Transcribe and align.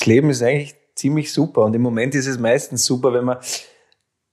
das 0.00 0.06
Leben 0.06 0.30
ist 0.30 0.42
eigentlich 0.42 0.74
ziemlich 0.94 1.30
super. 1.30 1.64
Und 1.64 1.74
im 1.74 1.82
Moment 1.82 2.14
ist 2.14 2.26
es 2.26 2.38
meistens 2.38 2.86
super, 2.86 3.12
wenn 3.12 3.26
man, 3.26 3.36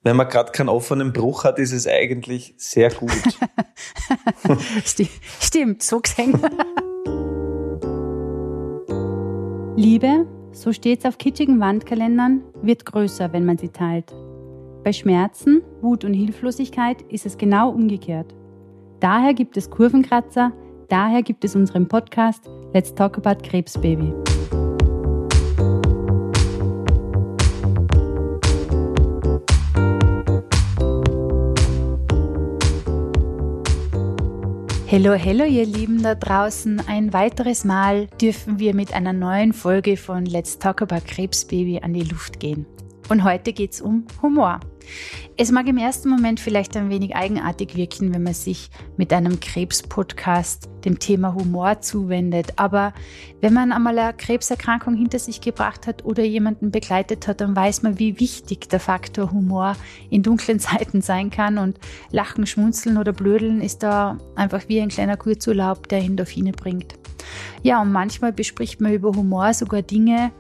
wenn 0.02 0.16
man 0.16 0.30
gerade 0.30 0.54
keinen 0.54 0.70
offenen 0.70 1.12
Bruch 1.12 1.44
hat, 1.44 1.60
ist 1.60 1.74
es 1.74 1.88
eigentlich 1.88 2.56
sehr 2.58 2.90
gut. 2.90 3.12
Stimmt, 5.42 5.84
so 5.84 6.00
gesehen. 6.00 6.40
Liebe, 9.76 10.26
so 10.54 10.72
steht 10.72 11.00
es 11.00 11.06
auf 11.06 11.18
kitschigen 11.18 11.60
Wandkalendern, 11.60 12.44
wird 12.62 12.86
größer, 12.86 13.34
wenn 13.34 13.46
man 13.46 13.58
sie 13.58 13.70
teilt. 13.70 14.16
Bei 14.86 14.94
Schmerzen, 14.94 15.64
Wut 15.82 16.06
und 16.06 16.14
Hilflosigkeit 16.14 17.02
ist 17.10 17.26
es 17.26 17.38
genau 17.38 17.72
umgekehrt. 17.72 18.34
Daher 19.02 19.34
gibt 19.34 19.58
es 19.58 19.70
Kurvenkratzer, 19.70 20.54
daher 20.88 21.24
gibt 21.24 21.44
es 21.44 21.56
unseren 21.58 21.90
Podcast 21.90 22.50
Let's 22.74 22.96
Talk 22.96 23.18
About 23.18 23.44
Krebsbaby. 23.44 24.14
Hallo, 34.90 35.18
hallo 35.18 35.44
ihr 35.44 35.66
Lieben 35.66 36.02
da 36.02 36.16
draußen. 36.16 36.82
Ein 36.88 37.12
weiteres 37.12 37.66
Mal 37.66 38.08
dürfen 38.22 38.58
wir 38.58 38.74
mit 38.74 38.94
einer 38.94 39.12
neuen 39.12 39.52
Folge 39.52 39.98
von 39.98 40.26
Let's 40.26 40.60
Talk 40.60 40.82
About 40.82 41.02
Krebsbaby 41.06 41.82
an 41.82 41.94
die 41.94 42.04
Luft 42.04 42.40
gehen. 42.40 42.66
Und 43.10 43.26
heute 43.26 43.52
geht 43.52 43.74
es 43.74 43.82
um 43.82 44.06
Humor. 44.22 44.62
Es 45.38 45.52
mag 45.52 45.68
im 45.68 45.78
ersten 45.78 46.10
Moment 46.10 46.40
vielleicht 46.40 46.76
ein 46.76 46.90
wenig 46.90 47.16
eigenartig 47.16 47.76
wirken, 47.76 48.14
wenn 48.14 48.24
man 48.24 48.34
sich 48.34 48.70
mit 48.98 49.14
einem 49.14 49.40
Krebs-Podcast 49.40 50.70
dem 50.84 51.00
Thema 51.00 51.36
Humor 51.36 51.82
zuwendet. 51.82 52.54
Aber 52.56 52.94
wenn 53.42 53.54
man 53.54 53.72
einmal 53.72 53.98
eine 54.00 54.14
Krebserkrankung 54.14 54.96
hinter 54.96 55.20
sich 55.20 55.42
gebracht 55.42 55.86
hat 55.86 56.06
oder 56.06 56.24
jemanden 56.24 56.72
begleitet 56.72 57.28
hat, 57.28 57.42
dann 57.42 57.56
weiß 57.56 57.84
man, 57.84 58.00
wie 58.00 58.20
wichtig 58.20 58.70
der 58.70 58.80
Faktor 58.80 59.32
Humor 59.32 59.76
in 60.10 60.24
dunklen 60.24 60.60
Zeiten 60.62 61.02
sein 61.02 61.30
kann. 61.30 61.58
Und 61.58 61.80
Lachen, 62.12 62.48
Schmunzeln 62.48 62.98
oder 62.98 63.14
Blödeln 63.14 63.62
ist 63.62 63.84
da 63.84 64.18
einfach 64.36 64.68
wie 64.68 64.82
ein 64.82 64.90
kleiner 64.90 65.18
Kurzurlaub, 65.18 65.88
der 65.88 66.00
Endorphine 66.00 66.52
bringt. 66.52 66.96
Ja, 67.62 67.82
und 67.82 67.92
manchmal 67.92 68.34
bespricht 68.34 68.82
man 68.82 68.94
über 68.94 69.12
Humor 69.12 69.54
sogar 69.54 69.82
Dinge, 69.82 70.32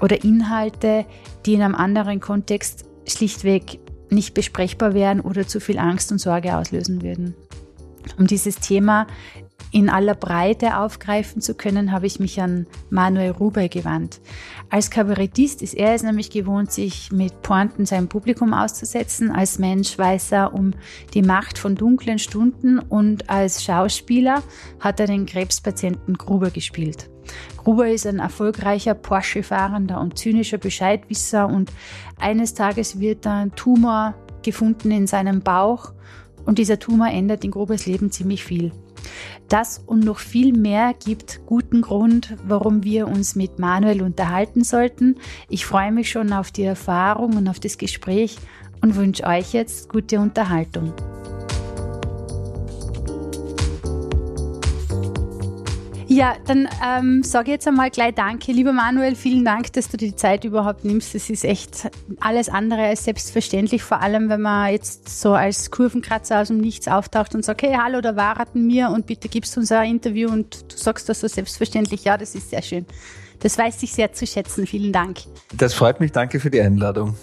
oder 0.00 0.24
Inhalte, 0.24 1.06
die 1.44 1.54
in 1.54 1.62
einem 1.62 1.74
anderen 1.74 2.20
Kontext 2.20 2.85
schlichtweg 3.06 3.78
nicht 4.10 4.34
besprechbar 4.34 4.94
wären 4.94 5.20
oder 5.20 5.46
zu 5.46 5.60
viel 5.60 5.78
Angst 5.78 6.12
und 6.12 6.18
Sorge 6.18 6.56
auslösen 6.56 7.02
würden. 7.02 7.34
Um 8.18 8.26
dieses 8.26 8.56
Thema 8.56 9.06
in 9.72 9.90
aller 9.90 10.14
Breite 10.14 10.78
aufgreifen 10.78 11.42
zu 11.42 11.54
können, 11.54 11.92
habe 11.92 12.06
ich 12.06 12.20
mich 12.20 12.40
an 12.40 12.66
Manuel 12.88 13.32
Rubey 13.32 13.68
gewandt. 13.68 14.20
Als 14.70 14.90
Kabarettist 14.90 15.60
ist 15.60 15.74
er 15.74 15.94
es 15.94 16.02
nämlich 16.02 16.30
gewohnt, 16.30 16.72
sich 16.72 17.10
mit 17.12 17.42
Pointen 17.42 17.84
seinem 17.84 18.08
Publikum 18.08 18.54
auszusetzen. 18.54 19.30
Als 19.30 19.58
Mensch 19.58 19.98
weiß 19.98 20.32
er 20.32 20.54
um 20.54 20.72
die 21.14 21.22
Macht 21.22 21.58
von 21.58 21.74
dunklen 21.74 22.18
Stunden 22.18 22.78
und 22.78 23.28
als 23.28 23.64
Schauspieler 23.64 24.42
hat 24.80 25.00
er 25.00 25.06
den 25.06 25.26
Krebspatienten 25.26 26.14
Gruber 26.14 26.50
gespielt. 26.50 27.10
Gruber 27.56 27.88
ist 27.88 28.06
ein 28.06 28.18
erfolgreicher 28.18 28.94
Porsche-Fahrender 28.94 30.00
und 30.00 30.18
zynischer 30.18 30.58
Bescheidwisser 30.58 31.46
und 31.48 31.72
eines 32.18 32.54
Tages 32.54 33.00
wird 33.00 33.26
ein 33.26 33.54
Tumor 33.54 34.14
gefunden 34.42 34.90
in 34.90 35.06
seinem 35.06 35.40
Bauch 35.40 35.92
und 36.44 36.58
dieser 36.58 36.78
Tumor 36.78 37.08
ändert 37.08 37.44
in 37.44 37.50
Grubers 37.50 37.86
Leben 37.86 38.10
ziemlich 38.10 38.44
viel. 38.44 38.72
Das 39.48 39.78
und 39.78 40.04
noch 40.04 40.18
viel 40.18 40.52
mehr 40.52 40.94
gibt 40.94 41.40
guten 41.46 41.82
Grund, 41.82 42.36
warum 42.46 42.82
wir 42.82 43.06
uns 43.06 43.36
mit 43.36 43.58
Manuel 43.58 44.02
unterhalten 44.02 44.64
sollten. 44.64 45.16
Ich 45.48 45.66
freue 45.66 45.92
mich 45.92 46.10
schon 46.10 46.32
auf 46.32 46.50
die 46.50 46.64
Erfahrung 46.64 47.36
und 47.36 47.48
auf 47.48 47.60
das 47.60 47.78
Gespräch 47.78 48.38
und 48.82 48.96
wünsche 48.96 49.24
euch 49.24 49.52
jetzt 49.52 49.88
gute 49.88 50.18
Unterhaltung. 50.18 50.92
Ja, 56.16 56.34
dann 56.46 56.66
ähm, 56.82 57.22
sage 57.22 57.50
jetzt 57.50 57.68
einmal 57.68 57.90
gleich 57.90 58.14
Danke, 58.14 58.50
lieber 58.50 58.72
Manuel. 58.72 59.14
Vielen 59.16 59.44
Dank, 59.44 59.74
dass 59.74 59.90
du 59.90 59.98
dir 59.98 60.08
die 60.08 60.16
Zeit 60.16 60.44
überhaupt 60.44 60.82
nimmst. 60.82 61.14
Das 61.14 61.28
ist 61.28 61.44
echt 61.44 61.90
alles 62.20 62.48
andere 62.48 62.86
als 62.86 63.04
selbstverständlich, 63.04 63.82
vor 63.82 64.00
allem 64.00 64.30
wenn 64.30 64.40
man 64.40 64.72
jetzt 64.72 65.20
so 65.20 65.34
als 65.34 65.70
Kurvenkratzer 65.70 66.40
aus 66.40 66.48
dem 66.48 66.56
Nichts 66.56 66.88
auftaucht 66.88 67.34
und 67.34 67.44
sagt, 67.44 67.60
hey, 67.60 67.76
hallo, 67.78 68.00
da 68.00 68.16
warten 68.16 68.66
mir 68.66 68.88
und 68.88 69.06
bitte 69.06 69.28
gibst 69.28 69.58
uns 69.58 69.70
ein 69.70 69.90
Interview 69.90 70.30
und 70.30 70.72
du 70.72 70.76
sagst 70.78 71.06
das 71.10 71.20
so 71.20 71.28
selbstverständlich. 71.28 72.04
Ja, 72.04 72.16
das 72.16 72.34
ist 72.34 72.48
sehr 72.48 72.62
schön. 72.62 72.86
Das 73.40 73.58
weiß 73.58 73.82
ich 73.82 73.92
sehr 73.92 74.10
zu 74.14 74.26
schätzen. 74.26 74.66
Vielen 74.66 74.94
Dank. 74.94 75.18
Das 75.52 75.74
freut 75.74 76.00
mich. 76.00 76.12
Danke 76.12 76.40
für 76.40 76.50
die 76.50 76.62
Einladung. 76.62 77.14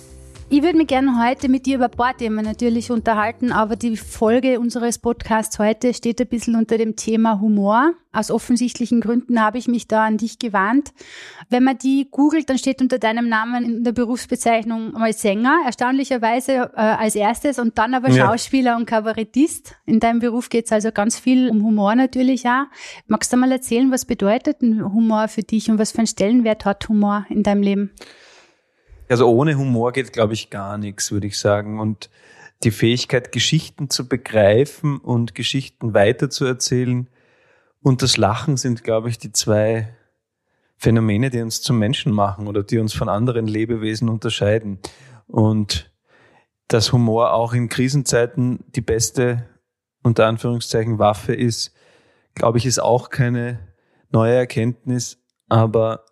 Ich 0.54 0.62
würde 0.62 0.78
mich 0.78 0.86
gerne 0.86 1.20
heute 1.20 1.50
mit 1.50 1.66
dir 1.66 1.78
über 1.78 1.86
ein 1.86 1.98
paar 1.98 2.16
Themen 2.16 2.46
natürlich 2.46 2.92
unterhalten, 2.92 3.52
aber 3.52 3.76
die 3.76 3.98
Folge 3.98 4.60
unseres 4.60 5.00
Podcasts 5.00 5.58
heute 5.58 5.96
steht 5.96 6.22
ein 6.22 6.28
bisschen 6.28 6.56
unter 6.56 6.78
dem 6.78 6.96
Thema 6.96 7.42
Humor. 7.42 7.94
Aus 8.12 8.30
offensichtlichen 8.30 9.02
Gründen 9.02 9.42
habe 9.42 9.58
ich 9.58 9.68
mich 9.68 9.88
da 9.88 10.06
an 10.06 10.18
dich 10.18 10.38
gewarnt. 10.38 10.94
Wenn 11.50 11.64
man 11.64 11.80
die 11.80 12.08
googelt, 12.12 12.52
dann 12.52 12.60
steht 12.60 12.84
unter 12.84 13.00
deinem 13.00 13.30
Namen 13.30 13.66
in 13.66 13.84
der 13.84 13.94
Berufsbezeichnung 13.94 14.92
mal 14.92 15.12
Sänger, 15.12 15.58
erstaunlicherweise 15.66 16.70
äh, 16.76 16.82
als 16.82 17.16
erstes 17.16 17.58
und 17.58 17.80
dann 17.80 17.96
aber 17.96 18.12
ja. 18.12 18.28
Schauspieler 18.28 18.78
und 18.78 18.86
Kabarettist. 18.86 19.74
In 19.88 20.00
deinem 20.00 20.20
Beruf 20.20 20.50
geht 20.50 20.66
es 20.66 20.72
also 20.72 20.92
ganz 20.92 21.18
viel 21.18 21.50
um 21.50 21.64
Humor 21.64 21.96
natürlich 21.96 22.46
auch. 22.46 22.66
Magst 23.08 23.34
du 23.34 23.38
mal 23.38 23.52
erzählen, 23.52 23.90
was 23.90 24.06
bedeutet 24.06 24.62
Humor 24.62 25.30
für 25.30 25.42
dich 25.42 25.72
und 25.72 25.80
was 25.80 25.94
für 25.94 25.98
einen 25.98 26.06
Stellenwert 26.06 26.64
hat 26.64 26.88
Humor 26.90 27.26
in 27.30 27.42
deinem 27.42 27.64
Leben? 27.64 27.90
Also 29.14 29.30
ohne 29.30 29.60
Humor 29.60 29.92
geht, 29.92 30.12
glaube 30.12 30.34
ich, 30.34 30.50
gar 30.50 30.80
nichts, 30.80 31.12
würde 31.12 31.28
ich 31.28 31.38
sagen. 31.38 31.80
Und 31.80 32.10
die 32.64 32.72
Fähigkeit, 32.72 33.32
Geschichten 33.32 33.92
zu 33.92 34.08
begreifen 34.08 34.98
und 34.98 35.36
Geschichten 35.36 35.94
weiterzuerzählen 35.94 37.08
und 37.84 38.02
das 38.02 38.18
Lachen 38.18 38.58
sind, 38.58 38.84
glaube 38.84 39.10
ich, 39.10 39.20
die 39.20 39.32
zwei 39.32 39.96
Phänomene, 40.78 41.30
die 41.30 41.44
uns 41.44 41.62
zum 41.62 41.78
Menschen 41.78 42.12
machen 42.12 42.48
oder 42.48 42.64
die 42.64 42.80
uns 42.80 42.96
von 42.96 43.08
anderen 43.08 43.46
Lebewesen 43.46 44.10
unterscheiden. 44.10 44.80
Und 45.28 45.94
dass 46.68 46.92
Humor 46.92 47.34
auch 47.34 47.54
in 47.54 47.70
Krisenzeiten 47.70 48.66
die 48.76 48.82
beste, 48.82 49.48
unter 50.02 50.26
Anführungszeichen, 50.26 50.98
Waffe 50.98 51.36
ist, 51.36 51.72
glaube 52.34 52.58
ich, 52.58 52.66
ist 52.66 52.80
auch 52.80 53.12
keine 53.12 53.60
neue 54.10 54.34
Erkenntnis. 54.34 55.20
Aber 55.50 56.04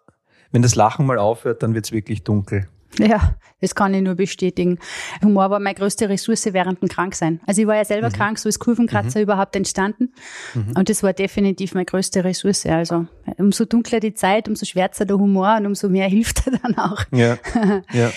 wenn 0.51 0.61
das 0.61 0.75
Lachen 0.75 1.07
mal 1.07 1.17
aufhört, 1.17 1.63
dann 1.63 1.73
wird 1.73 1.85
es 1.85 1.91
wirklich 1.91 2.23
dunkel. 2.23 2.67
Ja, 2.99 3.35
das 3.61 3.75
kann 3.75 3.93
ich 3.93 4.01
nur 4.01 4.15
bestätigen. 4.15 4.79
Humor 5.23 5.49
war 5.49 5.59
meine 5.59 5.75
größte 5.75 6.09
Ressource 6.09 6.51
während 6.51 6.81
dem 6.81 6.89
Kranksein. 6.89 7.39
Also 7.45 7.61
ich 7.61 7.67
war 7.67 7.75
ja 7.75 7.85
selber 7.85 8.09
mhm. 8.09 8.13
krank, 8.13 8.39
so 8.39 8.49
ist 8.49 8.59
Kurvenkratzer 8.59 9.19
mhm. 9.19 9.23
überhaupt 9.23 9.55
entstanden. 9.55 10.13
Mhm. 10.53 10.73
Und 10.77 10.89
das 10.89 11.03
war 11.03 11.13
definitiv 11.13 11.73
meine 11.73 11.85
größte 11.85 12.23
Ressource. 12.23 12.65
Also 12.65 13.05
umso 13.37 13.65
dunkler 13.65 13.99
die 13.99 14.13
Zeit, 14.13 14.47
umso 14.47 14.65
schwärzer 14.65 15.05
der 15.05 15.17
Humor 15.17 15.55
und 15.57 15.67
umso 15.67 15.89
mehr 15.89 16.07
hilft 16.09 16.47
er 16.47 16.57
dann 16.57 16.77
auch. 16.77 17.03
Ja. 17.11 17.37
ja. 17.93 18.11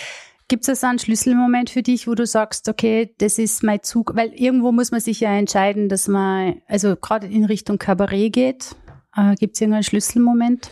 Gibt 0.49 0.65
es 0.65 0.69
also 0.69 0.87
einen 0.89 0.99
Schlüsselmoment 0.99 1.71
für 1.71 1.83
dich, 1.83 2.07
wo 2.07 2.15
du 2.15 2.27
sagst, 2.27 2.69
okay, 2.69 3.15
das 3.19 3.39
ist 3.39 3.63
mein 3.63 3.83
Zug? 3.83 4.15
Weil 4.15 4.29
irgendwo 4.35 4.73
muss 4.73 4.91
man 4.91 5.01
sich 5.01 5.21
ja 5.21 5.35
entscheiden, 5.35 5.89
dass 5.89 6.07
man, 6.07 6.61
also 6.69 6.97
gerade 6.97 7.27
in 7.27 7.45
Richtung 7.45 7.79
Kabarett 7.79 8.33
geht. 8.33 8.77
Äh, 9.17 9.37
Gibt 9.37 9.55
es 9.55 9.63
irgendeinen 9.63 9.85
Schlüsselmoment? 9.85 10.71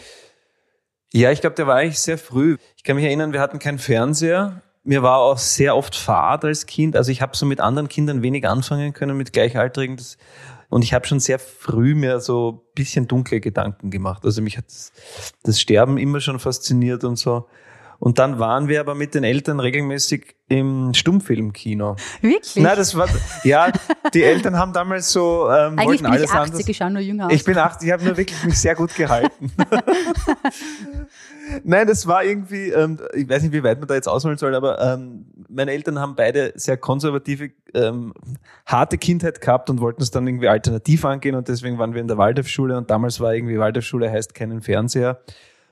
Ja, 1.13 1.31
ich 1.31 1.41
glaube, 1.41 1.57
der 1.57 1.67
war 1.67 1.77
eigentlich 1.77 2.01
sehr 2.01 2.17
früh. 2.17 2.57
Ich 2.77 2.85
kann 2.85 2.97
mich 2.97 3.05
erinnern, 3.05 3.33
wir 3.33 3.41
hatten 3.41 3.59
keinen 3.59 3.79
Fernseher. 3.79 4.63
Mir 4.83 5.03
war 5.03 5.19
auch 5.19 5.39
sehr 5.39 5.77
oft 5.77 5.95
Fahrt 5.95 6.45
als 6.45 6.67
Kind. 6.67 6.97
Also 6.97 7.13
ich 7.13 7.21
habe 7.21 7.37
so 7.37 7.47
mit 7.47 7.61
anderen 7.61 7.89
Kindern 7.89 8.23
wenig 8.23 8.49
anfangen 8.49 8.95
können, 8.95 9.17
mit 9.17 9.33
Gleichaltrigen. 9.33 9.97
Das, 9.97 10.17
und 10.71 10.83
ich 10.83 10.95
habe 10.95 11.07
schon 11.07 11.21
sehr 11.21 11.39
früh 11.39 11.95
mir 11.95 12.19
so 12.21 12.67
bisschen 12.75 13.07
dunkle 13.07 13.41
Gedanken 13.41 13.91
gemacht. 13.91 14.25
Also 14.25 14.41
mich 14.41 14.57
hat 14.57 14.67
das, 14.67 14.93
das 15.43 15.61
Sterben 15.61 15.99
immer 15.99 16.21
schon 16.21 16.39
fasziniert 16.39 17.05
und 17.05 17.17
so. 17.17 17.47
Und 18.03 18.19
dann 18.19 18.41
waren 18.41 18.67
wir 18.67 18.81
aber 18.81 18.97
mit 18.97 19.15
den 19.15 19.23
Eltern 19.23 19.61
regelmäßig 19.61 20.35
im 20.49 20.93
Stummfilmkino. 20.93 21.95
Wirklich? 22.21 22.57
Nein, 22.57 22.77
das 22.77 22.97
war, 22.97 23.09
ja, 23.45 23.71
die 24.13 24.23
Eltern 24.25 24.59
haben 24.59 24.73
damals 24.73 25.13
so, 25.13 25.49
ähm, 25.49 25.79
Eigentlich 25.79 25.87
wollten 25.87 26.03
bin 26.03 26.13
alles 26.13 26.25
ich 26.25 26.31
80, 26.31 26.53
anders. 26.53 26.69
ich 26.69 26.77
schaue 26.77 26.91
nur 26.91 27.01
jünger 27.01 27.27
aus. 27.27 27.33
Ich 27.33 27.45
bin 27.45 27.57
80, 27.57 27.87
ich 27.87 27.93
habe 27.93 28.05
nur 28.05 28.17
wirklich 28.17 28.43
mich 28.43 28.59
sehr 28.59 28.75
gut 28.75 28.93
gehalten. 28.97 29.53
Nein, 31.63 31.87
das 31.87 32.09
war 32.09 32.25
irgendwie, 32.25 32.71
ähm, 32.71 32.99
ich 33.15 33.29
weiß 33.29 33.45
nicht, 33.45 33.53
wie 33.53 33.63
weit 33.63 33.79
man 33.79 33.87
da 33.87 33.95
jetzt 33.95 34.09
ausholen 34.09 34.37
soll, 34.37 34.57
aber 34.57 34.81
ähm, 34.81 35.27
meine 35.49 35.71
Eltern 35.71 36.01
haben 36.01 36.17
beide 36.17 36.53
sehr 36.57 36.79
konservative, 36.79 37.53
ähm, 37.73 38.15
harte 38.67 38.99
Kindheit 38.99 39.41
gehabt 39.41 39.71
und 39.71 39.81
wollten 39.81 40.03
es 40.03 40.11
dann 40.11 40.27
irgendwie 40.27 40.49
alternativ 40.49 41.05
angehen 41.05 41.37
und 41.37 41.47
deswegen 41.47 41.79
waren 41.79 41.95
wir 41.95 42.01
in 42.01 42.09
der 42.09 42.19
Waldorfschule 42.19 42.77
und 42.77 42.91
damals 42.91 43.21
war 43.21 43.33
irgendwie 43.33 43.61
Waldorfschule 43.61 44.11
heißt 44.11 44.35
keinen 44.35 44.61
Fernseher 44.61 45.21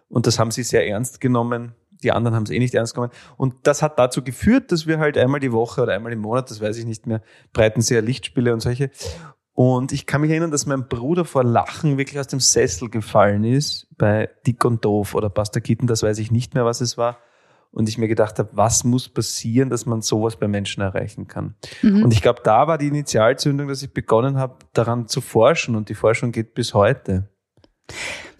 und 0.08 0.28
das 0.28 0.38
haben 0.38 0.52
sie 0.52 0.62
sehr 0.62 0.86
ernst 0.86 1.20
genommen 1.20 1.74
die 2.02 2.12
anderen 2.12 2.34
haben 2.34 2.44
es 2.44 2.50
eh 2.50 2.58
nicht 2.58 2.74
ernst 2.74 2.94
genommen. 2.94 3.12
Und 3.36 3.54
das 3.64 3.82
hat 3.82 3.98
dazu 3.98 4.22
geführt, 4.22 4.72
dass 4.72 4.86
wir 4.86 4.98
halt 4.98 5.18
einmal 5.18 5.40
die 5.40 5.52
Woche 5.52 5.82
oder 5.82 5.94
einmal 5.94 6.12
im 6.12 6.20
Monat, 6.20 6.50
das 6.50 6.60
weiß 6.60 6.76
ich 6.78 6.86
nicht 6.86 7.06
mehr, 7.06 7.22
Breitenseer 7.52 8.02
Lichtspiele 8.02 8.52
und 8.52 8.60
solche. 8.60 8.90
Und 9.52 9.92
ich 9.92 10.06
kann 10.06 10.22
mich 10.22 10.30
erinnern, 10.30 10.50
dass 10.50 10.64
mein 10.64 10.88
Bruder 10.88 11.24
vor 11.24 11.44
Lachen 11.44 11.98
wirklich 11.98 12.18
aus 12.18 12.28
dem 12.28 12.40
Sessel 12.40 12.88
gefallen 12.88 13.44
ist 13.44 13.88
bei 13.98 14.30
Dick 14.46 14.64
und 14.64 14.84
Doof 14.84 15.14
oder 15.14 15.28
Buster 15.28 15.60
Keaton, 15.60 15.86
das 15.86 16.02
weiß 16.02 16.18
ich 16.18 16.30
nicht 16.30 16.54
mehr, 16.54 16.64
was 16.64 16.80
es 16.80 16.96
war. 16.96 17.18
Und 17.72 17.88
ich 17.88 17.98
mir 17.98 18.08
gedacht 18.08 18.38
habe, 18.38 18.48
was 18.52 18.82
muss 18.82 19.08
passieren, 19.08 19.70
dass 19.70 19.86
man 19.86 20.02
sowas 20.02 20.36
bei 20.36 20.48
Menschen 20.48 20.82
erreichen 20.82 21.28
kann. 21.28 21.54
Mhm. 21.82 22.02
Und 22.02 22.12
ich 22.12 22.20
glaube, 22.20 22.40
da 22.42 22.66
war 22.66 22.78
die 22.78 22.88
Initialzündung, 22.88 23.68
dass 23.68 23.82
ich 23.82 23.92
begonnen 23.92 24.38
habe, 24.38 24.56
daran 24.72 25.06
zu 25.06 25.20
forschen. 25.20 25.76
Und 25.76 25.88
die 25.88 25.94
Forschung 25.94 26.32
geht 26.32 26.54
bis 26.54 26.74
heute. 26.74 27.28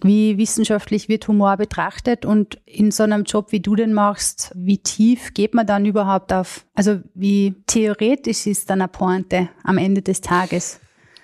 Wie 0.03 0.37
wissenschaftlich 0.37 1.09
wird 1.09 1.27
Humor 1.27 1.57
betrachtet 1.57 2.25
und 2.25 2.59
in 2.65 2.91
so 2.91 3.03
einem 3.03 3.23
Job, 3.23 3.51
wie 3.51 3.59
du 3.59 3.75
den 3.75 3.93
machst, 3.93 4.51
wie 4.55 4.79
tief 4.79 5.33
geht 5.33 5.53
man 5.53 5.67
dann 5.67 5.85
überhaupt 5.85 6.33
auf? 6.33 6.65
Also 6.73 6.99
wie 7.13 7.55
theoretisch 7.67 8.47
ist 8.47 8.69
dann 8.69 8.81
eine 8.81 8.87
Pointe 8.87 9.49
am 9.63 9.77
Ende 9.77 10.01
des 10.01 10.21
Tages? 10.21 10.79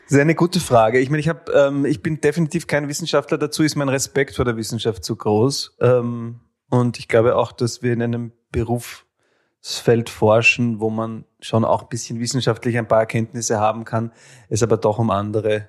Das 0.08 0.14
ist 0.14 0.22
eine 0.22 0.36
gute 0.36 0.60
Frage. 0.60 1.00
Ich 1.00 1.10
meine, 1.10 1.20
ich 1.20 1.28
habe, 1.28 1.52
ähm, 1.52 1.86
ich 1.86 2.02
bin 2.02 2.22
definitiv 2.22 2.68
kein 2.68 2.88
Wissenschaftler. 2.88 3.38
Dazu 3.38 3.64
ist 3.64 3.76
mein 3.76 3.90
Respekt 3.90 4.36
vor 4.36 4.46
der 4.46 4.56
Wissenschaft 4.56 5.04
zu 5.04 5.16
groß. 5.16 5.76
Ähm, 5.82 6.40
und 6.70 7.00
ich 7.00 7.08
glaube 7.08 7.36
auch, 7.36 7.52
dass 7.52 7.82
wir 7.82 7.94
in 7.94 8.02
einem 8.02 8.32
Berufsfeld 8.52 10.10
forschen, 10.10 10.80
wo 10.80 10.90
man 10.90 11.26
schon 11.42 11.66
auch 11.66 11.82
ein 11.82 11.90
bisschen 11.90 12.20
wissenschaftlich 12.20 12.78
ein 12.78 12.88
paar 12.88 13.00
Erkenntnisse 13.00 13.60
haben 13.60 13.86
kann, 13.86 14.12
es 14.50 14.64
aber 14.64 14.78
doch 14.78 15.00
um 15.00 15.10
andere 15.10 15.68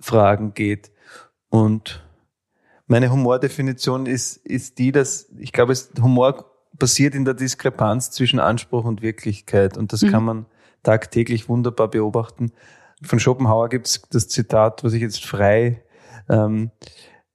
Fragen 0.00 0.54
geht. 0.54 0.91
Und 1.52 2.02
meine 2.86 3.12
Humordefinition 3.12 4.06
ist, 4.06 4.38
ist 4.38 4.78
die, 4.78 4.90
dass 4.90 5.28
ich 5.38 5.52
glaube, 5.52 5.72
es, 5.72 5.92
Humor 6.00 6.46
basiert 6.72 7.14
in 7.14 7.24
der 7.24 7.34
Diskrepanz 7.34 8.10
zwischen 8.10 8.40
Anspruch 8.40 8.84
und 8.84 9.02
Wirklichkeit. 9.02 9.76
Und 9.76 9.92
das 9.92 10.02
mhm. 10.02 10.10
kann 10.10 10.24
man 10.24 10.46
tagtäglich 10.82 11.48
wunderbar 11.48 11.88
beobachten 11.88 12.52
von 13.02 13.18
Schopenhauer 13.18 13.68
gibt 13.68 13.86
es 13.86 14.02
das 14.10 14.28
Zitat, 14.28 14.84
was 14.84 14.92
ich 14.92 15.02
jetzt 15.02 15.24
frei, 15.24 15.82
ähm, 16.28 16.70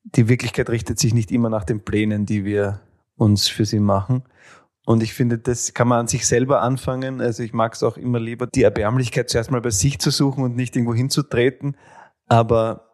die 0.03 0.29
Wirklichkeit 0.29 0.69
richtet 0.69 0.99
sich 0.99 1.13
nicht 1.13 1.31
immer 1.31 1.49
nach 1.49 1.65
den 1.65 1.83
Plänen, 1.83 2.25
die 2.25 2.45
wir 2.45 2.79
uns 3.17 3.47
für 3.47 3.65
sie 3.65 3.79
machen. 3.79 4.23
Und 4.85 5.03
ich 5.03 5.13
finde, 5.13 5.37
das 5.37 5.73
kann 5.73 5.89
man 5.89 5.99
an 5.99 6.07
sich 6.07 6.25
selber 6.25 6.61
anfangen. 6.61 7.19
Also 7.19 7.43
ich 7.43 7.51
mag 7.51 7.73
es 7.73 7.83
auch 7.83 7.97
immer 7.97 8.19
lieber, 8.19 8.47
die 8.47 8.63
Erbärmlichkeit 8.63 9.29
zuerst 9.29 9.51
mal 9.51 9.59
bei 9.59 9.69
sich 9.69 9.99
zu 9.99 10.11
suchen 10.11 10.45
und 10.45 10.55
nicht 10.55 10.77
irgendwo 10.77 10.93
hinzutreten. 10.93 11.75
Aber 12.27 12.86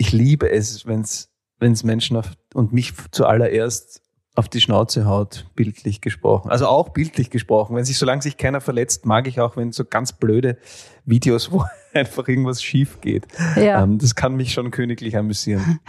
ich 0.00 0.12
liebe 0.12 0.50
es, 0.50 0.86
wenn 0.86 1.02
es 1.02 1.84
Menschen 1.84 2.16
auf, 2.16 2.32
und 2.54 2.72
mich 2.72 2.94
zuallererst 3.12 4.00
auf 4.34 4.48
die 4.48 4.60
Schnauze 4.60 5.04
haut, 5.04 5.46
bildlich 5.54 6.00
gesprochen. 6.00 6.50
Also 6.50 6.66
auch 6.66 6.90
bildlich 6.90 7.28
gesprochen. 7.28 7.76
Wenn 7.76 7.84
sich, 7.84 7.98
solange 7.98 8.22
sich 8.22 8.38
keiner 8.38 8.62
verletzt, 8.62 9.04
mag 9.04 9.26
ich 9.26 9.40
auch, 9.40 9.58
wenn 9.58 9.72
so 9.72 9.84
ganz 9.84 10.14
blöde 10.14 10.56
Videos, 11.04 11.52
wo 11.52 11.64
einfach 11.92 12.28
irgendwas 12.28 12.62
schief 12.62 13.02
geht. 13.02 13.26
Ja. 13.56 13.82
Ähm, 13.82 13.98
das 13.98 14.14
kann 14.14 14.36
mich 14.36 14.54
schon 14.54 14.70
königlich 14.70 15.16
amüsieren. 15.18 15.80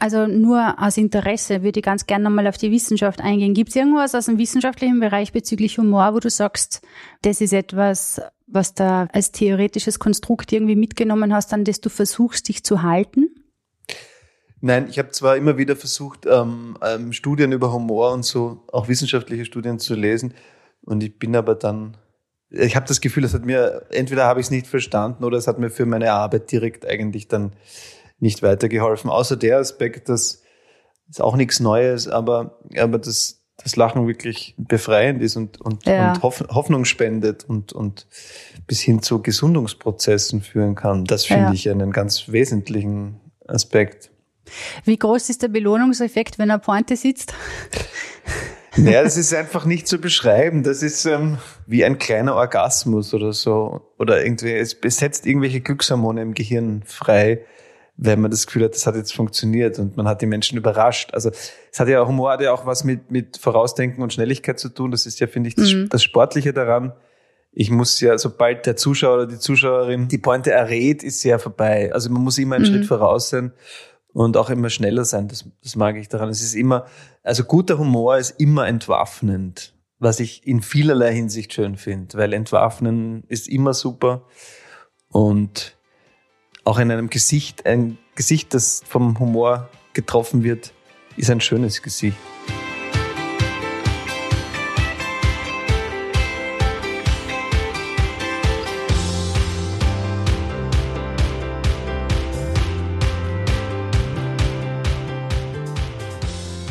Also 0.00 0.26
nur 0.26 0.82
aus 0.82 0.96
Interesse 0.96 1.62
würde 1.62 1.78
ich 1.78 1.84
ganz 1.84 2.06
gerne 2.06 2.24
nochmal 2.24 2.48
auf 2.48 2.58
die 2.58 2.72
Wissenschaft 2.72 3.20
eingehen. 3.20 3.54
Gibt 3.54 3.68
es 3.68 3.76
irgendwas 3.76 4.16
aus 4.16 4.26
dem 4.26 4.38
wissenschaftlichen 4.38 4.98
Bereich 4.98 5.32
bezüglich 5.32 5.78
Humor, 5.78 6.14
wo 6.14 6.18
du 6.18 6.30
sagst, 6.30 6.82
das 7.22 7.40
ist 7.40 7.52
etwas, 7.52 8.20
was 8.48 8.74
da 8.74 9.06
als 9.12 9.30
theoretisches 9.30 10.00
Konstrukt 10.00 10.52
irgendwie 10.52 10.76
mitgenommen 10.76 11.32
hast, 11.32 11.52
an 11.52 11.62
das 11.62 11.80
du 11.80 11.88
versuchst, 11.88 12.48
dich 12.48 12.64
zu 12.64 12.82
halten? 12.82 13.28
Nein, 14.64 14.86
ich 14.88 14.98
habe 14.98 15.10
zwar 15.10 15.36
immer 15.36 15.58
wieder 15.58 15.76
versucht, 15.76 16.24
ähm, 16.24 16.78
ähm, 16.82 17.12
Studien 17.12 17.52
über 17.52 17.70
Humor 17.70 18.12
und 18.12 18.24
so, 18.24 18.62
auch 18.72 18.88
wissenschaftliche 18.88 19.44
Studien 19.44 19.78
zu 19.78 19.94
lesen. 19.94 20.32
Und 20.80 21.02
ich 21.02 21.18
bin 21.18 21.36
aber 21.36 21.54
dann, 21.54 21.98
ich 22.48 22.74
habe 22.74 22.86
das 22.86 23.02
Gefühl, 23.02 23.24
es 23.24 23.34
hat 23.34 23.44
mir, 23.44 23.84
entweder 23.90 24.24
habe 24.24 24.40
ich 24.40 24.46
es 24.46 24.50
nicht 24.50 24.66
verstanden 24.66 25.22
oder 25.24 25.36
es 25.36 25.46
hat 25.48 25.58
mir 25.58 25.68
für 25.68 25.84
meine 25.84 26.12
Arbeit 26.12 26.50
direkt 26.50 26.86
eigentlich 26.86 27.28
dann 27.28 27.52
nicht 28.20 28.42
weitergeholfen. 28.42 29.10
Außer 29.10 29.36
der 29.36 29.58
Aspekt, 29.58 30.08
dass 30.08 30.42
ist 31.10 31.20
auch 31.20 31.36
nichts 31.36 31.60
Neues, 31.60 32.08
aber, 32.08 32.58
aber 32.78 32.98
das, 32.98 33.44
das 33.62 33.76
Lachen 33.76 34.06
wirklich 34.06 34.54
befreiend 34.56 35.20
ist 35.20 35.36
und, 35.36 35.60
und, 35.60 35.84
ja. 35.84 36.14
und 36.14 36.22
Hoffnung 36.22 36.86
spendet 36.86 37.44
und, 37.44 37.74
und 37.74 38.06
bis 38.66 38.80
hin 38.80 39.02
zu 39.02 39.20
Gesundungsprozessen 39.20 40.40
führen 40.40 40.74
kann. 40.74 41.04
Das 41.04 41.26
finde 41.26 41.48
ja. 41.48 41.52
ich 41.52 41.68
einen 41.68 41.90
ganz 41.90 42.32
wesentlichen 42.32 43.20
Aspekt. 43.46 44.10
Wie 44.84 44.98
groß 44.98 45.30
ist 45.30 45.42
der 45.42 45.48
Belohnungseffekt, 45.48 46.38
wenn 46.38 46.50
er 46.50 46.58
Pointe 46.58 46.96
sitzt? 46.96 47.34
Naja, 48.76 49.02
das 49.02 49.16
ist 49.16 49.32
einfach 49.34 49.64
nicht 49.64 49.86
zu 49.86 49.98
beschreiben. 49.98 50.62
Das 50.62 50.82
ist 50.82 51.04
ähm, 51.04 51.38
wie 51.66 51.84
ein 51.84 51.98
kleiner 51.98 52.34
Orgasmus 52.34 53.14
oder 53.14 53.32
so. 53.32 53.82
Oder 53.98 54.24
irgendwie, 54.24 54.52
es 54.52 54.74
besetzt 54.74 55.26
irgendwelche 55.26 55.60
Glückshormone 55.60 56.22
im 56.22 56.34
Gehirn 56.34 56.82
frei, 56.84 57.44
wenn 57.96 58.20
man 58.20 58.30
das 58.30 58.46
Gefühl 58.46 58.64
hat, 58.64 58.74
das 58.74 58.86
hat 58.86 58.96
jetzt 58.96 59.14
funktioniert 59.14 59.78
und 59.78 59.96
man 59.96 60.08
hat 60.08 60.20
die 60.20 60.26
Menschen 60.26 60.58
überrascht. 60.58 61.14
Also 61.14 61.30
es 61.30 61.78
hat 61.78 61.88
ja 61.88 62.04
Humor 62.04 62.32
hat 62.32 62.40
ja 62.40 62.52
auch 62.52 62.66
was 62.66 62.82
mit, 62.82 63.12
mit 63.12 63.36
Vorausdenken 63.36 64.02
und 64.02 64.12
Schnelligkeit 64.12 64.58
zu 64.58 64.68
tun. 64.68 64.90
Das 64.90 65.06
ist 65.06 65.20
ja, 65.20 65.28
finde 65.28 65.48
ich, 65.48 65.54
das, 65.54 65.72
mhm. 65.72 65.88
das 65.88 66.02
Sportliche 66.02 66.52
daran. 66.52 66.92
Ich 67.52 67.70
muss 67.70 68.00
ja, 68.00 68.18
sobald 68.18 68.66
der 68.66 68.74
Zuschauer 68.74 69.14
oder 69.14 69.26
die 69.28 69.38
Zuschauerin 69.38 70.08
die 70.08 70.18
Pointe 70.18 70.50
errät, 70.50 71.04
ist 71.04 71.20
sie 71.20 71.28
ja 71.28 71.38
vorbei. 71.38 71.92
Also 71.92 72.10
man 72.10 72.22
muss 72.22 72.36
immer 72.38 72.56
einen 72.56 72.64
mhm. 72.64 72.74
Schritt 72.74 72.86
voraus 72.86 73.28
sein 73.28 73.52
und 74.14 74.36
auch 74.38 74.48
immer 74.48 74.70
schneller 74.70 75.04
sein. 75.04 75.28
Das, 75.28 75.44
das 75.62 75.76
mag 75.76 75.96
ich 75.96 76.08
daran. 76.08 76.30
Es 76.30 76.40
ist 76.40 76.54
immer, 76.54 76.86
also 77.22 77.44
guter 77.44 77.76
Humor 77.76 78.16
ist 78.16 78.40
immer 78.40 78.66
entwaffnend, 78.66 79.74
was 79.98 80.20
ich 80.20 80.46
in 80.46 80.62
vielerlei 80.62 81.12
Hinsicht 81.12 81.52
schön 81.52 81.76
finde, 81.76 82.16
weil 82.16 82.32
entwaffnen 82.32 83.24
ist 83.28 83.48
immer 83.48 83.74
super 83.74 84.22
und 85.08 85.76
auch 86.64 86.78
in 86.78 86.90
einem 86.90 87.10
Gesicht, 87.10 87.66
ein 87.66 87.98
Gesicht, 88.14 88.54
das 88.54 88.82
vom 88.86 89.18
Humor 89.18 89.68
getroffen 89.92 90.42
wird, 90.42 90.72
ist 91.16 91.30
ein 91.30 91.40
schönes 91.40 91.82
Gesicht. 91.82 92.16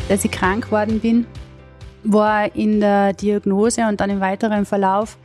Als 0.08 0.24
ich 0.24 0.30
krank 0.30 0.66
geworden 0.66 1.00
bin, 1.00 1.26
war 2.02 2.54
in 2.54 2.80
der 2.80 3.12
Diagnose 3.14 3.86
und 3.88 4.00
dann 4.00 4.10
im 4.10 4.20
weiteren 4.20 4.66
Verlauf 4.66 5.16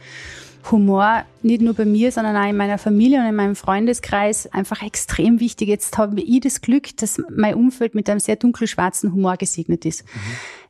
Humor 0.72 1.24
nicht 1.42 1.62
nur 1.62 1.74
bei 1.74 1.86
mir, 1.86 2.12
sondern 2.12 2.36
auch 2.36 2.50
in 2.50 2.58
meiner 2.58 2.78
Familie 2.78 3.20
und 3.20 3.26
in 3.26 3.36
meinem 3.36 3.56
Freundeskreis 3.56 4.52
einfach 4.52 4.84
extrem 4.84 5.40
wichtig. 5.40 5.70
Jetzt 5.70 5.98
habe 5.98 6.22
ich 6.22 6.42
das 6.42 6.62
Glück, 6.62 6.96
dass 6.98 7.22
mein 7.30 7.56
Umfeld 7.56 7.96
mit 7.96 8.10
einem 8.10 8.20
sehr 8.20 8.36
dunkelschwarzen 8.36 9.12
Humor 9.14 9.38
gesegnet 9.38 9.86
ist. 9.86 10.04
Mhm. 10.04 10.20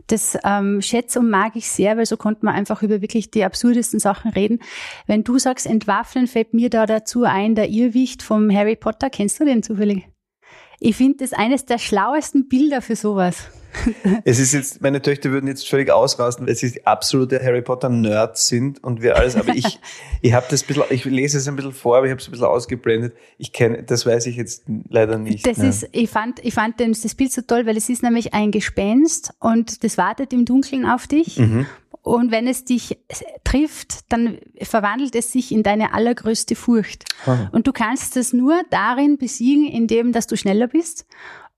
Das 0.07 0.37
ähm, 0.43 0.81
schätze 0.81 1.19
und 1.19 1.29
mag 1.29 1.55
ich 1.55 1.69
sehr, 1.69 1.97
weil 1.97 2.05
so 2.05 2.17
konnte 2.17 2.43
man 2.43 2.55
einfach 2.55 2.81
über 2.81 3.01
wirklich 3.01 3.29
die 3.29 3.43
absurdesten 3.43 3.99
Sachen 3.99 4.31
reden. 4.31 4.59
Wenn 5.05 5.23
du 5.23 5.37
sagst 5.37 5.67
entwaffnen, 5.67 6.25
fällt 6.27 6.53
mir 6.53 6.69
da 6.69 6.87
dazu 6.87 7.23
ein, 7.23 7.53
der 7.53 7.69
Irrwicht 7.69 8.23
vom 8.23 8.51
Harry 8.51 8.75
Potter. 8.75 9.09
Kennst 9.11 9.39
du 9.39 9.45
den 9.45 9.61
zufällig? 9.61 10.07
Ich 10.79 10.95
finde 10.95 11.17
das 11.17 11.33
eines 11.33 11.65
der 11.65 11.77
schlauesten 11.77 12.47
Bilder 12.47 12.81
für 12.81 12.95
sowas. 12.95 13.51
Es 14.23 14.39
ist 14.39 14.53
jetzt, 14.53 14.81
meine 14.81 15.01
Töchter 15.01 15.31
würden 15.31 15.47
jetzt 15.47 15.67
völlig 15.67 15.91
ausrasten, 15.91 16.47
weil 16.47 16.55
sie 16.55 16.85
absolute 16.85 17.41
Harry 17.43 17.61
Potter 17.61 17.89
Nerds 17.89 18.47
sind 18.47 18.83
und 18.83 19.01
wir 19.01 19.15
alles, 19.15 19.35
aber 19.35 19.55
ich, 19.55 19.79
ich 20.21 20.33
habe 20.33 20.45
das 20.49 20.63
ein 20.63 20.67
bisschen, 20.67 20.83
ich 20.89 21.05
lese 21.05 21.37
es 21.37 21.47
ein 21.47 21.55
bisschen 21.55 21.73
vor, 21.73 21.97
aber 21.97 22.05
ich 22.05 22.11
habe 22.11 22.21
es 22.21 22.27
ein 22.27 22.31
bisschen 22.31 22.47
ausgeblendet. 22.47 23.13
Ich 23.37 23.53
kenne, 23.53 23.83
das 23.83 24.05
weiß 24.05 24.25
ich 24.27 24.35
jetzt 24.35 24.63
leider 24.89 25.17
nicht. 25.17 25.45
Das 25.45 25.57
ne? 25.57 25.69
ist, 25.69 25.87
ich 25.91 26.09
fand, 26.09 26.43
ich 26.43 26.53
fand 26.53 26.79
das 26.79 27.15
Bild 27.15 27.31
so 27.31 27.41
toll, 27.41 27.65
weil 27.65 27.77
es 27.77 27.89
ist 27.89 28.03
nämlich 28.03 28.33
ein 28.33 28.51
Gespenst 28.51 29.33
und 29.39 29.83
das 29.83 29.97
wartet 29.97 30.33
im 30.33 30.45
Dunkeln 30.45 30.85
auf 30.85 31.07
dich. 31.07 31.37
Mhm. 31.37 31.65
Und 32.01 32.31
wenn 32.31 32.47
es 32.47 32.63
dich 32.63 32.97
trifft, 33.43 34.11
dann 34.11 34.39
verwandelt 34.61 35.15
es 35.15 35.31
sich 35.31 35.51
in 35.51 35.63
deine 35.63 35.93
allergrößte 35.93 36.55
Furcht. 36.55 37.03
Ah. 37.25 37.49
Und 37.51 37.67
du 37.67 37.73
kannst 37.73 38.15
es 38.15 38.31
nur 38.31 38.61
darin 38.69 39.17
besiegen, 39.17 39.67
indem, 39.67 40.13
dass 40.13 40.25
du 40.25 40.37
schneller 40.37 40.67
bist 40.67 41.05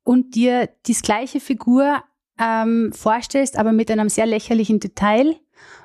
und 0.03 0.35
dir 0.35 0.69
die 0.87 0.93
gleiche 0.93 1.39
Figur 1.39 2.03
ähm, 2.39 2.91
vorstellst, 2.93 3.57
aber 3.57 3.71
mit 3.71 3.91
einem 3.91 4.09
sehr 4.09 4.25
lächerlichen 4.25 4.79
Detail. 4.79 5.35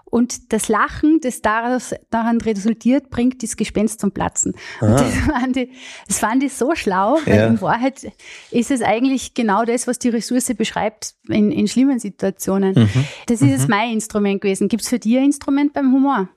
Und 0.09 0.53
das 0.53 0.69
Lachen, 0.69 1.21
das 1.21 1.43
daraus, 1.43 1.93
daran 2.11 2.41
resultiert, 2.41 3.11
bringt 3.11 3.43
das 3.43 3.57
Gespenst 3.57 4.01
zum 4.01 4.13
Platzen. 4.13 4.55
Und 4.81 4.93
das 4.93 5.15
fand, 5.27 5.57
ich, 5.57 5.69
das 6.07 6.19
fand 6.21 6.43
ich 6.45 6.55
so 6.55 6.75
schlau, 6.77 7.19
weil 7.25 7.37
ja. 7.37 7.47
in 7.49 7.61
Wahrheit 7.61 8.13
ist 8.53 8.71
es 8.71 8.83
eigentlich 8.83 9.35
genau 9.35 9.65
das, 9.65 9.87
was 9.87 9.99
die 9.99 10.09
Ressource 10.09 10.55
beschreibt 10.57 11.15
in, 11.29 11.51
in 11.51 11.67
schlimmen 11.67 11.99
Situationen. 11.99 12.75
Mhm. 12.75 13.05
Das 13.27 13.43
ist 13.43 13.65
mhm. 13.65 13.71
mein 13.71 13.93
Instrument 13.95 14.41
gewesen. 14.41 14.69
Gibt 14.69 14.85
es 14.85 14.89
für 14.89 15.01
dich 15.01 15.19
ein 15.19 15.25
Instrument 15.25 15.73
beim 15.73 15.93
Humor? 15.93 16.29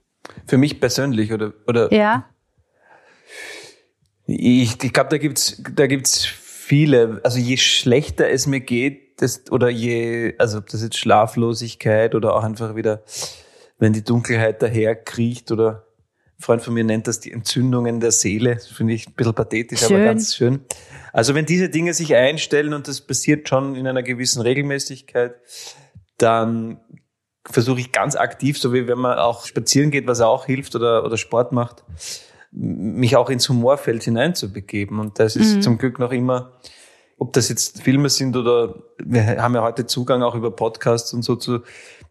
Für 0.48 0.57
mich 0.57 0.79
persönlich 0.79 1.31
oder? 1.31 1.53
oder? 1.67 1.93
Ja. 1.93 2.25
Ich, 4.25 4.83
ich 4.83 4.93
glaube, 4.93 5.09
da 5.09 5.17
gibt's 5.17 5.62
da 5.74 5.88
gibt's 5.88 6.27
viele. 6.69 7.19
Also 7.23 7.39
je 7.39 7.57
schlechter 7.57 8.29
es 8.29 8.45
mir 8.45 8.59
geht, 8.59 9.21
das, 9.21 9.51
oder 9.51 9.69
je, 9.69 10.35
also 10.38 10.59
ob 10.59 10.67
das 10.69 10.83
jetzt 10.83 10.97
Schlaflosigkeit 10.97 12.13
oder 12.13 12.35
auch 12.35 12.43
einfach 12.43 12.75
wieder, 12.75 13.01
wenn 13.79 13.91
die 13.91 14.03
Dunkelheit 14.03 14.61
daher 14.61 14.95
kriecht 14.95 15.51
oder 15.51 15.85
Freund 16.38 16.61
von 16.61 16.73
mir 16.73 16.85
nennt 16.85 17.07
das 17.07 17.19
die 17.19 17.33
Entzündungen 17.33 17.99
der 17.99 18.11
Seele. 18.11 18.55
Das 18.55 18.67
finde 18.67 18.93
ich 18.93 19.07
ein 19.07 19.13
bisschen 19.13 19.33
pathetisch, 19.33 19.79
Schön. 19.79 19.95
aber 19.95 20.05
ganz 20.05 20.35
schön. 20.35 20.61
Also 21.11 21.33
wenn 21.33 21.45
diese 21.45 21.69
Dinge 21.69 21.93
sich 21.93 22.15
einstellen 22.15 22.73
und 22.73 22.88
das 22.88 23.01
passiert 23.01 23.49
schon 23.49 23.75
in 23.75 23.88
einer 23.88 24.03
gewissen 24.03 24.41
Regelmäßigkeit, 24.41 25.35
dann 26.17 26.79
versuche 27.45 27.79
ich 27.79 27.91
ganz 27.91 28.15
aktiv, 28.15 28.59
so 28.59 28.73
wie 28.73 28.88
wenn 28.88 28.99
man 28.99 29.17
auch 29.17 29.45
spazieren 29.47 29.89
geht, 29.89 30.07
was 30.07 30.21
auch 30.21 30.45
hilft 30.45 30.75
oder, 30.75 31.03
oder 31.03 31.17
Sport 31.17 31.51
macht, 31.51 31.83
mich 32.51 33.15
auch 33.15 33.29
ins 33.29 33.48
Humorfeld 33.50 34.03
hineinzubegeben. 34.03 35.00
Und 35.00 35.20
das 35.20 35.36
ist 35.36 35.58
Mhm. 35.58 35.62
zum 35.62 35.77
Glück 35.77 36.00
noch 36.00 36.12
immer, 36.12 36.60
ob 37.18 37.34
das 37.34 37.50
jetzt 37.50 37.82
Filme 37.82 38.10
sind 38.10 38.36
oder 38.38 38.82
wir 39.03 39.41
haben 39.41 39.53
ja 39.56 39.62
heute 39.62 39.86
Zugang 39.86 40.24
auch 40.24 40.36
über 40.36 40.51
Podcasts 40.56 41.13
und 41.13 41.22
so 41.24 41.36
zu, 41.36 41.60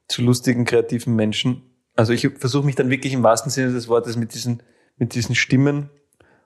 zu 0.07 0.23
lustigen, 0.23 0.65
kreativen 0.65 1.17
Menschen. 1.17 1.63
Also 1.97 2.13
ich 2.13 2.29
versuche 2.37 2.67
mich 2.67 2.77
dann 2.77 2.91
wirklich 2.91 3.13
im 3.15 3.23
wahrsten 3.23 3.51
Sinne 3.51 3.73
des 3.73 3.89
Wortes 3.89 4.17
mit 4.17 4.35
diesen, 4.35 4.63
mit 4.97 5.15
diesen 5.15 5.35
Stimmen 5.35 5.91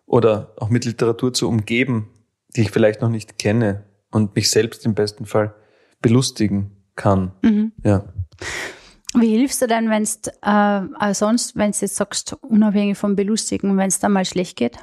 oder 0.07 0.55
auch 0.59 0.69
mit 0.71 0.85
Literatur 0.85 1.33
zu 1.35 1.49
umgeben, 1.49 2.09
die 2.57 2.63
ich 2.63 2.71
vielleicht 2.71 3.03
noch 3.03 3.09
nicht 3.11 3.39
kenne 3.39 3.85
und 4.11 4.35
mich 4.37 4.51
selbst 4.51 4.87
im 4.87 4.95
besten 4.95 5.27
Fall 5.27 5.55
belustigen 6.01 6.71
kann. 6.95 7.33
Mhm. 7.43 7.73
Ja. 7.85 8.05
Wie 9.15 9.37
hilfst 9.37 9.61
du 9.61 9.67
denn, 9.67 9.91
wenn 9.91 10.03
es 10.03 10.21
äh, 10.43 11.11
äh, 11.11 11.15
sonst, 11.15 11.57
wenn 11.57 11.73
du 11.73 11.79
jetzt 11.79 11.97
sagst, 11.97 12.37
unabhängig 12.41 12.97
vom 12.97 13.15
Belustigen, 13.15 13.77
wenn 13.77 13.89
es 13.89 13.99
dann 13.99 14.13
mal 14.13 14.25
schlecht 14.25 14.57
geht? 14.57 14.79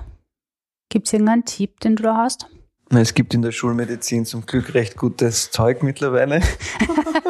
Gibt 0.89 1.07
es 1.07 1.13
irgendeinen 1.13 1.45
Tipp, 1.45 1.79
den 1.79 1.95
du 1.95 2.03
da 2.03 2.17
hast? 2.17 2.47
Es 2.91 3.13
gibt 3.13 3.33
in 3.33 3.41
der 3.41 3.51
Schulmedizin 3.51 4.25
zum 4.25 4.45
Glück 4.45 4.73
recht 4.73 4.97
gutes 4.97 5.51
Zeug 5.51 5.83
mittlerweile. 5.83 6.41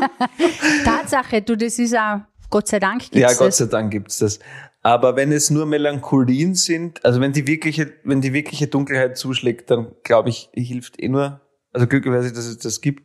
Tatsache, 0.86 1.42
du, 1.42 1.58
das 1.58 1.78
ist 1.80 1.96
auch, 1.98 2.22
Gott 2.50 2.68
sei 2.68 2.80
Dank 2.80 3.02
gibt's 3.02 3.18
ja, 3.18 3.28
Gott 3.34 3.50
das. 3.50 3.58
sei 3.58 3.66
Dank 3.66 3.92
gibt's 3.92 4.20
das. 4.20 4.40
Aber 4.82 5.18
wenn 5.18 5.32
es 5.34 5.50
nur 5.50 5.66
Melancholien 5.66 6.56
sind, 6.56 7.04
also 7.04 7.20
wenn 7.20 7.34
die 7.34 7.46
wirkliche, 7.46 7.94
wenn 8.06 8.22
die 8.22 8.32
wirkliche 8.32 8.68
Dunkelheit 8.68 9.18
zuschlägt, 9.18 9.70
dann 9.70 9.92
glaube 10.04 10.30
ich, 10.30 10.50
hilft 10.54 11.00
eh 11.02 11.10
nur, 11.10 11.42
also 11.74 11.88
glücklicherweise, 11.88 12.32
dass 12.32 12.46
es 12.46 12.58
das 12.60 12.80
gibt, 12.80 13.04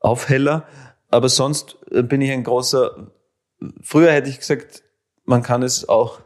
Aufheller. 0.00 0.66
Aber 1.08 1.28
sonst 1.28 1.78
äh, 1.92 2.02
bin 2.02 2.20
ich 2.20 2.32
ein 2.32 2.42
großer, 2.42 3.12
früher 3.82 4.12
hätte 4.12 4.28
ich 4.28 4.38
gesagt, 4.38 4.82
man 5.24 5.42
kann 5.42 5.62
es 5.62 5.88
auch 5.88 6.20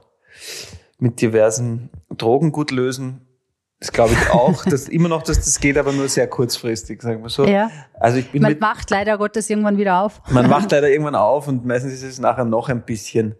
mit 0.99 1.21
diversen 1.21 1.91
Drogen 2.11 2.53
gut 2.53 2.71
lösen. 2.71 3.27
Das 3.81 3.93
glaube 3.93 4.13
ich 4.13 4.31
auch, 4.31 4.65
dass 4.67 4.89
immer 4.89 5.09
noch, 5.09 5.23
dass 5.23 5.39
das 5.39 5.59
geht, 5.61 5.79
aber 5.79 5.93
nur 5.93 6.09
sehr 6.09 6.29
kurzfristig, 6.29 7.01
sagen 7.03 7.23
wir 7.23 7.31
so. 7.31 7.47
Ja. 7.47 7.71
Also 7.95 8.19
ich 8.19 8.31
bin 8.31 8.43
Man 8.43 8.53
mit, 8.53 8.61
macht 8.61 8.91
leider 8.91 9.17
Gottes 9.17 9.49
irgendwann 9.49 9.79
wieder 9.79 10.03
auf. 10.03 10.21
man 10.31 10.51
wacht 10.51 10.71
leider 10.73 10.91
irgendwann 10.91 11.15
auf 11.15 11.49
und 11.49 11.65
meistens 11.65 11.95
ist 11.95 12.03
es 12.03 12.19
nachher 12.19 12.45
noch 12.45 12.69
ein 12.69 12.83
bisschen 12.83 13.37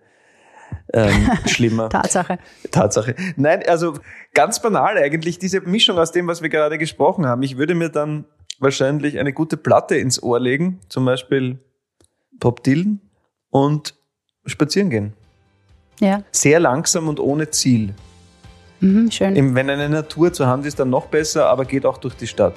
ähm, 0.93 1.31
schlimmer. 1.47 1.91
Tatsache. 1.91 2.39
Tatsache. 2.71 3.15
Nein, 3.37 3.63
also 3.69 3.95
ganz 4.33 4.63
banal 4.63 4.97
eigentlich 4.97 5.39
diese 5.39 5.61
Mischung 5.61 5.99
aus 5.99 6.13
dem, 6.13 6.27
was 6.27 6.43
wir 6.43 6.49
gerade 6.49 6.79
gesprochen 6.79 7.27
haben. 7.27 7.43
Ich 7.43 7.59
würde 7.59 7.75
mir 7.75 7.91
dann 7.91 8.25
wahrscheinlich 8.59 9.19
eine 9.19 9.33
gute 9.33 9.57
Platte 9.57 9.97
ins 9.97 10.23
Ohr 10.23 10.41
legen, 10.41 10.81
zum 10.89 11.05
Beispiel 11.05 11.59
Bob 12.33 12.63
Dylan 12.63 13.01
und 13.51 13.95
spazieren 14.47 14.91
gehen. 14.91 15.13
Ja, 16.01 16.23
Sehr 16.33 16.61
langsam 16.61 17.09
und 17.09 17.21
ohne 17.21 17.51
Ziel. 17.51 17.95
mhm, 18.81 19.11
schön. 19.11 19.55
Wenn 19.55 19.69
eine 19.69 19.89
Natur 19.89 20.33
zur 20.33 20.47
Hand 20.47 20.65
ist, 20.65 20.81
dann 20.81 20.89
noch 20.91 21.07
besser, 21.07 21.47
aber 21.47 21.65
geht 21.67 21.85
auch 21.85 21.99
durch 21.99 22.15
die 22.15 22.27
Stadt. 22.27 22.55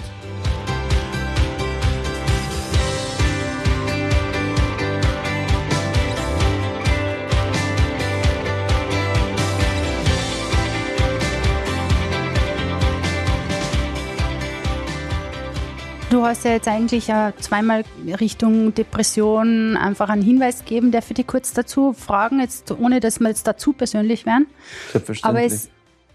Du 16.13 16.23
hast 16.23 16.45
ja 16.45 16.51
jetzt 16.51 16.67
eigentlich 16.67 17.07
ja 17.07 17.33
zweimal 17.39 17.83
Richtung 18.19 18.75
Depression 18.75 19.75
einfach 19.75 20.09
einen 20.09 20.21
Hinweis 20.21 20.59
gegeben. 20.59 20.91
Darf 20.91 21.09
ich 21.09 21.15
dich 21.15 21.25
kurz 21.25 21.53
dazu 21.53 21.91
fragen, 21.93 22.39
jetzt 22.39 22.69
ohne 22.69 22.99
dass 22.99 23.19
wir 23.19 23.29
jetzt 23.29 23.47
dazu 23.47 23.73
persönlich 23.73 24.27
werden? 24.27 24.45
Selbstverständlich. 24.91 25.25
Aber 25.25 25.43
es, 25.43 25.69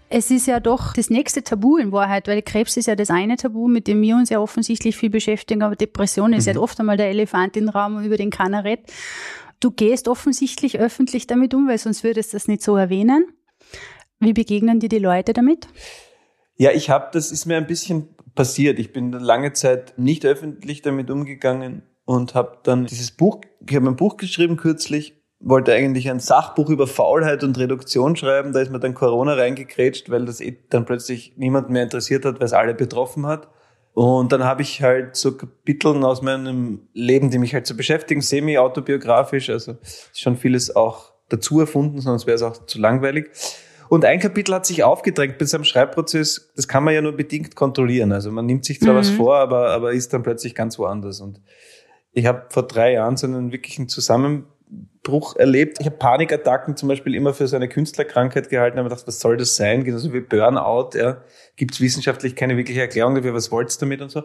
es 0.07 0.31
ist 0.31 0.47
ja 0.47 0.61
doch 0.61 0.93
das 0.93 1.09
nächste 1.09 1.43
Tabu 1.43 1.75
in 1.75 1.91
Wahrheit, 1.91 2.29
weil 2.29 2.41
Krebs 2.41 2.77
ist 2.77 2.85
ja 2.85 2.95
das 2.95 3.09
eine 3.09 3.35
Tabu, 3.35 3.67
mit 3.67 3.87
dem 3.87 4.01
wir 4.01 4.15
uns 4.15 4.29
ja 4.29 4.39
offensichtlich 4.39 4.95
viel 4.95 5.09
beschäftigen, 5.09 5.63
aber 5.63 5.75
Depression 5.75 6.31
ist 6.31 6.47
Mhm. 6.47 6.53
ja 6.53 6.59
oft 6.61 6.79
einmal 6.79 6.95
der 6.95 7.09
Elefant 7.09 7.57
im 7.57 7.67
Raum, 7.67 8.01
über 8.01 8.15
den 8.15 8.29
keiner 8.29 8.63
redet. 8.63 8.85
Du 9.59 9.69
gehst 9.69 10.07
offensichtlich 10.07 10.79
öffentlich 10.79 11.27
damit 11.27 11.53
um, 11.53 11.67
weil 11.67 11.77
sonst 11.77 12.05
würdest 12.05 12.31
du 12.31 12.37
das 12.37 12.47
nicht 12.47 12.63
so 12.63 12.77
erwähnen. 12.77 13.25
Wie 14.21 14.31
begegnen 14.31 14.79
dir 14.79 14.87
die 14.87 14.99
Leute 14.99 15.33
damit? 15.33 15.67
Ja, 16.59 16.71
ich 16.71 16.89
habe, 16.89 17.07
das 17.13 17.31
ist 17.31 17.45
mir 17.45 17.55
ein 17.55 17.67
bisschen 17.67 18.09
passiert. 18.35 18.79
Ich 18.79 18.91
bin 18.91 19.13
lange 19.13 19.53
Zeit 19.53 19.93
nicht 19.95 20.25
öffentlich 20.25 20.81
damit 20.81 21.09
umgegangen 21.09 21.83
und 22.03 22.35
habe 22.35 22.57
dann 22.63 22.85
dieses 22.85 23.11
Buch, 23.11 23.39
ich 23.65 23.75
habe 23.77 23.87
ein 23.87 23.95
Buch 23.95 24.17
geschrieben 24.17 24.57
kürzlich, 24.57 25.15
wollte 25.39 25.73
eigentlich 25.73 26.09
ein 26.09 26.19
Sachbuch 26.19 26.69
über 26.69 26.85
Faulheit 26.85 27.45
und 27.45 27.57
Reduktion 27.57 28.17
schreiben. 28.17 28.51
Da 28.51 28.59
ist 28.59 28.71
mir 28.71 28.79
dann 28.81 28.93
Corona 28.93 29.35
reingekrätscht, 29.35 30.09
weil 30.09 30.25
das 30.25 30.41
eh 30.41 30.57
dann 30.69 30.83
plötzlich 30.83 31.31
niemand 31.37 31.69
mehr 31.69 31.83
interessiert 31.83 32.25
hat, 32.25 32.41
weil 32.41 32.47
es 32.47 32.53
alle 32.53 32.73
betroffen 32.73 33.25
hat. 33.25 33.47
Und 33.93 34.33
dann 34.33 34.43
habe 34.43 34.61
ich 34.61 34.81
halt 34.81 35.15
so 35.15 35.37
Kapiteln 35.37 36.03
aus 36.03 36.21
meinem 36.21 36.89
Leben, 36.91 37.29
die 37.29 37.37
mich 37.37 37.53
halt 37.53 37.67
so 37.67 37.75
beschäftigen, 37.77 38.19
semi-autobiografisch. 38.19 39.49
Also 39.49 39.77
schon 40.13 40.35
vieles 40.35 40.75
auch 40.75 41.13
dazu 41.29 41.61
erfunden, 41.61 42.01
sonst 42.01 42.27
wäre 42.27 42.35
es 42.35 42.43
auch 42.43 42.65
zu 42.65 42.79
langweilig. 42.79 43.29
Und 43.89 44.05
ein 44.05 44.19
Kapitel 44.19 44.53
hat 44.53 44.65
sich 44.65 44.83
aufgedrängt 44.83 45.39
bei 45.39 45.45
seinem 45.45 45.63
Schreibprozess. 45.63 46.51
Das 46.55 46.67
kann 46.67 46.83
man 46.83 46.93
ja 46.93 47.01
nur 47.01 47.13
bedingt 47.13 47.55
kontrollieren. 47.55 48.11
Also 48.11 48.31
man 48.31 48.45
nimmt 48.45 48.63
sich 48.63 48.79
zwar 48.79 48.93
Mhm. 48.93 48.97
was 48.97 49.09
vor, 49.09 49.37
aber, 49.37 49.71
aber 49.71 49.91
ist 49.93 50.13
dann 50.13 50.23
plötzlich 50.23 50.53
ganz 50.53 50.77
woanders. 50.77 51.19
Und 51.21 51.41
ich 52.11 52.27
habe 52.27 52.45
vor 52.49 52.63
drei 52.63 52.93
Jahren 52.93 53.17
so 53.17 53.25
einen 53.25 53.51
wirklichen 53.51 53.89
Zusammenbruch 53.89 55.35
erlebt. 55.37 55.77
Ich 55.79 55.87
habe 55.87 55.97
Panikattacken 55.97 56.77
zum 56.77 56.87
Beispiel 56.87 57.15
immer 57.15 57.33
für 57.33 57.47
so 57.47 57.55
eine 57.55 57.67
Künstlerkrankheit 57.67 58.49
gehalten. 58.49 58.77
Aber 58.77 58.89
gedacht, 58.89 59.07
was 59.07 59.19
soll 59.19 59.37
das 59.37 59.55
sein? 59.55 59.83
Genauso 59.83 60.13
wie 60.13 60.21
Burnout. 60.21 60.91
Ja. 60.95 61.23
Gibt 61.55 61.73
es 61.73 61.81
wissenschaftlich 61.81 62.35
keine 62.35 62.57
wirkliche 62.57 62.81
Erklärung 62.81 63.15
dafür, 63.15 63.33
was 63.33 63.51
wollt's 63.51 63.79
damit 63.79 64.01
und 64.01 64.11
so. 64.11 64.21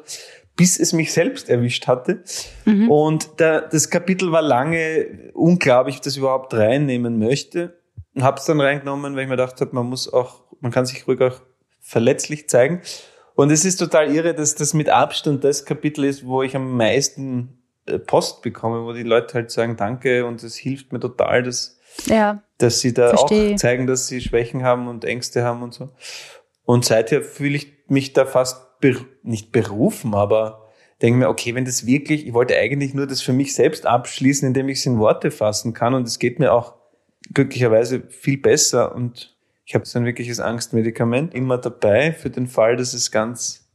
Bis 0.56 0.78
es 0.78 0.92
mich 0.92 1.12
selbst 1.12 1.49
erwischt 1.49 1.87
hatte. 1.87 2.23
Mhm. 2.66 2.90
Und 2.90 3.40
der, 3.40 3.62
das 3.62 3.88
Kapitel 3.88 4.30
war 4.30 4.42
lange 4.42 5.30
unklar, 5.33 5.83
ob 5.83 5.88
ich 5.88 6.00
das 6.02 6.18
überhaupt 6.18 6.52
reinnehmen 6.52 7.18
möchte. 7.18 7.78
Und 8.14 8.23
habe 8.23 8.38
es 8.38 8.44
dann 8.44 8.61
reingenommen, 8.61 9.14
weil 9.14 9.23
ich 9.23 9.28
mir 9.28 9.37
gedacht 9.37 9.61
habe, 9.61 9.75
man 9.75 9.87
muss 9.87 10.12
auch, 10.12 10.42
man 10.61 10.71
kann 10.71 10.87
sich 10.87 11.06
ruhig 11.06 11.21
auch 11.21 11.40
verletzlich 11.80 12.49
zeigen. 12.49 12.80
Und 13.35 13.50
es 13.50 13.64
ist 13.64 13.76
total 13.76 14.14
irre, 14.14 14.35
dass 14.35 14.54
das 14.54 14.75
mit 14.75 14.88
Abstand 14.88 15.42
das 15.42 15.64
Kapitel 15.64 16.04
ist, 16.04 16.25
wo 16.25 16.42
ich 16.42 16.54
am 16.54 16.76
meisten 16.76 17.59
äh, 17.87 17.99
Post 17.99 18.42
bekomme, 18.42 18.85
wo 18.85 18.92
die 18.92 19.02
Leute 19.02 19.35
halt 19.35 19.50
sagen, 19.50 19.76
danke 19.76 20.25
und 20.25 20.42
es 20.42 20.56
hilft 20.56 20.92
mir 20.92 21.00
total, 21.00 21.42
dass, 21.42 21.78
Ja, 22.06 22.42
dass 22.59 22.80
sie 22.80 22.94
da 22.94 23.09
Verstehe. 23.09 23.54
auch 23.54 23.56
zeigen, 23.56 23.87
dass 23.87 24.06
sie 24.06 24.21
Schwächen 24.21 24.62
haben 24.62 24.87
und 24.87 25.04
Ängste 25.04 25.42
haben 25.42 25.62
und 25.62 25.75
so. 25.75 25.90
Und 26.64 26.85
seither 26.85 27.23
fühle 27.23 27.56
ich 27.56 27.73
mich 27.88 28.12
da 28.12 28.25
fast 28.25 28.78
ber 28.80 28.94
nicht 29.23 29.50
berufen, 29.50 30.14
aber 30.14 30.68
denke 31.02 31.18
mir, 31.18 31.28
okay, 31.28 31.54
wenn 31.54 31.64
das 31.64 31.87
wirklich, 31.87 32.26
ich 32.26 32.33
wollte 32.33 32.56
eigentlich 32.56 32.94
nur 32.94 33.06
das 33.06 33.21
für 33.21 33.33
mich 33.33 33.54
selbst 33.54 33.85
abschließen, 33.85 34.47
indem 34.47 34.68
ich 34.68 34.78
es 34.78 34.87
in 34.87 34.99
Worte 34.99 35.30
fassen 35.30 35.75
kann 35.75 35.94
und 35.94 36.06
es 36.06 36.18
geht 36.18 36.38
mir 36.38 36.52
auch 36.52 36.75
glücklicherweise 37.33 38.02
viel 38.09 38.38
besser 38.38 38.95
und 38.95 39.37
ich 39.64 39.75
habe 39.75 39.87
so 39.87 39.99
ein 39.99 40.04
wirkliches 40.04 40.40
Angstmedikament 40.40 41.35
immer 41.35 41.57
dabei 41.57 42.12
für 42.12 42.31
den 42.31 42.47
Fall, 42.47 42.76
dass 42.76 42.93
es 42.93 43.11
ganz, 43.11 43.69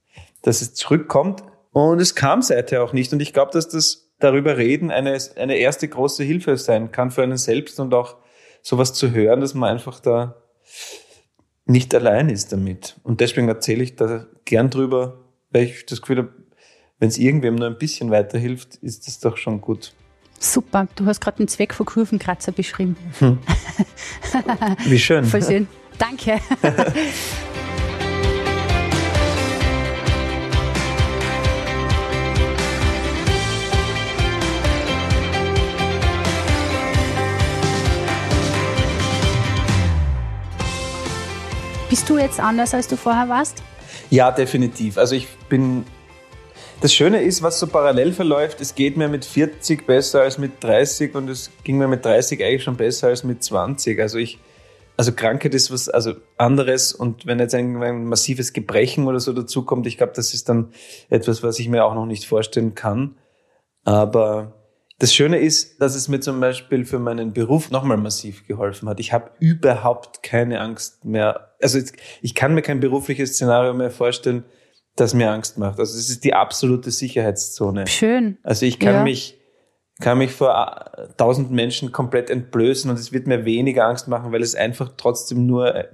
dass 0.43 0.61
es 0.61 0.73
zurückkommt 0.75 1.43
und 1.71 1.99
es 1.99 2.15
kam 2.15 2.41
seither 2.41 2.83
auch 2.83 2.93
nicht 2.93 3.11
und 3.11 3.21
ich 3.21 3.33
glaube, 3.33 3.51
dass 3.51 3.69
das 3.69 4.11
darüber 4.19 4.57
reden 4.57 4.91
eine, 4.91 5.17
eine 5.37 5.57
erste 5.57 5.87
große 5.87 6.23
Hilfe 6.23 6.57
sein 6.57 6.91
kann 6.91 7.09
für 7.09 7.23
einen 7.23 7.37
selbst 7.37 7.79
und 7.79 7.93
auch 7.93 8.17
sowas 8.61 8.93
zu 8.93 9.11
hören, 9.11 9.41
dass 9.41 9.53
man 9.53 9.69
einfach 9.69 9.99
da 9.99 10.35
nicht 11.65 11.93
allein 11.95 12.29
ist 12.29 12.51
damit. 12.51 12.99
Und 13.03 13.21
deswegen 13.21 13.47
erzähle 13.47 13.83
ich 13.83 13.95
da 13.95 14.25
gern 14.45 14.69
drüber, 14.69 15.19
weil 15.51 15.63
ich 15.63 15.85
das 15.85 16.01
Gefühl 16.01 16.17
habe, 16.17 16.33
wenn 16.99 17.09
es 17.09 17.17
irgendwem 17.17 17.55
nur 17.55 17.67
ein 17.67 17.77
bisschen 17.77 18.11
weiterhilft, 18.11 18.75
ist 18.77 19.07
das 19.07 19.19
doch 19.19 19.37
schon 19.37 19.61
gut. 19.61 19.93
Super. 20.39 20.87
Du 20.95 21.05
hast 21.05 21.21
gerade 21.21 21.37
den 21.37 21.47
Zweck 21.47 21.73
von 21.73 21.85
Kurvenkratzer 21.85 22.51
beschrieben. 22.51 22.95
Wie 24.85 24.99
schön. 24.99 25.25
Voll 25.25 25.43
schön. 25.43 25.67
Danke. 25.97 26.39
Bist 41.89 42.07
du 42.07 42.19
jetzt 42.19 42.39
anders, 42.39 42.75
als 42.75 42.87
du 42.87 42.95
vorher 42.95 43.29
warst? 43.29 43.63
Ja, 44.11 44.29
definitiv. 44.31 44.97
Also 44.97 45.15
ich 45.15 45.27
bin. 45.49 45.85
Das 46.81 46.93
Schöne 46.93 47.21
ist, 47.21 47.43
was 47.43 47.59
so 47.59 47.67
parallel 47.67 48.13
verläuft, 48.13 48.61
es 48.61 48.73
geht 48.73 48.95
mir 48.95 49.09
mit 49.09 49.25
40 49.25 49.85
besser 49.85 50.21
als 50.21 50.37
mit 50.37 50.63
30 50.63 51.13
und 51.13 51.29
es 51.29 51.51
ging 51.65 51.77
mir 51.77 51.89
mit 51.89 52.05
30 52.05 52.41
eigentlich 52.41 52.63
schon 52.63 52.77
besser 52.77 53.07
als 53.07 53.25
mit 53.25 53.43
20. 53.43 53.99
Also 53.99 54.17
ich 54.17 54.39
also 54.95 55.13
Krankheit 55.13 55.53
ist 55.53 55.71
was 55.71 55.87
also 55.87 56.15
anderes 56.37 56.93
und 56.93 57.25
wenn 57.25 57.39
jetzt 57.39 57.55
ein, 57.55 57.81
ein 57.81 58.03
massives 58.03 58.51
Gebrechen 58.51 59.07
oder 59.07 59.19
so 59.21 59.31
dazukommt, 59.31 59.87
ich 59.87 59.97
glaube, 59.97 60.11
das 60.13 60.33
ist 60.33 60.49
dann 60.49 60.73
etwas, 61.09 61.41
was 61.41 61.57
ich 61.59 61.69
mir 61.69 61.85
auch 61.85 61.95
noch 61.95 62.05
nicht 62.05 62.25
vorstellen 62.25 62.75
kann. 62.75 63.17
Aber 63.85 64.53
das 64.99 65.13
Schöne 65.13 65.39
ist, 65.39 65.81
dass 65.81 65.95
es 65.95 66.09
mir 66.09 66.19
zum 66.19 66.41
Beispiel 66.41 66.83
für 66.83 66.99
meinen 66.99 67.31
Beruf 67.31 67.71
nochmal 67.71 67.95
massiv 67.95 68.45
geholfen 68.45 68.89
hat. 68.89 68.99
Ich 68.99 69.13
habe 69.13 69.31
überhaupt 69.39 70.21
keine 70.21 70.59
Angst 70.59 71.05
mehr. 71.05 71.55
Also 71.61 71.79
ich 72.21 72.35
kann 72.35 72.53
mir 72.53 72.61
kein 72.61 72.81
berufliches 72.81 73.35
Szenario 73.35 73.73
mehr 73.73 73.91
vorstellen, 73.91 74.43
das 74.99 75.13
mir 75.13 75.31
Angst 75.31 75.57
macht. 75.57 75.79
Also 75.79 75.97
es 75.97 76.09
ist 76.09 76.23
die 76.23 76.33
absolute 76.33 76.91
Sicherheitszone. 76.91 77.87
Schön. 77.87 78.37
Also 78.43 78.65
ich 78.65 78.79
kann 78.79 78.93
ja. 78.95 79.03
mich 79.03 79.39
kann 79.99 80.17
mich 80.17 80.31
vor 80.31 80.93
äh, 80.97 81.07
tausend 81.17 81.51
Menschen 81.51 81.91
komplett 81.91 82.29
entblößen 82.29 82.89
und 82.89 82.97
es 82.97 83.11
wird 83.11 83.27
mir 83.27 83.45
weniger 83.45 83.85
Angst 83.85 84.07
machen, 84.07 84.31
weil 84.31 84.41
es 84.41 84.55
einfach 84.55 84.93
trotzdem 84.97 85.45
nur 85.45 85.75
äh, 85.75 85.87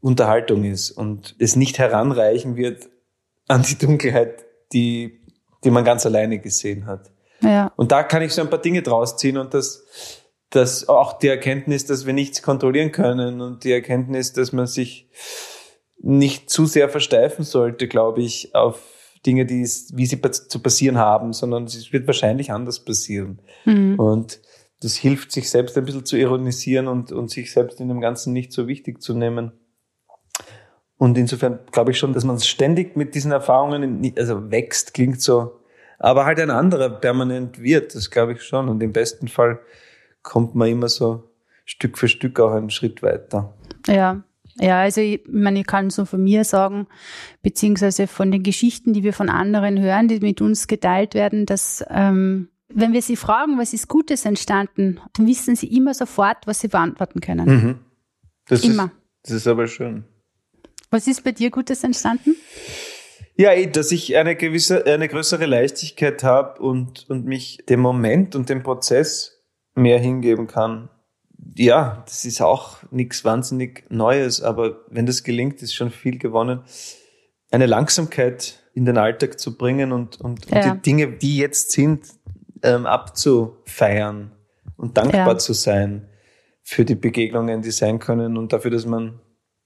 Unterhaltung 0.00 0.64
ist 0.64 0.90
und 0.90 1.36
es 1.38 1.56
nicht 1.56 1.78
heranreichen 1.78 2.56
wird 2.56 2.88
an 3.48 3.62
die 3.62 3.76
Dunkelheit, 3.78 4.44
die, 4.72 5.20
die 5.64 5.70
man 5.70 5.84
ganz 5.84 6.06
alleine 6.06 6.38
gesehen 6.38 6.86
hat. 6.86 7.10
Ja. 7.42 7.72
Und 7.76 7.92
da 7.92 8.02
kann 8.02 8.22
ich 8.22 8.32
so 8.32 8.42
ein 8.42 8.50
paar 8.50 8.60
Dinge 8.60 8.82
draus 8.82 9.16
ziehen 9.16 9.38
und 9.38 9.54
das, 9.54 9.84
das 10.50 10.88
auch 10.88 11.18
die 11.18 11.28
Erkenntnis, 11.28 11.86
dass 11.86 12.06
wir 12.06 12.12
nichts 12.12 12.42
kontrollieren 12.42 12.92
können 12.92 13.40
und 13.40 13.64
die 13.64 13.72
Erkenntnis, 13.72 14.32
dass 14.32 14.52
man 14.52 14.66
sich 14.66 15.08
nicht 16.02 16.50
zu 16.50 16.66
sehr 16.66 16.88
versteifen 16.88 17.44
sollte, 17.44 17.88
glaube 17.88 18.22
ich, 18.22 18.54
auf 18.54 18.80
Dinge, 19.26 19.44
die 19.44 19.62
wie 19.62 20.06
sie 20.06 20.20
zu 20.20 20.58
passieren 20.60 20.98
haben, 20.98 21.32
sondern 21.32 21.64
es 21.64 21.92
wird 21.92 22.06
wahrscheinlich 22.06 22.52
anders 22.52 22.80
passieren. 22.80 23.40
Mhm. 23.66 23.98
Und 23.98 24.40
das 24.80 24.96
hilft, 24.96 25.30
sich 25.30 25.50
selbst 25.50 25.76
ein 25.76 25.84
bisschen 25.84 26.06
zu 26.06 26.16
ironisieren 26.16 26.88
und, 26.88 27.12
und 27.12 27.30
sich 27.30 27.52
selbst 27.52 27.80
in 27.80 27.88
dem 27.88 28.00
Ganzen 28.00 28.32
nicht 28.32 28.52
so 28.52 28.66
wichtig 28.66 29.02
zu 29.02 29.14
nehmen. 29.14 29.52
Und 30.96 31.18
insofern 31.18 31.60
glaube 31.70 31.90
ich 31.90 31.98
schon, 31.98 32.14
dass 32.14 32.24
man 32.24 32.40
ständig 32.40 32.96
mit 32.96 33.14
diesen 33.14 33.32
Erfahrungen, 33.32 34.12
also 34.16 34.50
wächst, 34.50 34.94
klingt 34.94 35.20
so, 35.20 35.60
aber 35.98 36.24
halt 36.24 36.40
ein 36.40 36.50
anderer 36.50 36.88
permanent 36.88 37.62
wird, 37.62 37.94
das 37.94 38.10
glaube 38.10 38.32
ich 38.32 38.42
schon. 38.42 38.70
Und 38.70 38.82
im 38.82 38.92
besten 38.92 39.28
Fall 39.28 39.60
kommt 40.22 40.54
man 40.54 40.68
immer 40.68 40.88
so 40.88 41.24
Stück 41.66 41.98
für 41.98 42.08
Stück 42.08 42.40
auch 42.40 42.52
einen 42.52 42.70
Schritt 42.70 43.02
weiter. 43.02 43.54
Ja, 43.86 44.22
ja, 44.60 44.82
also 44.82 45.00
ich 45.00 45.22
meine, 45.26 45.60
ich 45.60 45.66
kann 45.66 45.88
so 45.88 46.04
von 46.04 46.22
mir 46.22 46.44
sagen, 46.44 46.86
beziehungsweise 47.42 48.06
von 48.06 48.30
den 48.30 48.42
Geschichten, 48.42 48.92
die 48.92 49.02
wir 49.02 49.14
von 49.14 49.30
anderen 49.30 49.80
hören, 49.80 50.06
die 50.08 50.20
mit 50.20 50.40
uns 50.42 50.66
geteilt 50.66 51.14
werden, 51.14 51.46
dass 51.46 51.82
ähm, 51.88 52.48
wenn 52.68 52.92
wir 52.92 53.02
sie 53.02 53.16
fragen, 53.16 53.58
was 53.58 53.72
ist 53.72 53.88
Gutes 53.88 54.26
entstanden, 54.26 55.00
dann 55.14 55.26
wissen 55.26 55.56
sie 55.56 55.74
immer 55.74 55.94
sofort, 55.94 56.46
was 56.46 56.60
sie 56.60 56.68
beantworten 56.68 57.20
können. 57.20 57.48
Mhm. 57.48 57.78
Das 58.48 58.62
immer. 58.62 58.84
Ist, 58.84 58.92
das 59.22 59.32
ist 59.32 59.46
aber 59.46 59.66
schön. 59.66 60.04
Was 60.90 61.06
ist 61.06 61.24
bei 61.24 61.32
dir 61.32 61.50
Gutes 61.50 61.82
entstanden? 61.82 62.36
Ja, 63.36 63.52
eh, 63.52 63.66
dass 63.66 63.92
ich 63.92 64.16
eine 64.16 64.36
gewisse, 64.36 64.84
eine 64.84 65.08
größere 65.08 65.46
Leichtigkeit 65.46 66.22
habe 66.22 66.60
und, 66.60 67.08
und 67.08 67.24
mich 67.24 67.64
dem 67.68 67.80
Moment 67.80 68.36
und 68.36 68.50
dem 68.50 68.62
Prozess 68.62 69.42
mehr 69.74 69.98
hingeben 69.98 70.46
kann 70.46 70.90
ja, 71.56 72.02
das 72.06 72.24
ist 72.24 72.40
auch 72.40 72.78
nichts 72.90 73.24
wahnsinnig 73.24 73.84
Neues, 73.90 74.42
aber 74.42 74.80
wenn 74.88 75.06
das 75.06 75.22
gelingt, 75.22 75.62
ist 75.62 75.74
schon 75.74 75.90
viel 75.90 76.18
gewonnen. 76.18 76.62
Eine 77.50 77.66
Langsamkeit 77.66 78.60
in 78.74 78.84
den 78.84 78.98
Alltag 78.98 79.38
zu 79.38 79.56
bringen 79.56 79.92
und, 79.92 80.20
und, 80.20 80.50
ja. 80.50 80.70
und 80.70 80.76
die 80.76 80.82
Dinge, 80.82 81.12
die 81.12 81.38
jetzt 81.38 81.72
sind, 81.72 82.06
ähm, 82.62 82.86
abzufeiern 82.86 84.32
und 84.76 84.96
dankbar 84.96 85.32
ja. 85.32 85.38
zu 85.38 85.52
sein 85.52 86.08
für 86.62 86.84
die 86.84 86.94
Begegnungen, 86.94 87.62
die 87.62 87.70
sein 87.70 87.98
können 87.98 88.36
und 88.36 88.52
dafür, 88.52 88.70
dass 88.70 88.86
man, 88.86 89.20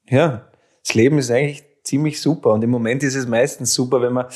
ja, 0.08 0.50
das 0.82 0.94
Leben 0.94 1.18
ist 1.18 1.30
eigentlich 1.30 1.64
ziemlich 1.82 2.20
super 2.20 2.50
und 2.50 2.62
im 2.62 2.70
Moment 2.70 3.02
ist 3.02 3.14
es 3.14 3.26
meistens 3.26 3.74
super, 3.74 4.00
wenn 4.00 4.12
man 4.12 4.26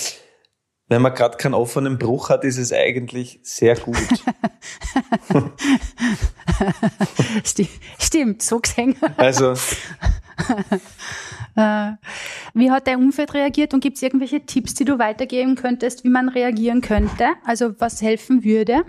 wenn 0.90 1.02
man 1.02 1.12
gerade 1.12 1.36
keinen 1.36 1.52
offenen 1.52 1.98
Bruch 1.98 2.30
hat, 2.30 2.44
ist 2.44 2.56
es 2.56 2.72
eigentlich 2.72 3.40
sehr 3.42 3.76
gut. 3.76 3.98
Stimmt, 7.98 8.42
so 8.42 8.60
gesehen. 8.60 8.96
Also. 9.16 9.54
Äh, 11.56 11.94
wie 12.54 12.70
hat 12.70 12.86
dein 12.86 12.98
Umfeld 12.98 13.34
reagiert 13.34 13.74
und 13.74 13.80
gibt 13.80 13.96
es 13.96 14.02
irgendwelche 14.04 14.46
Tipps, 14.46 14.74
die 14.74 14.84
du 14.84 15.00
weitergeben 15.00 15.56
könntest, 15.56 16.04
wie 16.04 16.08
man 16.08 16.28
reagieren 16.28 16.82
könnte? 16.82 17.30
Also 17.44 17.72
was 17.80 18.00
helfen 18.00 18.44
würde? 18.44 18.84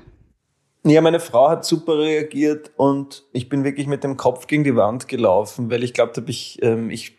Ja, 0.84 1.02
meine 1.02 1.20
Frau 1.20 1.50
hat 1.50 1.65
super 1.65 1.98
reagiert 1.98 2.70
und 2.78 3.26
ich 3.34 3.50
bin 3.50 3.63
wirklich 3.63 3.88
mit 3.88 4.04
dem 4.04 4.17
Kopf 4.17 4.46
gegen 4.46 4.63
die 4.63 4.76
Wand 4.76 5.08
gelaufen, 5.08 5.72
weil 5.72 5.84
ich 5.84 5.96
glaube, 5.96 6.24
ich, 6.28 6.60
ähm, 6.62 6.91
ich 6.91 7.17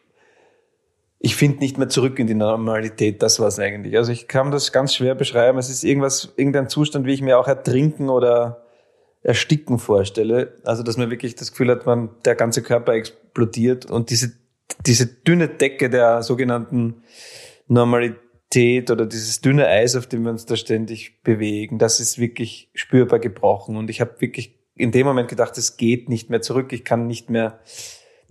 ich 1.23 1.37
finde 1.37 1.59
nicht 1.59 1.77
mehr 1.77 1.91
zurück 1.91 2.19
in 2.19 2.27
die 2.27 2.35
Normalität. 2.35 3.23
Das 3.23 3.39
war 3.41 3.49
es 3.49 3.59
eigentlich. 3.59 3.97
Also 3.97 4.11
ich 4.11 4.27
kann 4.27 4.51
das 4.51 4.73
ganz 4.73 4.95
schwer 4.95 5.15
beschreiben. 5.15 5.59
Es 5.59 5.69
ist 5.69 5.85
irgendwas, 5.85 6.33
irgendein 6.37 6.71
Zustand, 6.71 7.05
wie 7.05 7.13
ich 7.13 7.21
mir 7.21 7.39
auch 7.39 7.47
ertrinken 7.47 8.09
oder 8.09 8.60
ersticken 9.23 9.79
vorstelle. 9.79 10.57
Also 10.65 10.83
dass 10.83 10.97
man 10.97 11.11
wirklich 11.11 11.35
das 11.35 11.51
Gefühl 11.51 11.71
hat, 11.71 11.87
man 11.87 12.11
der 12.25 12.35
ganze 12.35 12.63
Körper 12.63 12.95
explodiert 12.95 13.87
und 13.87 14.11
diese 14.11 14.33
diese 14.87 15.07
dünne 15.07 15.49
Decke 15.49 15.91
der 15.91 16.23
sogenannten 16.23 17.03
Normalität 17.67 18.91
oder 18.91 19.07
dieses 19.07 19.41
dünne 19.41 19.67
Eis, 19.67 19.97
auf 19.97 20.07
dem 20.07 20.25
wir 20.25 20.31
uns 20.31 20.47
da 20.47 20.57
ständig 20.57 21.23
bewegen, 21.23 21.79
das 21.79 22.01
ist 22.01 22.19
wirklich 22.19 22.71
spürbar 22.75 23.19
gebrochen. 23.19 23.77
Und 23.77 23.91
ich 23.91 24.01
habe 24.01 24.21
wirklich 24.21 24.59
in 24.75 24.93
dem 24.93 25.07
Moment 25.07 25.29
gedacht, 25.29 25.59
es 25.59 25.77
geht 25.77 26.09
nicht 26.09 26.31
mehr 26.31 26.41
zurück. 26.41 26.73
Ich 26.73 26.85
kann 26.85 27.07
nicht 27.07 27.31
mehr 27.31 27.61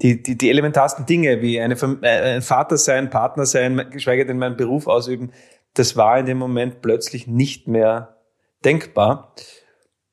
die, 0.02 0.24
die, 0.24 0.38
die 0.38 0.50
elementarsten 0.50 1.06
Dinge 1.06 1.42
wie 1.42 1.60
eine, 1.60 1.76
äh, 2.02 2.36
ein 2.36 2.42
Vater 2.42 2.78
sein, 2.78 3.10
Partner 3.10 3.46
sein, 3.46 3.90
geschweige 3.92 4.26
denn 4.26 4.38
meinen 4.38 4.58
Beruf 4.58 4.88
ausüben, 4.88 5.32
das 5.74 5.96
war 5.96 6.18
in 6.18 6.26
dem 6.26 6.38
Moment 6.38 6.82
plötzlich 6.82 7.28
nicht 7.28 7.68
mehr 7.68 8.18
denkbar. 8.66 9.36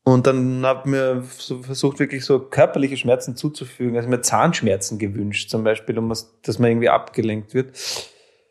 Und 0.09 0.29
dann 0.29 0.65
habe 0.65 0.89
mir 0.89 1.25
so 1.37 1.65
versucht, 1.65 1.99
wirklich 1.99 2.25
so 2.25 2.39
körperliche 2.39 2.97
Schmerzen 2.97 3.35
zuzufügen. 3.35 3.97
Also 3.97 4.09
mir 4.09 4.21
Zahnschmerzen 4.21 5.01
gewünscht, 5.01 5.51
zum 5.51 5.65
Beispiel, 5.65 5.99
um 5.99 6.09
was, 6.09 6.33
dass 6.43 6.61
man 6.61 6.71
irgendwie 6.71 6.91
abgelenkt 6.91 7.55
wird. 7.55 7.73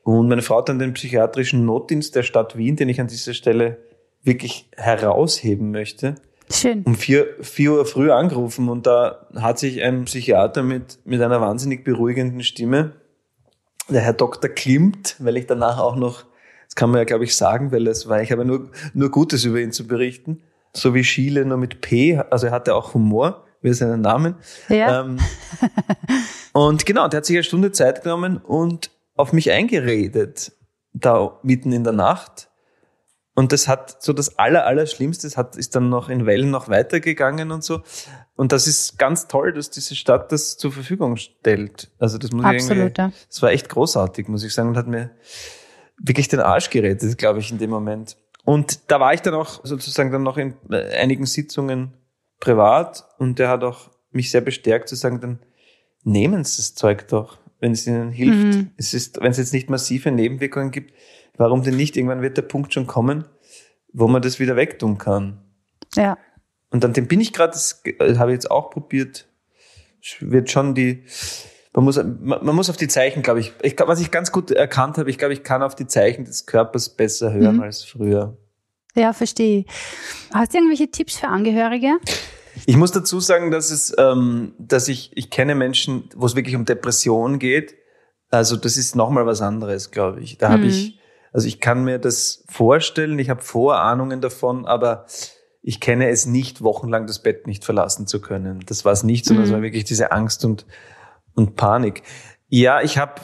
Und 0.04 0.28
meine 0.28 0.42
Frau 0.42 0.58
hat 0.58 0.68
dann 0.68 0.80
den 0.80 0.92
psychiatrischen 0.94 1.66
Notdienst 1.66 2.14
der 2.14 2.24
Stadt 2.24 2.58
Wien, 2.58 2.76
den 2.76 2.90
ich 2.90 3.00
an 3.00 3.08
dieser 3.08 3.34
Stelle 3.34 3.78
wirklich 4.22 4.70
herausheben 4.76 5.72
möchte, 5.72 6.16
Schön. 6.52 6.84
um 6.84 6.96
vier, 6.96 7.26
vier 7.40 7.72
Uhr 7.72 7.86
früh 7.86 8.12
angerufen 8.12 8.68
und 8.68 8.86
da 8.86 9.26
hat 9.36 9.58
sich 9.58 9.82
ein 9.82 10.04
Psychiater 10.04 10.62
mit, 10.62 11.00
mit 11.06 11.22
einer 11.22 11.40
wahnsinnig 11.40 11.86
beruhigenden 11.86 12.44
Stimme, 12.44 12.92
der 13.88 14.02
Herr 14.02 14.14
Dr. 14.14 14.50
Klimt, 14.50 15.16
weil 15.20 15.38
ich 15.38 15.46
danach 15.46 15.80
auch 15.80 15.96
noch, 15.96 16.26
das 16.66 16.76
kann 16.76 16.90
man 16.90 16.98
ja 16.98 17.06
glaube 17.06 17.24
ich 17.24 17.38
sagen, 17.38 17.72
weil 17.72 17.88
es 17.88 18.10
war, 18.10 18.22
ich 18.22 18.34
habe 18.34 18.44
nur, 18.44 18.72
nur 18.94 19.10
Gutes 19.10 19.46
über 19.46 19.60
ihn 19.60 19.72
zu 19.72 19.88
berichten, 19.88 20.42
so 20.76 20.94
wie 20.94 21.04
Schiele 21.04 21.46
nur 21.46 21.58
mit 21.58 21.82
P, 21.82 22.18
also 22.18 22.48
er 22.48 22.52
hatte 22.52 22.76
auch 22.76 22.94
Humor, 22.94 23.46
wie 23.62 23.74
seinen 23.74 24.02
Namen. 24.02 24.36
Ja. 24.70 25.02
Ähm, 25.02 25.18
und 26.54 26.86
genau, 26.86 27.08
der 27.08 27.18
hat 27.20 27.26
sich 27.26 27.36
eine 27.36 27.44
Stunde 27.44 27.72
Zeit 27.72 28.04
genommen 28.04 28.38
und 28.38 28.92
auf 29.16 29.34
mich 29.34 29.52
eingeredet, 29.52 30.52
da 30.94 31.40
mitten 31.44 31.72
in 31.72 31.84
der 31.84 31.94
Nacht 31.94 32.50
und 33.36 33.52
das 33.52 33.68
hat 33.68 34.02
so 34.02 34.14
das 34.14 34.40
aller, 34.40 34.66
aller 34.66 34.88
Schlimmste, 34.88 35.28
das 35.28 35.36
hat, 35.36 35.58
ist 35.58 35.76
dann 35.76 35.90
noch 35.90 36.08
in 36.08 36.26
Wellen 36.26 36.52
noch 36.52 36.70
weitergegangen 36.70 37.52
und 37.52 37.66
so. 37.66 37.82
Und 38.36 38.54
das 38.54 38.66
ist 38.66 38.98
ganz 38.98 39.28
toll, 39.28 39.52
dass 39.52 39.70
diese 39.70 39.94
Stadt 39.94 40.32
das 40.32 40.58
zur 40.58 40.72
Verfügung 40.72 41.18
stellt. 41.18 41.92
Also 42.00 42.18
das 42.18 42.32
muss 42.32 42.46
Absolut, 42.46 42.92
ich 42.92 42.98
ja. 42.98 43.12
Das 43.28 43.42
war 43.42 43.52
echt 43.52 43.68
großartig, 43.68 44.30
muss 44.30 44.44
ich 44.44 44.54
sagen, 44.54 44.70
und 44.70 44.78
hat 44.78 44.88
mir 44.88 45.12
wirklich 46.02 46.30
den 46.30 46.40
Arsch 46.40 46.70
gerettet, 46.70 47.18
glaube 47.18 47.40
ich, 47.40 47.52
in 47.52 47.58
dem 47.58 47.70
Moment. 47.70 48.16
Und 48.46 48.92
da 48.92 49.00
war 49.00 49.14
ich 49.14 49.22
dann 49.22 49.34
auch 49.34 49.66
sozusagen 49.66 50.12
dann 50.12 50.24
noch 50.24 50.38
in 50.38 50.54
äh, 50.70 50.98
einigen 50.98 51.26
Sitzungen 51.26 51.94
privat 52.40 53.06
und 53.18 53.40
der 53.40 53.50
hat 53.50 53.64
auch 53.64 53.90
mich 54.12 54.32
sehr 54.32 54.42
bestärkt 54.42 54.88
zu 54.88 54.96
sagen, 54.96 55.20
dann 55.20 55.40
nehmen 56.04 56.44
Sie 56.44 56.58
das 56.58 56.76
Zeug 56.76 57.08
doch, 57.08 57.40
wenn 57.60 57.72
es 57.72 57.88
Ihnen 57.88 58.12
hilft. 58.12 58.58
Mhm. 58.58 58.72
Es 58.78 58.94
ist, 58.94 59.20
wenn 59.20 59.32
es 59.32 59.38
jetzt 59.38 59.54
nicht 59.54 59.70
massive 59.70 60.12
Nebenwirkungen 60.12 60.72
gibt, 60.72 60.94
warum 61.38 61.64
denn 61.64 61.76
nicht? 61.76 61.98
Irgendwann 61.98 62.22
wird 62.22 62.38
der 62.38 62.44
Punkt 62.44 62.74
schon 62.74 62.88
kommen, 62.88 63.26
wo 63.92 64.08
man 64.08 64.22
das 64.22 64.40
wieder 64.40 64.56
wegtun 64.56 64.98
kann. 64.98 65.42
Ja. 65.96 66.18
Und 66.70 66.86
an 66.86 66.94
dem 66.94 67.08
bin 67.08 67.22
ich 67.22 67.34
gerade, 67.34 67.54
das 67.54 67.82
äh, 67.86 68.16
habe 68.18 68.32
ich 68.32 68.36
jetzt 68.36 68.52
auch 68.52 68.70
probiert, 68.70 69.28
wird 70.20 70.52
schon 70.52 70.76
die, 70.76 71.04
man 71.76 71.84
muss, 71.84 71.98
man, 71.98 72.44
man 72.44 72.56
muss 72.56 72.70
auf 72.70 72.78
die 72.78 72.88
Zeichen, 72.88 73.22
glaube 73.22 73.42
ich, 73.42 73.54
ich, 73.62 73.76
was 73.80 74.00
ich 74.00 74.12
ganz 74.12 74.32
gut 74.32 74.52
erkannt 74.52 74.98
habe, 74.98 75.10
ich 75.10 75.18
glaube, 75.18 75.34
ich 75.34 75.44
kann 75.44 75.62
auf 75.62 75.76
die 75.76 75.88
Zeichen 75.88 76.26
des 76.26 76.46
Körpers 76.46 76.90
besser 76.90 77.34
hören 77.34 77.58
mhm. 77.58 77.64
als 77.64 77.84
früher. 77.84 78.38
Ja, 78.96 79.14
verstehe. 79.14 79.66
Hast 80.34 80.54
du 80.54 80.58
irgendwelche 80.58 80.90
Tipps 80.90 81.18
für 81.18 81.28
Angehörige? 81.28 81.98
Ich 82.66 82.78
muss 82.78 82.94
dazu 82.94 83.20
sagen, 83.20 83.52
dass 83.52 83.70
es, 83.70 83.94
ähm, 83.98 84.54
dass 84.58 84.88
ich, 84.88 85.12
ich 85.16 85.30
kenne 85.30 85.54
Menschen, 85.56 86.10
wo 86.16 86.26
es 86.26 86.36
wirklich 86.36 86.56
um 86.56 86.64
Depression 86.64 87.40
geht. 87.40 87.76
Also 88.32 88.56
das 88.56 88.78
ist 88.78 88.96
nochmal 88.96 89.26
was 89.26 89.42
anderes, 89.42 89.92
glaube 89.92 90.22
ich. 90.22 90.38
Da 90.38 90.48
mhm. 90.50 90.54
habe 90.54 90.66
ich 90.68 91.00
also 91.36 91.50
ich 91.50 91.60
kann 91.60 91.84
mir 91.84 92.00
das 92.00 92.46
vorstellen, 92.48 93.20
ich 93.20 93.30
habe 93.30 93.42
Vorahnungen 93.42 94.22
davon, 94.22 94.66
aber 94.66 95.06
ich 95.62 95.82
kenne 95.82 96.08
es 96.08 96.26
nicht, 96.26 96.62
wochenlang 96.62 97.08
das 97.08 97.22
Bett 97.22 97.46
nicht 97.46 97.66
verlassen 97.66 98.08
zu 98.08 98.22
können. 98.22 98.62
Das 98.68 98.86
war 98.86 98.94
es 98.94 99.04
nicht, 99.04 99.26
sondern 99.26 99.44
mhm. 99.44 99.50
es 99.50 99.54
war 99.54 99.62
wirklich 99.62 99.84
diese 99.84 100.14
Angst 100.14 100.46
und, 100.46 100.66
und 101.36 101.56
Panik. 101.56 102.04
Ja, 102.48 102.82
ich 102.82 102.98
habe 102.98 103.22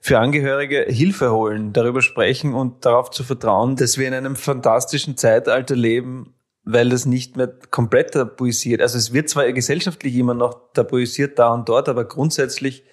für 0.00 0.18
Angehörige 0.18 0.86
Hilfe 0.88 1.32
holen, 1.32 1.72
darüber 1.72 2.02
sprechen 2.02 2.54
und 2.54 2.84
darauf 2.84 3.10
zu 3.10 3.24
vertrauen, 3.24 3.76
dass 3.76 3.98
wir 3.98 4.08
in 4.08 4.14
einem 4.14 4.36
fantastischen 4.36 5.16
Zeitalter 5.16 5.76
leben, 5.76 6.34
weil 6.64 6.88
das 6.90 7.06
nicht 7.06 7.36
mehr 7.36 7.52
komplett 7.70 8.12
tabuisiert. 8.12 8.82
Also 8.82 8.98
es 8.98 9.12
wird 9.12 9.28
zwar 9.28 9.50
gesellschaftlich 9.52 10.16
immer 10.16 10.34
noch 10.34 10.72
tabuisiert 10.74 11.38
da 11.38 11.54
und 11.54 11.68
dort, 11.68 11.88
aber 11.88 12.04
grundsätzlich 12.04 12.84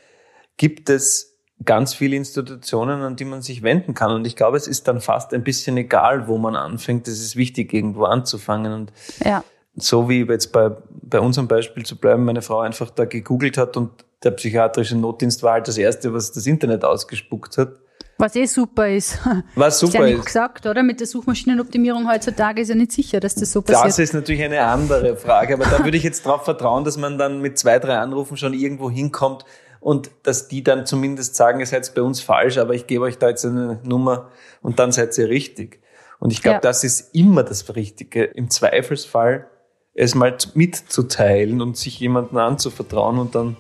gibt 0.57 0.89
es 0.89 1.35
ganz 1.63 1.93
viele 1.93 2.15
Institutionen, 2.15 3.01
an 3.01 3.15
die 3.15 3.25
man 3.25 3.41
sich 3.41 3.63
wenden 3.63 3.93
kann. 3.93 4.11
Und 4.11 4.27
ich 4.27 4.35
glaube, 4.35 4.57
es 4.57 4.67
ist 4.67 4.87
dann 4.87 5.01
fast 5.01 5.33
ein 5.33 5.43
bisschen 5.43 5.77
egal, 5.77 6.27
wo 6.27 6.37
man 6.37 6.55
anfängt. 6.55 7.07
Es 7.07 7.19
ist 7.19 7.35
wichtig, 7.35 7.73
irgendwo 7.73 8.03
anzufangen. 8.03 8.73
Und 8.73 8.93
ja. 9.23 9.43
So 9.75 10.09
wie 10.09 10.23
jetzt 10.23 10.51
bei, 10.51 10.71
bei 10.89 11.19
unserem 11.19 11.47
Beispiel 11.47 11.85
zu 11.85 11.97
bleiben, 11.97 12.25
meine 12.25 12.41
Frau 12.41 12.59
einfach 12.59 12.89
da 12.89 13.05
gegoogelt 13.05 13.57
hat 13.57 13.77
und 13.77 13.91
der 14.23 14.31
psychiatrische 14.31 14.97
Notdienst 14.97 15.43
war 15.43 15.53
halt 15.53 15.67
das 15.67 15.77
Erste, 15.77 16.13
was 16.13 16.31
das 16.31 16.47
Internet 16.47 16.83
ausgespuckt 16.83 17.57
hat. 17.57 17.73
Was 18.17 18.35
eh 18.35 18.45
super 18.45 18.87
ist. 18.87 19.19
Was 19.55 19.79
super 19.79 19.91
ist. 19.91 19.99
Ja 19.99 20.05
nicht 20.05 20.19
ist. 20.19 20.25
gesagt, 20.25 20.65
oder? 20.65 20.83
Mit 20.83 21.01
der 21.01 21.07
Suchmaschinenoptimierung 21.07 22.09
heutzutage 22.09 22.61
ist 22.61 22.69
ja 22.69 22.75
nicht 22.75 22.93
sicher, 22.93 23.19
dass 23.19 23.35
das 23.35 23.51
so 23.51 23.61
passiert. 23.61 23.87
Das 23.87 23.99
ist 23.99 24.13
natürlich 24.13 24.41
eine 24.41 24.61
andere 24.61 25.17
Frage, 25.17 25.55
aber 25.55 25.65
da 25.65 25.83
würde 25.83 25.97
ich 25.97 26.03
jetzt 26.03 26.25
darauf 26.25 26.45
vertrauen, 26.45 26.85
dass 26.85 26.97
man 26.97 27.17
dann 27.17 27.41
mit 27.41 27.59
zwei, 27.59 27.77
drei 27.77 27.97
Anrufen 27.97 28.37
schon 28.37 28.53
irgendwo 28.53 28.89
hinkommt 28.89 29.43
und 29.81 30.11
dass 30.23 30.47
die 30.47 30.63
dann 30.63 30.85
zumindest 30.85 31.35
sagen, 31.35 31.59
ihr 31.59 31.65
seid 31.65 31.93
bei 31.93 32.01
uns 32.01 32.21
falsch, 32.21 32.57
aber 32.57 32.73
ich 32.73 32.87
gebe 32.87 33.03
euch 33.03 33.17
da 33.17 33.27
jetzt 33.27 33.45
eine 33.45 33.81
Nummer 33.83 34.29
und 34.61 34.79
dann 34.79 34.93
seid 34.93 35.17
ihr 35.17 35.27
richtig. 35.27 35.81
Und 36.19 36.31
ich 36.31 36.41
glaube, 36.41 36.55
ja. 36.55 36.61
das 36.61 36.85
ist 36.85 37.13
immer 37.13 37.43
das 37.43 37.75
Richtige. 37.75 38.23
Im 38.23 38.49
Zweifelsfall 38.49 39.47
es 39.95 40.13
mal 40.13 40.35
mitzuteilen 40.53 41.61
und 41.61 41.77
sich 41.77 41.99
jemandem 41.99 42.37
anzuvertrauen 42.37 43.17
und 43.17 43.33
dann 43.33 43.55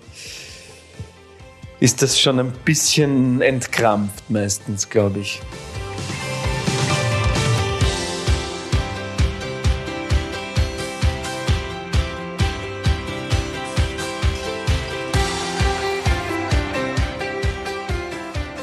ist 1.79 2.01
das 2.01 2.19
schon 2.19 2.39
ein 2.39 2.51
bisschen 2.65 3.41
entkrampft 3.41 4.29
meistens, 4.29 4.89
glaube 4.89 5.19
ich. 5.19 5.41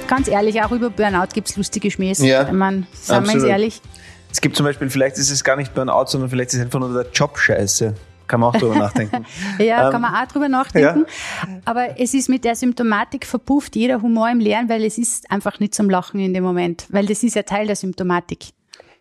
Ganz 0.08 0.28
ehrlich, 0.28 0.62
auch 0.62 0.72
über 0.72 0.90
Burnout 0.90 1.28
gibt 1.32 1.48
es 1.48 1.56
lustige 1.56 1.90
Schmähs. 1.90 2.18
Ja, 2.18 2.46
ich 2.46 2.52
meine, 2.52 2.86
sagen 2.92 3.26
wir 3.26 3.34
uns 3.34 3.44
ehrlich. 3.44 3.80
Es 4.32 4.40
gibt 4.40 4.56
zum 4.56 4.64
Beispiel, 4.64 4.88
vielleicht 4.88 5.18
ist 5.18 5.30
es 5.30 5.44
gar 5.44 5.56
nicht 5.56 5.74
Burnout, 5.74 6.06
sondern 6.06 6.30
vielleicht 6.30 6.50
ist 6.50 6.56
es 6.56 6.64
einfach 6.64 6.80
nur 6.80 6.92
der 6.92 7.12
Job 7.12 7.38
scheiße. 7.38 7.94
Kann 8.26 8.40
man 8.40 8.48
auch 8.48 8.58
drüber 8.58 8.74
nachdenken. 8.78 9.26
ja, 9.58 9.86
ähm, 9.86 9.92
kann 9.92 10.00
man 10.00 10.14
auch 10.14 10.26
drüber 10.26 10.48
nachdenken. 10.48 11.04
Ja. 11.06 11.60
Aber 11.66 12.00
es 12.00 12.14
ist 12.14 12.30
mit 12.30 12.44
der 12.44 12.56
Symptomatik 12.56 13.26
verpufft 13.26 13.76
jeder 13.76 14.00
Humor 14.00 14.30
im 14.30 14.40
Lernen, 14.40 14.70
weil 14.70 14.84
es 14.84 14.96
ist 14.96 15.30
einfach 15.30 15.60
nicht 15.60 15.74
zum 15.74 15.90
Lachen 15.90 16.18
in 16.18 16.32
dem 16.32 16.42
Moment, 16.42 16.86
weil 16.88 17.04
das 17.04 17.22
ist 17.22 17.36
ja 17.36 17.42
Teil 17.42 17.66
der 17.66 17.76
Symptomatik. 17.76 18.46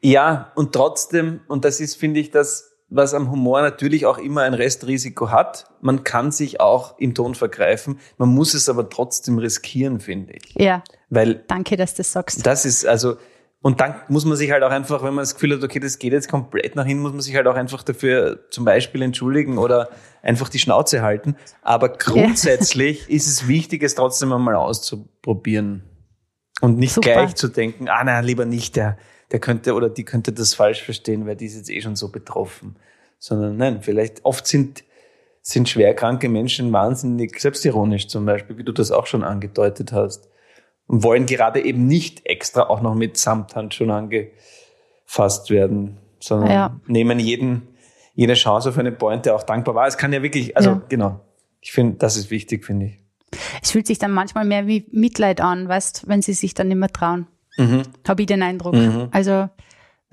Ja, 0.01 0.51
und 0.55 0.73
trotzdem, 0.73 1.39
und 1.47 1.63
das 1.63 1.79
ist, 1.79 1.95
finde 1.95 2.19
ich, 2.19 2.31
das, 2.31 2.71
was 2.89 3.13
am 3.13 3.31
Humor 3.31 3.61
natürlich 3.61 4.05
auch 4.05 4.17
immer 4.17 4.41
ein 4.41 4.53
Restrisiko 4.53 5.29
hat. 5.29 5.67
Man 5.79 6.03
kann 6.03 6.31
sich 6.31 6.59
auch 6.59 6.99
im 6.99 7.15
Ton 7.15 7.35
vergreifen. 7.35 7.99
Man 8.17 8.29
muss 8.29 8.53
es 8.53 8.67
aber 8.67 8.89
trotzdem 8.89 9.37
riskieren, 9.37 10.01
finde 10.01 10.33
ich. 10.33 10.53
Ja. 10.55 10.83
Weil. 11.09 11.35
Danke, 11.47 11.77
dass 11.77 11.93
du 11.93 11.97
das 11.99 12.11
sagst. 12.11 12.45
Das 12.45 12.65
ist, 12.65 12.85
also, 12.85 13.15
und 13.63 13.79
dann 13.79 13.95
muss 14.07 14.25
man 14.25 14.35
sich 14.37 14.51
halt 14.51 14.63
auch 14.63 14.71
einfach, 14.71 15.03
wenn 15.03 15.13
man 15.13 15.21
das 15.21 15.35
Gefühl 15.35 15.55
hat, 15.55 15.63
okay, 15.63 15.79
das 15.79 15.99
geht 15.99 16.13
jetzt 16.13 16.29
komplett 16.29 16.75
nach 16.75 16.85
hinten, 16.85 17.03
muss 17.03 17.11
man 17.11 17.21
sich 17.21 17.35
halt 17.35 17.45
auch 17.45 17.55
einfach 17.55 17.83
dafür 17.83 18.39
zum 18.49 18.65
Beispiel 18.65 19.03
entschuldigen 19.03 19.59
oder 19.59 19.89
einfach 20.23 20.49
die 20.49 20.57
Schnauze 20.57 21.03
halten. 21.03 21.35
Aber 21.61 21.89
grundsätzlich 21.89 23.07
ist 23.09 23.27
es 23.27 23.47
wichtig, 23.47 23.83
es 23.83 23.93
trotzdem 23.93 24.33
einmal 24.33 24.55
auszuprobieren. 24.55 25.83
Und 26.61 26.79
nicht 26.79 26.93
Super. 26.93 27.13
gleich 27.13 27.35
zu 27.35 27.49
denken, 27.49 27.87
ah 27.87 28.03
nein, 28.03 28.23
lieber 28.23 28.45
nicht, 28.45 28.75
der, 28.75 28.97
der 29.31 29.39
könnte 29.39 29.75
oder 29.75 29.89
die 29.89 30.05
könnte 30.05 30.33
das 30.33 30.55
falsch 30.55 30.81
verstehen, 30.81 31.27
weil 31.27 31.35
die 31.35 31.45
ist 31.45 31.55
jetzt 31.55 31.69
eh 31.69 31.81
schon 31.81 31.95
so 31.95 32.09
betroffen. 32.09 32.77
Sondern 33.19 33.57
nein, 33.57 33.83
vielleicht 33.83 34.25
oft 34.25 34.47
sind, 34.47 34.83
sind 35.43 35.69
schwerkranke 35.69 36.29
Menschen 36.29 36.73
wahnsinnig 36.73 37.39
selbstironisch 37.39 38.07
zum 38.07 38.25
Beispiel, 38.25 38.57
wie 38.57 38.63
du 38.63 38.71
das 38.71 38.91
auch 38.91 39.05
schon 39.05 39.23
angedeutet 39.23 39.91
hast 39.91 40.30
und 40.91 41.03
wollen 41.03 41.25
gerade 41.25 41.63
eben 41.63 41.87
nicht 41.87 42.25
extra 42.25 42.63
auch 42.63 42.81
noch 42.81 42.95
mit 42.95 43.15
Samthandschuhen 43.15 43.91
angefasst 43.91 45.49
werden, 45.49 45.99
sondern 46.19 46.51
ja. 46.51 46.79
nehmen 46.85 47.17
jeden, 47.17 47.69
jede 48.13 48.33
Chance 48.33 48.69
auf 48.69 48.77
eine 48.77 48.91
Pointe 48.91 49.33
auch 49.33 49.43
dankbar 49.43 49.73
wahr. 49.73 49.87
Es 49.87 49.97
kann 49.97 50.11
ja 50.11 50.21
wirklich, 50.21 50.57
also 50.57 50.71
ja. 50.71 50.81
genau, 50.89 51.21
ich 51.61 51.71
finde, 51.71 51.95
das 51.97 52.17
ist 52.17 52.29
wichtig, 52.29 52.65
finde 52.65 52.87
ich. 52.87 52.99
Es 53.61 53.71
fühlt 53.71 53.87
sich 53.87 53.99
dann 53.99 54.11
manchmal 54.11 54.43
mehr 54.43 54.67
wie 54.67 54.85
Mitleid 54.91 55.39
an, 55.39 55.69
weißt, 55.69 56.09
wenn 56.09 56.21
sie 56.21 56.33
sich 56.33 56.55
dann 56.55 56.67
nicht 56.67 56.75
mehr 56.75 56.91
trauen. 56.91 57.27
Mhm. 57.55 57.83
Habe 58.05 58.23
ich 58.23 58.27
den 58.27 58.43
Eindruck. 58.43 58.73
Mhm. 58.73 59.07
Also 59.11 59.47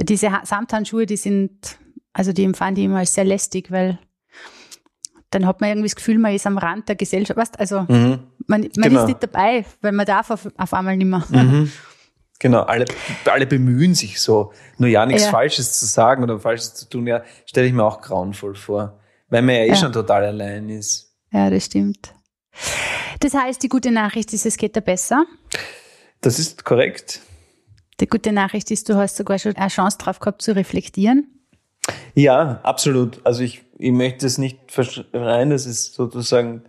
diese 0.00 0.30
Samthandschuhe, 0.44 1.06
die 1.06 1.16
sind, 1.16 1.76
also 2.12 2.32
die 2.32 2.44
empfand 2.44 2.78
ich 2.78 2.84
immer 2.84 2.98
als 2.98 3.14
sehr 3.14 3.24
lästig, 3.24 3.72
weil 3.72 3.98
dann 5.30 5.46
hat 5.46 5.60
man 5.60 5.70
irgendwie 5.70 5.88
das 5.88 5.96
Gefühl, 5.96 6.18
man 6.18 6.34
ist 6.34 6.46
am 6.46 6.58
Rand 6.58 6.88
der 6.88 6.96
Gesellschaft. 6.96 7.36
Weißt, 7.36 7.60
also 7.60 7.82
mhm. 7.82 8.20
man, 8.46 8.60
man 8.60 8.70
genau. 8.70 9.00
ist 9.00 9.06
nicht 9.06 9.22
dabei, 9.22 9.64
weil 9.80 9.92
man 9.92 10.06
darf 10.06 10.30
auf, 10.30 10.48
auf 10.56 10.74
einmal 10.74 10.96
nicht 10.96 11.06
mehr. 11.06 11.24
Mhm. 11.28 11.70
Genau, 12.40 12.62
alle, 12.62 12.84
alle 13.24 13.46
bemühen 13.46 13.94
sich 13.94 14.20
so, 14.20 14.52
nur 14.76 14.88
ja 14.88 15.04
nichts 15.04 15.24
ja. 15.24 15.30
Falsches 15.30 15.78
zu 15.78 15.86
sagen 15.86 16.22
oder 16.22 16.38
Falsches 16.38 16.74
zu 16.74 16.88
tun. 16.88 17.06
Ja, 17.06 17.22
stelle 17.46 17.66
ich 17.66 17.72
mir 17.72 17.84
auch 17.84 18.00
grauenvoll 18.00 18.54
vor, 18.54 19.00
weil 19.28 19.42
man 19.42 19.56
ja 19.56 19.62
eh 19.62 19.68
ja. 19.68 19.74
schon 19.74 19.92
total 19.92 20.24
allein 20.24 20.68
ist. 20.68 21.12
Ja, 21.32 21.50
das 21.50 21.64
stimmt. 21.64 22.14
Das 23.20 23.34
heißt, 23.34 23.62
die 23.62 23.68
gute 23.68 23.90
Nachricht 23.90 24.32
ist, 24.32 24.46
es 24.46 24.56
geht 24.56 24.76
da 24.76 24.80
besser. 24.80 25.26
Das 26.20 26.38
ist 26.38 26.64
korrekt. 26.64 27.20
Die 28.00 28.06
gute 28.06 28.32
Nachricht 28.32 28.70
ist, 28.70 28.88
du 28.88 28.94
hast 28.94 29.16
sogar 29.16 29.38
schon 29.40 29.56
eine 29.56 29.68
Chance 29.68 29.98
drauf 29.98 30.20
gehabt 30.20 30.40
zu 30.42 30.54
reflektieren. 30.54 31.38
Ja, 32.14 32.61
absolut. 32.62 33.20
Also 33.24 33.42
ich, 33.42 33.62
ich 33.79 33.92
möchte 33.92 34.27
es 34.27 34.38
nicht 34.38 34.72
verschreien, 34.72 35.51
dass 35.51 35.66
es 35.66 35.94
sozusagen 35.94 36.64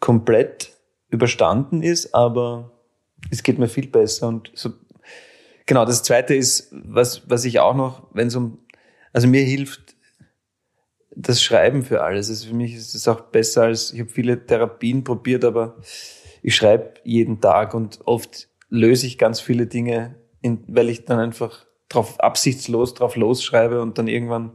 komplett 0.00 0.72
überstanden 1.08 1.82
ist, 1.82 2.14
aber 2.14 2.72
es 3.30 3.42
geht 3.42 3.58
mir 3.58 3.68
viel 3.68 3.88
besser. 3.88 4.28
Und 4.28 4.50
so, 4.54 4.70
genau, 5.66 5.84
das 5.84 6.02
zweite 6.02 6.34
ist, 6.34 6.68
was, 6.72 7.28
was 7.28 7.44
ich 7.44 7.60
auch 7.60 7.74
noch, 7.74 8.08
wenn 8.12 8.28
es 8.28 8.34
um, 8.34 8.58
also 9.12 9.28
mir 9.28 9.42
hilft 9.42 9.94
das 11.14 11.42
Schreiben 11.42 11.82
für 11.82 12.02
alles. 12.02 12.30
Also 12.30 12.48
für 12.48 12.54
mich 12.54 12.74
ist 12.74 12.94
es 12.94 13.06
auch 13.06 13.20
besser 13.20 13.64
als, 13.64 13.92
ich 13.92 14.00
habe 14.00 14.10
viele 14.10 14.46
Therapien 14.46 15.04
probiert, 15.04 15.44
aber 15.44 15.76
ich 16.42 16.56
schreibe 16.56 16.94
jeden 17.04 17.40
Tag 17.40 17.74
und 17.74 18.00
oft 18.04 18.48
löse 18.68 19.06
ich 19.06 19.18
ganz 19.18 19.40
viele 19.40 19.66
Dinge, 19.66 20.16
in, 20.40 20.64
weil 20.66 20.88
ich 20.88 21.04
dann 21.04 21.18
einfach 21.18 21.66
drauf 21.92 22.18
absichtslos 22.20 22.94
drauf 22.94 23.16
losschreibe 23.16 23.80
und 23.80 23.98
dann 23.98 24.08
irgendwann 24.08 24.52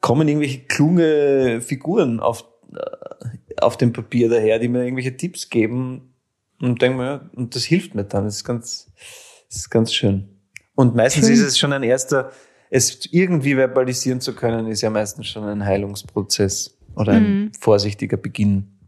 kommen 0.00 0.28
irgendwelche 0.28 0.60
kluge 0.60 1.60
Figuren 1.62 2.20
auf, 2.20 2.44
äh, 2.74 3.60
auf 3.60 3.76
dem 3.76 3.92
Papier 3.92 4.28
daher, 4.28 4.58
die 4.58 4.68
mir 4.68 4.84
irgendwelche 4.84 5.16
Tipps 5.16 5.48
geben 5.48 6.14
und 6.60 6.82
denke 6.82 6.98
mir, 6.98 7.30
und 7.34 7.54
das 7.54 7.64
hilft 7.64 7.94
mir 7.94 8.04
dann. 8.04 8.24
Das 8.24 8.36
ist 8.36 8.44
ganz, 8.44 8.92
das 9.48 9.56
ist 9.56 9.70
ganz 9.70 9.92
schön. 9.94 10.28
Und 10.74 10.94
meistens 10.94 11.26
schön. 11.26 11.34
ist 11.34 11.40
es 11.40 11.58
schon 11.58 11.72
ein 11.72 11.82
erster, 11.82 12.32
es 12.70 13.06
irgendwie 13.12 13.54
verbalisieren 13.54 14.20
zu 14.20 14.34
können, 14.34 14.66
ist 14.66 14.82
ja 14.82 14.90
meistens 14.90 15.28
schon 15.28 15.44
ein 15.44 15.64
Heilungsprozess 15.64 16.78
oder 16.96 17.12
ein 17.12 17.22
mhm. 17.22 17.52
vorsichtiger 17.58 18.16
Beginn. 18.16 18.78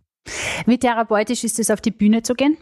Wie 0.67 0.79
therapeutisch 0.79 1.45
ist 1.45 1.59
es, 1.59 1.71
auf 1.71 1.81
die 1.81 1.93
Bühne 1.93 2.23
zu 2.23 2.35
gehen? 2.35 2.57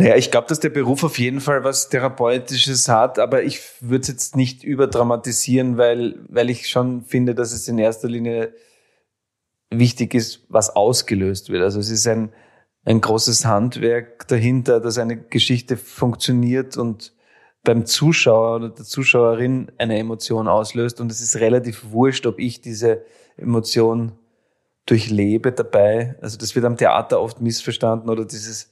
Naja, 0.00 0.16
ich 0.16 0.30
glaube, 0.30 0.48
dass 0.48 0.60
der 0.60 0.70
Beruf 0.70 1.04
auf 1.04 1.18
jeden 1.18 1.40
Fall 1.40 1.62
was 1.62 1.90
Therapeutisches 1.90 2.88
hat, 2.88 3.18
aber 3.18 3.42
ich 3.42 3.60
würde 3.80 4.00
es 4.00 4.08
jetzt 4.08 4.34
nicht 4.34 4.64
überdramatisieren, 4.64 5.76
weil, 5.76 6.18
weil 6.26 6.48
ich 6.48 6.70
schon 6.70 7.04
finde, 7.04 7.34
dass 7.34 7.52
es 7.52 7.68
in 7.68 7.76
erster 7.76 8.08
Linie 8.08 8.54
wichtig 9.68 10.14
ist, 10.14 10.46
was 10.48 10.74
ausgelöst 10.74 11.50
wird. 11.50 11.62
Also 11.62 11.80
es 11.80 11.90
ist 11.90 12.06
ein, 12.06 12.32
ein 12.86 13.02
großes 13.02 13.44
Handwerk 13.44 14.26
dahinter, 14.26 14.80
dass 14.80 14.96
eine 14.96 15.18
Geschichte 15.18 15.76
funktioniert 15.76 16.78
und 16.78 17.12
beim 17.62 17.84
Zuschauer 17.84 18.56
oder 18.56 18.68
der 18.70 18.86
Zuschauerin 18.86 19.70
eine 19.76 19.98
Emotion 19.98 20.48
auslöst. 20.48 21.02
Und 21.02 21.12
es 21.12 21.20
ist 21.20 21.36
relativ 21.36 21.90
wurscht, 21.90 22.24
ob 22.24 22.38
ich 22.38 22.62
diese 22.62 23.04
Emotion 23.36 24.12
durchlebe 24.86 25.52
dabei. 25.52 26.16
Also 26.22 26.38
das 26.38 26.54
wird 26.54 26.64
am 26.64 26.78
Theater 26.78 27.20
oft 27.20 27.42
missverstanden 27.42 28.08
oder 28.08 28.24
dieses 28.24 28.70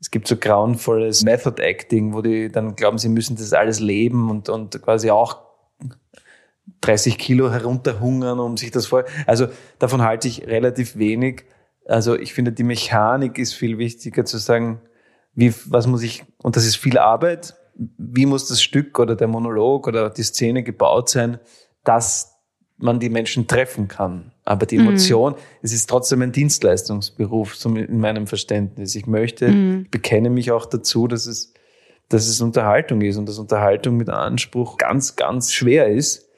es 0.00 0.10
gibt 0.10 0.28
so 0.28 0.36
grauenvolles 0.36 1.24
Method 1.24 1.60
Acting, 1.62 2.14
wo 2.14 2.22
die 2.22 2.50
dann 2.50 2.76
glauben, 2.76 2.98
sie 2.98 3.08
müssen 3.08 3.36
das 3.36 3.52
alles 3.52 3.80
leben 3.80 4.30
und, 4.30 4.48
und 4.48 4.80
quasi 4.82 5.10
auch 5.10 5.38
30 6.82 7.18
Kilo 7.18 7.50
herunterhungern, 7.50 8.38
um 8.38 8.56
sich 8.56 8.70
das 8.70 8.86
vor. 8.86 9.04
Also 9.26 9.48
davon 9.78 10.02
halte 10.02 10.28
ich 10.28 10.46
relativ 10.46 10.96
wenig. 10.96 11.44
Also 11.86 12.16
ich 12.16 12.34
finde, 12.34 12.52
die 12.52 12.62
Mechanik 12.62 13.38
ist 13.38 13.54
viel 13.54 13.78
wichtiger 13.78 14.24
zu 14.24 14.38
sagen, 14.38 14.80
wie, 15.34 15.52
was 15.66 15.86
muss 15.86 16.02
ich, 16.02 16.24
und 16.42 16.56
das 16.56 16.64
ist 16.64 16.76
viel 16.76 16.98
Arbeit, 16.98 17.56
wie 17.96 18.26
muss 18.26 18.48
das 18.48 18.62
Stück 18.62 18.98
oder 18.98 19.16
der 19.16 19.28
Monolog 19.28 19.86
oder 19.86 20.10
die 20.10 20.22
Szene 20.22 20.62
gebaut 20.62 21.08
sein, 21.08 21.38
dass 21.84 22.27
man 22.78 23.00
die 23.00 23.10
Menschen 23.10 23.46
treffen 23.46 23.88
kann. 23.88 24.32
Aber 24.44 24.64
die 24.64 24.76
Emotion, 24.76 25.32
mhm. 25.32 25.38
es 25.62 25.72
ist 25.72 25.88
trotzdem 25.88 26.22
ein 26.22 26.32
Dienstleistungsberuf, 26.32 27.54
so 27.54 27.74
in 27.74 27.98
meinem 27.98 28.26
Verständnis. 28.26 28.94
Ich 28.94 29.06
möchte, 29.06 29.48
mhm. 29.48 29.82
ich 29.84 29.90
bekenne 29.90 30.30
mich 30.30 30.52
auch 30.52 30.64
dazu, 30.64 31.06
dass 31.08 31.26
es, 31.26 31.52
dass 32.08 32.26
es 32.28 32.40
Unterhaltung 32.40 33.02
ist 33.02 33.16
und 33.16 33.28
dass 33.28 33.38
Unterhaltung 33.38 33.96
mit 33.96 34.08
Anspruch 34.08 34.78
ganz, 34.78 35.16
ganz 35.16 35.52
schwer 35.52 35.88
ist 35.88 36.28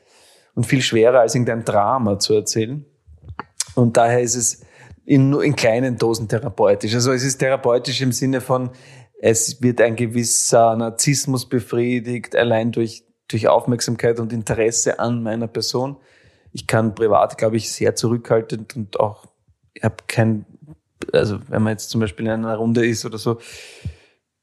und 0.55 0.65
viel 0.65 0.83
schwerer 0.83 1.21
als 1.21 1.35
irgendein 1.35 1.65
Drama 1.65 2.19
zu 2.19 2.35
erzählen. 2.35 2.85
Und 3.75 3.97
daher 3.97 4.21
ist 4.21 4.35
es 4.35 4.63
in, 5.05 5.33
in 5.41 5.55
kleinen 5.55 5.97
Dosen 5.97 6.27
therapeutisch. 6.29 6.95
Also 6.95 7.13
es 7.13 7.23
ist 7.23 7.39
therapeutisch 7.39 8.01
im 8.01 8.13
Sinne 8.13 8.41
von, 8.41 8.71
es 9.21 9.61
wird 9.63 9.81
ein 9.81 9.97
gewisser 9.97 10.75
Narzissmus 10.77 11.49
befriedigt, 11.49 12.35
allein 12.35 12.73
durch, 12.73 13.05
durch 13.29 13.47
Aufmerksamkeit 13.49 14.19
und 14.19 14.33
Interesse 14.33 14.99
an 14.99 15.23
meiner 15.23 15.47
Person. 15.47 15.99
Ich 16.53 16.67
kann 16.67 16.95
privat, 16.95 17.39
glaube 17.39 17.57
ich, 17.57 17.73
sehr 17.73 17.95
zurückhaltend 17.95 18.77
und 18.77 18.99
auch, 18.99 19.27
ich 19.75 19.85
habe 19.85 19.97
kein, 20.07 20.45
also 21.13 21.39
wenn 21.49 21.63
man 21.63 21.73
jetzt 21.73 21.91
zum 21.91 22.01
Beispiel 22.01 22.27
in 22.27 22.33
einer 22.33 22.57
Runde 22.57 22.87
ist 22.87 23.05
oder 23.05 23.19
so, 23.19 23.39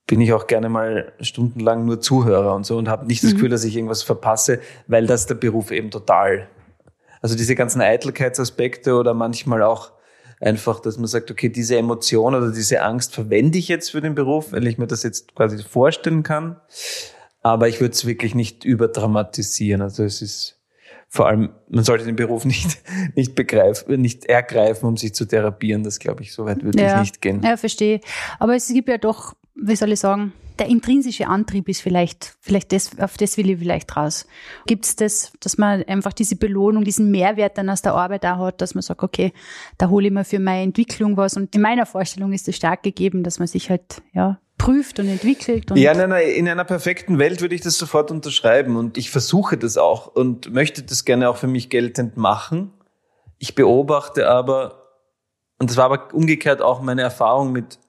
bin 0.07 0.21
ich 0.21 0.31
auch 0.31 0.47
gerne 0.47 0.69
mal 0.69 1.11
stundenlang 1.19 1.85
nur 1.85 1.99
Zuhörer 1.99 2.55
und 2.55 2.65
so 2.65 2.77
und 2.77 2.87
habe 2.87 3.05
nicht 3.05 3.23
das 3.23 3.31
mhm. 3.31 3.35
Gefühl, 3.35 3.49
dass 3.49 3.65
ich 3.65 3.75
irgendwas 3.75 4.03
verpasse, 4.03 4.61
weil 4.87 5.05
das 5.05 5.25
der 5.25 5.35
Beruf 5.35 5.71
eben 5.71 5.91
total. 5.91 6.47
Also 7.21 7.35
diese 7.35 7.55
ganzen 7.55 7.81
Eitelkeitsaspekte 7.81 8.95
oder 8.95 9.13
manchmal 9.13 9.63
auch 9.63 9.91
einfach, 10.39 10.79
dass 10.79 10.97
man 10.97 11.07
sagt, 11.07 11.29
okay, 11.29 11.49
diese 11.49 11.77
Emotion 11.77 12.35
oder 12.35 12.51
diese 12.51 12.81
Angst 12.81 13.13
verwende 13.13 13.57
ich 13.57 13.67
jetzt 13.67 13.91
für 13.91 14.01
den 14.01 14.15
Beruf, 14.15 14.53
weil 14.53 14.67
ich 14.67 14.77
mir 14.77 14.87
das 14.87 15.03
jetzt 15.03 15.35
quasi 15.35 15.61
vorstellen 15.61 16.23
kann. 16.23 16.57
Aber 17.41 17.67
ich 17.67 17.81
würde 17.81 17.93
es 17.93 18.05
wirklich 18.05 18.35
nicht 18.35 18.63
überdramatisieren. 18.63 19.81
Also 19.81 20.03
es 20.03 20.21
ist 20.21 20.56
vor 21.09 21.27
allem, 21.27 21.49
man 21.69 21.83
sollte 21.83 22.05
den 22.05 22.15
Beruf 22.15 22.45
nicht, 22.45 22.81
nicht 23.15 23.35
begreifen, 23.35 24.01
nicht 24.01 24.25
ergreifen, 24.25 24.87
um 24.87 24.97
sich 24.97 25.13
zu 25.13 25.25
therapieren. 25.25 25.83
Das 25.83 25.99
glaube 25.99 26.23
ich, 26.23 26.33
so 26.33 26.45
weit 26.45 26.63
würde 26.63 26.81
ja. 26.81 26.95
ich 26.95 26.99
nicht 26.99 27.21
gehen. 27.21 27.41
Ja, 27.43 27.57
verstehe. 27.57 28.01
Aber 28.39 28.55
es 28.55 28.67
gibt 28.67 28.89
ja 28.89 28.97
doch, 28.97 29.33
wie 29.55 29.75
soll 29.75 29.91
ich 29.91 29.99
sagen, 29.99 30.33
der 30.59 30.67
intrinsische 30.67 31.27
Antrieb 31.27 31.69
ist 31.69 31.81
vielleicht, 31.81 32.35
vielleicht 32.39 32.71
das, 32.71 32.97
auf 32.99 33.17
das 33.17 33.37
will 33.37 33.49
ich 33.49 33.59
vielleicht 33.59 33.95
raus. 33.95 34.25
Gibt 34.65 34.85
es 34.85 34.95
das, 34.95 35.31
dass 35.39 35.57
man 35.57 35.83
einfach 35.83 36.13
diese 36.13 36.35
Belohnung, 36.35 36.83
diesen 36.83 37.11
Mehrwert 37.11 37.57
dann 37.57 37.69
aus 37.69 37.81
der 37.81 37.93
Arbeit 37.93 38.25
auch 38.25 38.39
hat, 38.39 38.61
dass 38.61 38.73
man 38.73 38.81
sagt, 38.81 39.03
okay, 39.03 39.33
da 39.77 39.89
hole 39.89 40.07
ich 40.07 40.13
mir 40.13 40.25
für 40.25 40.39
meine 40.39 40.63
Entwicklung 40.63 41.15
was. 41.15 41.37
Und 41.37 41.53
in 41.55 41.61
meiner 41.61 41.85
Vorstellung 41.85 42.33
ist 42.33 42.47
es 42.47 42.55
stark 42.55 42.83
gegeben, 42.83 43.23
dass 43.23 43.39
man 43.39 43.47
sich 43.47 43.69
halt, 43.69 44.01
ja, 44.13 44.39
prüft 44.57 44.99
und 44.99 45.07
entwickelt. 45.07 45.71
Und 45.71 45.77
ja, 45.77 45.91
in 45.91 46.01
einer, 46.01 46.21
in 46.21 46.49
einer 46.49 46.63
perfekten 46.63 47.19
Welt 47.19 47.41
würde 47.41 47.55
ich 47.55 47.61
das 47.61 47.77
sofort 47.77 48.11
unterschreiben 48.11 48.75
und 48.75 48.97
ich 48.97 49.09
versuche 49.11 49.57
das 49.57 49.77
auch 49.77 50.07
und 50.07 50.51
möchte 50.51 50.83
das 50.83 51.05
gerne 51.05 51.29
auch 51.29 51.37
für 51.37 51.47
mich 51.47 51.69
geltend 51.69 52.17
machen. 52.17 52.71
Ich 53.37 53.55
beobachte 53.55 54.27
aber, 54.29 54.83
und 55.59 55.69
das 55.69 55.77
war 55.77 55.85
aber 55.85 56.13
umgekehrt 56.13 56.61
auch 56.61 56.81
meine 56.81 57.03
Erfahrung 57.03 57.51
mit, 57.51 57.79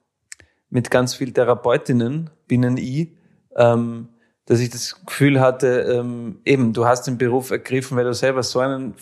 mit 0.70 0.90
ganz 0.90 1.14
vielen 1.14 1.34
Therapeutinnen, 1.34 2.30
binnen 2.46 2.76
I, 2.76 3.16
ähm, 3.56 4.08
dass 4.44 4.60
ich 4.60 4.70
das 4.70 5.04
Gefühl 5.04 5.40
hatte, 5.40 5.80
ähm, 5.80 6.40
eben, 6.44 6.72
du 6.72 6.86
hast 6.86 7.06
den 7.06 7.18
Beruf 7.18 7.50
ergriffen, 7.50 7.96
weil 7.96 8.04
du 8.04 8.14
selber 8.14 8.42
so 8.42 8.60
einen 8.60 8.94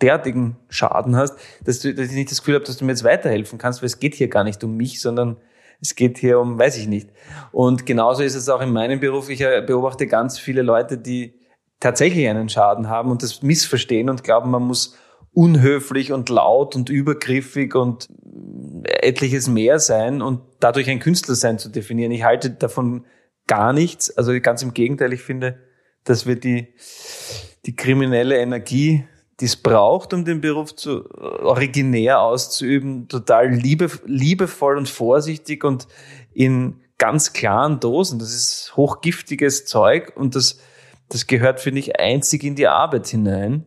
derartigen 0.00 0.56
Schaden 0.68 1.16
hast, 1.16 1.36
dass, 1.64 1.80
du, 1.80 1.94
dass 1.94 2.08
ich 2.08 2.14
nicht 2.14 2.30
das 2.30 2.38
Gefühl 2.38 2.54
habe, 2.54 2.64
dass 2.64 2.76
du 2.76 2.84
mir 2.84 2.92
jetzt 2.92 3.04
weiterhelfen 3.04 3.58
kannst, 3.58 3.82
weil 3.82 3.86
es 3.86 3.98
geht 3.98 4.14
hier 4.14 4.28
gar 4.28 4.44
nicht 4.44 4.64
um 4.64 4.76
mich, 4.76 5.00
sondern 5.00 5.36
es 5.80 5.94
geht 5.94 6.18
hier 6.18 6.38
um, 6.38 6.58
weiß 6.58 6.76
ich 6.76 6.86
nicht. 6.86 7.10
Und 7.52 7.86
genauso 7.86 8.22
ist 8.22 8.34
es 8.34 8.48
auch 8.48 8.60
in 8.60 8.72
meinem 8.72 9.00
Beruf. 9.00 9.30
Ich 9.30 9.40
äh, 9.40 9.62
beobachte 9.66 10.06
ganz 10.06 10.38
viele 10.38 10.62
Leute, 10.62 10.98
die 10.98 11.40
tatsächlich 11.80 12.28
einen 12.28 12.48
Schaden 12.48 12.88
haben 12.88 13.10
und 13.10 13.22
das 13.22 13.42
missverstehen 13.42 14.10
und 14.10 14.22
glauben, 14.22 14.50
man 14.50 14.62
muss 14.62 14.96
unhöflich 15.32 16.12
und 16.12 16.28
laut 16.28 16.76
und 16.76 16.90
übergriffig 16.90 17.74
und 17.74 18.08
etliches 18.84 19.48
mehr 19.48 19.78
sein 19.78 20.22
und 20.22 20.40
dadurch 20.58 20.90
ein 20.90 20.98
Künstler 20.98 21.34
sein 21.34 21.58
zu 21.58 21.68
definieren. 21.68 22.12
Ich 22.12 22.24
halte 22.24 22.50
davon 22.50 23.06
gar 23.46 23.72
nichts. 23.72 24.16
Also 24.16 24.32
ganz 24.40 24.62
im 24.62 24.74
Gegenteil, 24.74 25.12
ich 25.12 25.22
finde, 25.22 25.58
dass 26.04 26.26
wir 26.26 26.36
die, 26.36 26.74
die 27.66 27.76
kriminelle 27.76 28.38
Energie, 28.38 29.04
die 29.40 29.46
es 29.46 29.56
braucht, 29.56 30.12
um 30.12 30.24
den 30.24 30.40
Beruf 30.40 30.74
zu 30.76 31.08
originär 31.14 32.20
auszuüben, 32.20 33.08
total 33.08 33.48
liebe, 33.48 33.90
liebevoll 34.04 34.76
und 34.76 34.88
vorsichtig 34.88 35.64
und 35.64 35.88
in 36.32 36.80
ganz 36.98 37.32
klaren 37.32 37.80
Dosen. 37.80 38.18
Das 38.18 38.34
ist 38.34 38.76
hochgiftiges 38.76 39.64
Zeug 39.64 40.12
und 40.16 40.36
das, 40.36 40.60
das 41.08 41.26
gehört, 41.26 41.60
finde 41.60 41.80
ich, 41.80 41.98
einzig 41.98 42.44
in 42.44 42.54
die 42.54 42.68
Arbeit 42.68 43.08
hinein. 43.08 43.66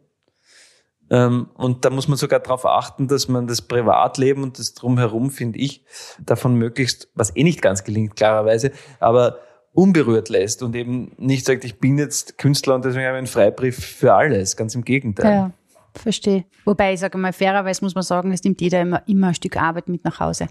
Ähm, 1.09 1.49
und 1.55 1.83
da 1.83 1.89
muss 1.89 2.07
man 2.07 2.17
sogar 2.17 2.39
darauf 2.39 2.65
achten, 2.65 3.07
dass 3.07 3.27
man 3.27 3.47
das 3.47 3.61
Privatleben 3.61 4.43
und 4.43 4.59
das 4.59 4.73
Drumherum, 4.73 5.31
finde 5.31 5.59
ich, 5.59 5.83
davon 6.23 6.55
möglichst, 6.55 7.09
was 7.15 7.35
eh 7.35 7.43
nicht 7.43 7.61
ganz 7.61 7.83
gelingt, 7.83 8.15
klarerweise, 8.15 8.71
aber 8.99 9.39
unberührt 9.73 10.29
lässt 10.29 10.61
und 10.61 10.75
eben 10.75 11.13
nicht 11.17 11.45
sagt, 11.45 11.65
ich 11.65 11.79
bin 11.79 11.97
jetzt 11.97 12.37
Künstler 12.37 12.75
und 12.75 12.85
deswegen 12.85 13.05
habe 13.05 13.15
ich 13.15 13.19
einen 13.19 13.27
Freibrief 13.27 13.83
für 13.83 14.13
alles. 14.13 14.55
Ganz 14.55 14.75
im 14.75 14.83
Gegenteil. 14.83 15.33
Ja, 15.33 15.51
verstehe. 15.97 16.45
Wobei 16.65 16.93
ich 16.93 16.99
sage 16.99 17.17
mal, 17.17 17.33
fairerweise 17.33 17.83
muss 17.83 17.95
man 17.95 18.03
sagen, 18.03 18.31
es 18.31 18.43
nimmt 18.43 18.61
jeder 18.61 18.81
immer, 18.81 19.03
immer 19.07 19.27
ein 19.27 19.35
Stück 19.35 19.57
Arbeit 19.57 19.89
mit 19.89 20.03
nach 20.03 20.19
Hause. 20.19 20.47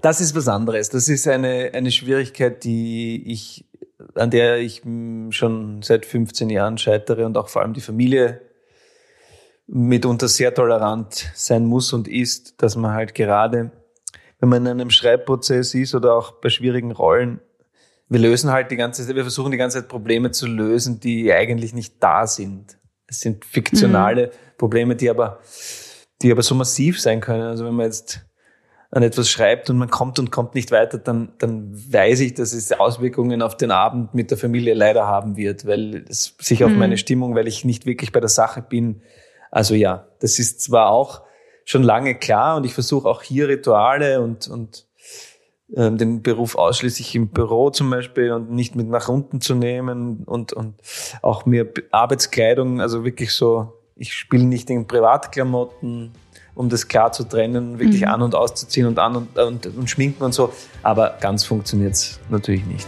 Das 0.00 0.20
ist 0.20 0.34
was 0.34 0.48
anderes. 0.48 0.90
Das 0.90 1.08
ist 1.08 1.26
eine, 1.26 1.70
eine 1.74 1.90
Schwierigkeit, 1.90 2.64
die 2.64 3.22
ich, 3.26 3.64
an 4.14 4.30
der 4.30 4.58
ich 4.58 4.82
schon 5.30 5.82
seit 5.82 6.04
15 6.06 6.50
Jahren 6.50 6.78
scheitere 6.78 7.24
und 7.24 7.36
auch 7.38 7.48
vor 7.48 7.62
allem 7.62 7.72
die 7.72 7.80
Familie 7.80 8.40
mitunter 9.66 10.28
sehr 10.28 10.54
tolerant 10.54 11.30
sein 11.34 11.64
muss 11.64 11.92
und 11.92 12.08
ist, 12.08 12.60
dass 12.62 12.76
man 12.76 12.92
halt 12.92 13.14
gerade, 13.14 13.70
wenn 14.40 14.48
man 14.48 14.66
in 14.66 14.72
einem 14.72 14.90
Schreibprozess 14.90 15.74
ist 15.74 15.94
oder 15.94 16.14
auch 16.14 16.32
bei 16.32 16.50
schwierigen 16.50 16.92
Rollen, 16.92 17.40
wir 18.08 18.20
lösen 18.20 18.50
halt 18.50 18.70
die 18.70 18.76
ganze 18.76 19.06
Zeit, 19.06 19.16
wir 19.16 19.22
versuchen 19.22 19.52
die 19.52 19.56
ganze 19.56 19.78
Zeit 19.78 19.88
Probleme 19.88 20.30
zu 20.32 20.46
lösen, 20.46 21.00
die 21.00 21.32
eigentlich 21.32 21.72
nicht 21.72 21.94
da 22.02 22.26
sind. 22.26 22.76
Es 23.12 23.20
sind 23.20 23.44
fiktionale 23.44 24.26
mhm. 24.26 24.58
Probleme, 24.58 24.96
die 24.96 25.10
aber, 25.10 25.40
die 26.22 26.32
aber 26.32 26.42
so 26.42 26.54
massiv 26.54 27.00
sein 27.00 27.20
können. 27.20 27.42
Also 27.42 27.64
wenn 27.64 27.74
man 27.74 27.86
jetzt 27.86 28.24
an 28.90 29.02
etwas 29.02 29.30
schreibt 29.30 29.70
und 29.70 29.78
man 29.78 29.90
kommt 29.90 30.18
und 30.18 30.30
kommt 30.30 30.54
nicht 30.54 30.70
weiter, 30.70 30.98
dann, 30.98 31.32
dann 31.38 31.72
weiß 31.74 32.20
ich, 32.20 32.34
dass 32.34 32.52
es 32.52 32.72
Auswirkungen 32.72 33.40
auf 33.40 33.56
den 33.56 33.70
Abend 33.70 34.14
mit 34.14 34.30
der 34.30 34.38
Familie 34.38 34.74
leider 34.74 35.06
haben 35.06 35.36
wird, 35.36 35.66
weil 35.66 36.04
es 36.08 36.34
sich 36.38 36.64
auf 36.64 36.70
mhm. 36.70 36.78
meine 36.78 36.98
Stimmung, 36.98 37.34
weil 37.34 37.48
ich 37.48 37.64
nicht 37.64 37.86
wirklich 37.86 38.12
bei 38.12 38.20
der 38.20 38.28
Sache 38.28 38.60
bin, 38.60 39.02
also 39.50 39.74
ja, 39.74 40.08
das 40.20 40.38
ist 40.38 40.62
zwar 40.62 40.90
auch 40.90 41.22
schon 41.64 41.82
lange 41.82 42.14
klar 42.14 42.56
und 42.56 42.64
ich 42.64 42.74
versuche 42.74 43.08
auch 43.08 43.22
hier 43.22 43.48
Rituale 43.48 44.20
und, 44.20 44.48
und 44.48 44.86
den 45.74 46.22
Beruf 46.22 46.54
ausschließlich 46.54 47.14
im 47.14 47.28
Büro 47.28 47.70
zum 47.70 47.88
Beispiel 47.90 48.32
und 48.32 48.50
nicht 48.50 48.76
mit 48.76 48.88
nach 48.88 49.08
unten 49.08 49.40
zu 49.40 49.54
nehmen 49.54 50.22
und, 50.24 50.52
und 50.52 50.74
auch 51.22 51.46
mir 51.46 51.72
Arbeitskleidung, 51.90 52.80
also 52.80 53.04
wirklich 53.04 53.32
so, 53.32 53.72
ich 53.96 54.12
spiele 54.12 54.44
nicht 54.44 54.68
in 54.68 54.86
Privatklamotten, 54.86 56.12
um 56.54 56.68
das 56.68 56.88
klar 56.88 57.12
zu 57.12 57.24
trennen, 57.24 57.78
wirklich 57.78 58.02
mhm. 58.02 58.08
an 58.08 58.22
und 58.22 58.34
auszuziehen 58.34 58.86
und 58.86 58.98
an 58.98 59.16
und, 59.16 59.38
und, 59.38 59.66
und 59.66 59.88
schminken 59.88 60.22
und 60.22 60.34
so. 60.34 60.52
Aber 60.82 61.16
ganz 61.20 61.44
funktioniert's 61.44 62.20
natürlich 62.28 62.66
nicht. 62.66 62.86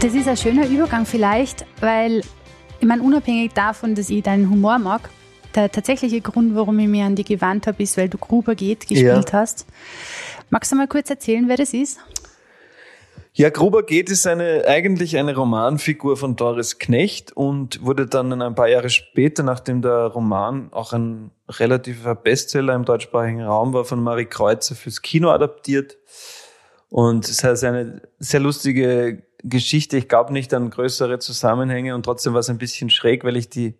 Das 0.00 0.14
ist 0.14 0.26
ein 0.28 0.36
schöner 0.38 0.66
Übergang 0.66 1.04
vielleicht, 1.04 1.66
weil 1.80 2.22
ich 2.80 2.86
meine, 2.86 3.02
unabhängig 3.02 3.52
davon, 3.52 3.94
dass 3.94 4.08
ich 4.08 4.22
deinen 4.22 4.48
Humor 4.48 4.78
mag, 4.78 5.10
der 5.54 5.70
tatsächliche 5.70 6.22
Grund, 6.22 6.54
warum 6.54 6.78
ich 6.78 6.88
mir 6.88 7.04
an 7.04 7.16
die 7.16 7.24
gewandt 7.24 7.66
habe, 7.66 7.82
ist, 7.82 7.98
weil 7.98 8.08
du 8.08 8.16
Gruber 8.16 8.54
geht 8.54 8.88
gespielt 8.88 9.30
ja. 9.30 9.32
hast. 9.32 9.66
Magst 10.48 10.72
du 10.72 10.76
mal 10.76 10.88
kurz 10.88 11.10
erzählen, 11.10 11.46
wer 11.48 11.58
das 11.58 11.74
ist? 11.74 11.98
Ja, 13.34 13.50
Gruber 13.50 13.82
geht 13.82 14.08
ist 14.08 14.26
eine, 14.26 14.64
eigentlich 14.66 15.18
eine 15.18 15.36
Romanfigur 15.36 16.16
von 16.16 16.34
Doris 16.34 16.78
Knecht 16.78 17.32
und 17.32 17.84
wurde 17.84 18.06
dann 18.06 18.40
ein 18.40 18.54
paar 18.54 18.68
Jahre 18.68 18.88
später, 18.88 19.42
nachdem 19.42 19.82
der 19.82 20.06
Roman 20.06 20.72
auch 20.72 20.94
ein 20.94 21.30
relativer 21.46 22.14
Bestseller 22.14 22.74
im 22.74 22.86
deutschsprachigen 22.86 23.42
Raum 23.42 23.74
war, 23.74 23.84
von 23.84 24.02
Marie 24.02 24.24
Kreuzer 24.24 24.74
fürs 24.74 25.02
Kino 25.02 25.28
adaptiert. 25.28 25.98
Und 26.88 27.28
es 27.28 27.44
heißt 27.44 27.64
eine 27.64 28.00
sehr 28.18 28.40
lustige 28.40 29.22
Geschichte. 29.42 29.96
Ich 29.96 30.08
glaube 30.08 30.32
nicht 30.32 30.52
an 30.54 30.70
größere 30.70 31.18
Zusammenhänge 31.18 31.94
und 31.94 32.04
trotzdem 32.04 32.32
war 32.32 32.40
es 32.40 32.50
ein 32.50 32.58
bisschen 32.58 32.90
schräg, 32.90 33.24
weil 33.24 33.36
ich 33.36 33.48
die, 33.48 33.78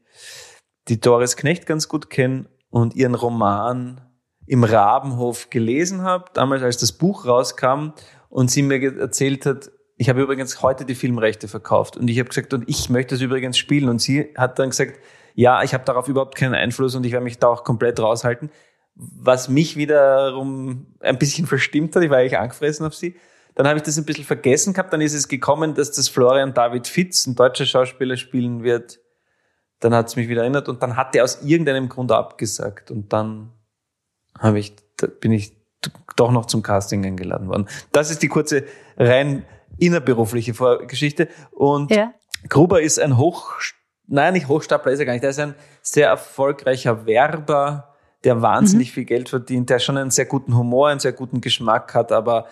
die 0.88 1.00
Doris 1.00 1.36
Knecht 1.36 1.66
ganz 1.66 1.88
gut 1.88 2.10
kenne 2.10 2.46
und 2.70 2.94
ihren 2.94 3.14
Roman 3.14 4.00
im 4.46 4.64
Rabenhof 4.64 5.50
gelesen 5.50 6.02
habe, 6.02 6.26
damals 6.34 6.62
als 6.62 6.78
das 6.78 6.92
Buch 6.92 7.26
rauskam 7.26 7.90
und 8.28 8.50
sie 8.50 8.62
mir 8.62 8.98
erzählt 8.98 9.46
hat, 9.46 9.70
ich 9.96 10.08
habe 10.08 10.22
übrigens 10.22 10.62
heute 10.62 10.84
die 10.84 10.94
Filmrechte 10.94 11.46
verkauft 11.46 11.96
und 11.96 12.08
ich 12.08 12.18
habe 12.18 12.28
gesagt, 12.28 12.54
und 12.54 12.68
ich 12.68 12.88
möchte 12.88 13.14
es 13.14 13.20
übrigens 13.20 13.58
spielen 13.58 13.88
und 13.88 14.00
sie 14.00 14.32
hat 14.36 14.58
dann 14.58 14.70
gesagt, 14.70 14.98
ja, 15.34 15.62
ich 15.62 15.74
habe 15.74 15.84
darauf 15.84 16.08
überhaupt 16.08 16.36
keinen 16.36 16.54
Einfluss 16.54 16.94
und 16.94 17.04
ich 17.04 17.12
werde 17.12 17.24
mich 17.24 17.38
da 17.38 17.48
auch 17.48 17.64
komplett 17.64 18.00
raushalten 18.00 18.50
was 19.00 19.48
mich 19.48 19.76
wiederum 19.76 20.86
ein 21.00 21.18
bisschen 21.18 21.46
verstimmt 21.46 21.94
hat. 21.96 22.02
Ich 22.02 22.10
war 22.10 22.18
eigentlich 22.18 22.38
angefressen 22.38 22.86
auf 22.86 22.94
sie. 22.94 23.16
Dann 23.54 23.66
habe 23.66 23.78
ich 23.78 23.82
das 23.82 23.98
ein 23.98 24.04
bisschen 24.04 24.24
vergessen 24.24 24.72
gehabt. 24.72 24.92
Dann 24.92 25.00
ist 25.00 25.14
es 25.14 25.28
gekommen, 25.28 25.74
dass 25.74 25.90
das 25.92 26.08
Florian 26.08 26.54
David 26.54 26.86
Fitz, 26.86 27.26
ein 27.26 27.34
deutscher 27.34 27.66
Schauspieler, 27.66 28.16
spielen 28.16 28.62
wird. 28.62 29.00
Dann 29.80 29.94
hat 29.94 30.08
es 30.08 30.16
mich 30.16 30.28
wieder 30.28 30.42
erinnert 30.42 30.68
und 30.68 30.82
dann 30.82 30.96
hat 30.96 31.14
er 31.16 31.24
aus 31.24 31.42
irgendeinem 31.42 31.88
Grund 31.88 32.12
abgesagt. 32.12 32.90
Und 32.90 33.12
dann 33.12 33.52
habe 34.38 34.58
ich, 34.58 34.76
bin 35.20 35.32
ich 35.32 35.56
doch 36.16 36.30
noch 36.30 36.46
zum 36.46 36.62
Casting 36.62 37.04
eingeladen 37.04 37.48
worden. 37.48 37.68
Das 37.92 38.10
ist 38.10 38.22
die 38.22 38.28
kurze 38.28 38.64
rein 38.96 39.44
innerberufliche 39.78 40.54
Vorgeschichte. 40.54 41.28
Und 41.50 41.90
ja. 41.90 42.12
Gruber 42.48 42.82
ist 42.82 43.00
ein 43.00 43.16
Hoch, 43.16 43.54
nein, 44.06 44.34
nicht 44.34 44.48
Hochstapler 44.48 44.92
ist 44.92 45.00
er 45.00 45.06
gar 45.06 45.12
nicht. 45.12 45.24
Er 45.24 45.30
ist 45.30 45.40
ein 45.40 45.54
sehr 45.82 46.08
erfolgreicher 46.08 47.06
Werber, 47.06 47.94
der 48.24 48.42
wahnsinnig 48.42 48.90
mhm. 48.90 48.92
viel 48.92 49.04
Geld 49.04 49.28
verdient, 49.28 49.70
der 49.70 49.78
schon 49.78 49.96
einen 49.96 50.10
sehr 50.10 50.26
guten 50.26 50.56
Humor, 50.56 50.88
einen 50.88 51.00
sehr 51.00 51.12
guten 51.12 51.40
Geschmack 51.40 51.94
hat, 51.94 52.12
aber 52.12 52.46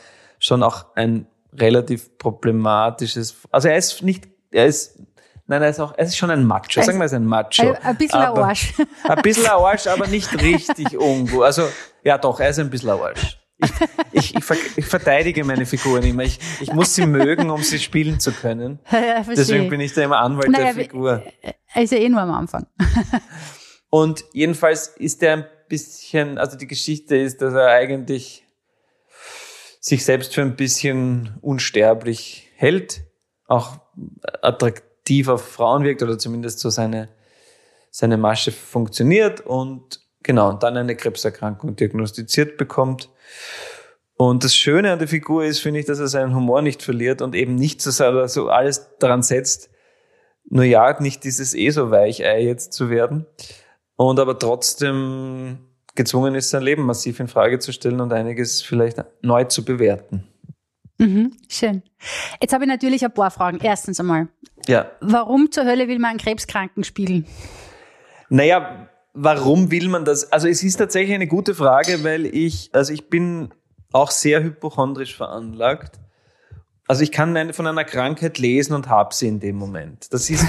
schon 0.49 0.63
auch 0.63 0.87
ein 0.97 1.27
relativ 1.53 2.19
problematisches, 2.19 3.37
also 3.51 3.69
er 3.69 3.77
ist 3.77 4.03
nicht, 4.03 4.29
er 4.51 4.67
ist, 4.67 4.99
nein, 5.47 5.63
er 5.63 5.71
ist 5.71 5.81
auch, 5.81 5.95
er 5.97 6.05
ist 6.05 6.17
schon 6.17 6.31
ein 6.31 6.45
Macho, 6.45 6.83
sagen 6.83 6.99
wir 6.99 7.05
es 7.05 7.13
ein 7.13 7.25
Macho. 7.25 7.63
Ein, 7.63 7.77
ein 7.77 7.97
bisschen 7.97 8.21
ein 8.21 8.37
Arsch. 8.37 8.75
Ein 9.05 9.23
bisschen 9.23 9.47
ein 9.47 9.53
Arsch, 9.53 9.87
aber 9.87 10.07
nicht 10.07 10.33
richtig 10.43 10.93
irgendwo. 10.93 11.43
Also, 11.43 11.69
ja 12.03 12.19
doch, 12.19 12.41
er 12.41 12.51
ist 12.51 12.59
ein 12.59 12.71
bisschen 12.71 12.91
ein 12.91 13.01
Arsch. 13.01 13.39
Ich, 13.61 13.73
ich, 14.13 14.37
ich, 14.37 14.45
ver 14.45 14.57
ich 14.77 14.87
verteidige 14.87 15.45
meine 15.45 15.67
Figuren 15.67 16.05
immer. 16.05 16.23
Ich, 16.23 16.39
ich 16.61 16.73
muss 16.73 16.95
sie 16.95 17.07
mögen, 17.07 17.51
um 17.51 17.63
sie 17.63 17.81
spielen 17.81 18.21
zu 18.21 18.31
können. 18.33 18.79
Ja, 18.91 19.23
Deswegen 19.23 19.69
bin 19.69 19.81
ich 19.81 19.93
da 19.93 20.03
immer 20.03 20.19
Anwalt 20.19 20.49
naja, 20.49 20.73
der 20.73 20.75
Figur. 20.75 21.23
Er 21.75 21.83
ist 21.83 21.91
ja 21.93 21.99
eh 21.99 22.09
nur 22.09 22.21
am 22.21 22.31
Anfang. 22.31 22.67
Und 23.91 24.25
jedenfalls 24.33 24.89
ist 24.99 25.23
er 25.23 25.33
ein 25.39 25.47
bisschen, 25.69 26.39
also 26.39 26.57
die 26.57 26.69
Geschichte 26.69 27.17
ist, 27.17 27.43
dass 27.43 27.55
er 27.55 27.69
eigentlich 27.69 28.45
sich 29.81 30.05
selbst 30.05 30.35
für 30.35 30.43
ein 30.43 30.57
bisschen 30.57 31.39
unsterblich 31.41 32.51
hält, 32.55 33.03
auch 33.47 33.79
attraktiv 34.43 35.29
auf 35.29 35.43
Frauen 35.43 35.85
wirkt 35.85 36.03
oder 36.03 36.19
zumindest 36.19 36.59
so 36.59 36.71
seine, 36.71 37.09
seine 37.91 38.17
Masche 38.17 38.53
funktioniert 38.53 39.41
und 39.41 40.01
genau, 40.23 40.51
und 40.51 40.63
dann 40.63 40.77
eine 40.77 40.97
Krebserkrankung 40.97 41.77
diagnostiziert 41.77 42.57
bekommt. 42.57 43.11
Und 44.17 44.43
das 44.43 44.55
Schöne 44.55 44.93
an 44.93 44.99
der 44.99 45.09
Figur 45.09 45.45
ist, 45.45 45.61
finde 45.61 45.81
ich, 45.81 45.87
dass 45.87 46.01
er 46.01 46.09
seinen 46.09 46.35
Humor 46.35 46.61
nicht 46.61 46.83
verliert 46.83 47.23
und 47.23 47.37
eben 47.37 47.55
nicht 47.55 47.81
so, 47.81 47.91
so 48.27 48.49
alles 48.49 48.91
daran 48.99 49.23
setzt, 49.23 49.71
nur 50.51 50.65
ja, 50.65 51.01
nicht 51.01 51.25
dieses 51.25 51.55
eh 51.55 51.71
so 51.71 51.91
Weichei 51.91 52.43
jetzt 52.43 52.73
zu 52.73 52.91
werden. 52.91 53.27
Und 53.97 54.19
aber 54.19 54.39
trotzdem 54.39 55.68
gezwungen 55.99 56.35
ist, 56.35 56.49
sein 56.49 56.63
Leben 56.63 56.85
massiv 56.85 57.21
in 57.21 57.29
Frage 57.29 57.59
zu 57.59 57.73
stellen 57.73 58.01
und 58.01 58.13
einiges 58.15 58.63
vielleicht 58.63 59.05
neu 59.21 59.45
zu 59.45 59.65
bewerten. 59.65 60.27
Mhm, 60.97 61.33
schön. 61.49 61.83
Jetzt 62.41 62.55
habe 62.55 62.65
ich 62.65 62.69
natürlich 62.69 63.05
ein 63.05 63.13
paar 63.13 63.31
Fragen. 63.31 63.59
Erstens 63.63 64.01
einmal. 64.01 64.29
Ja. 64.67 64.91
Warum 65.01 65.51
zur 65.53 65.65
Hölle 65.65 65.89
will 65.89 65.99
man 65.99 66.11
einen 66.11 66.19
Krebskranken 66.19 66.85
spielen? 66.85 67.27
Naja, 68.31 68.89
warum 69.13 69.71
will 69.71 69.89
man 69.89 70.05
das? 70.05 70.33
Also 70.33 70.49
es 70.49 70.63
ist 70.63 70.77
tatsächlich 70.77 71.15
eine 71.15 71.27
gute 71.27 71.55
Frage, 71.55 72.03
weil 72.03 72.27
ich, 72.27 72.71
also 72.73 72.93
ich 72.93 73.11
bin 73.11 73.51
auch 73.93 74.11
sehr 74.11 74.43
hypochondrisch 74.43 75.17
veranlagt. 75.17 75.99
Also 76.91 77.03
ich 77.03 77.13
kann 77.13 77.53
von 77.53 77.67
einer 77.67 77.85
Krankheit 77.85 78.39
lesen 78.39 78.73
und 78.73 78.89
habe 78.89 79.15
sie 79.15 79.29
in 79.29 79.41
dem 79.41 79.57
Moment. 79.57 80.11
Das 80.11 80.31
ist 80.31 80.43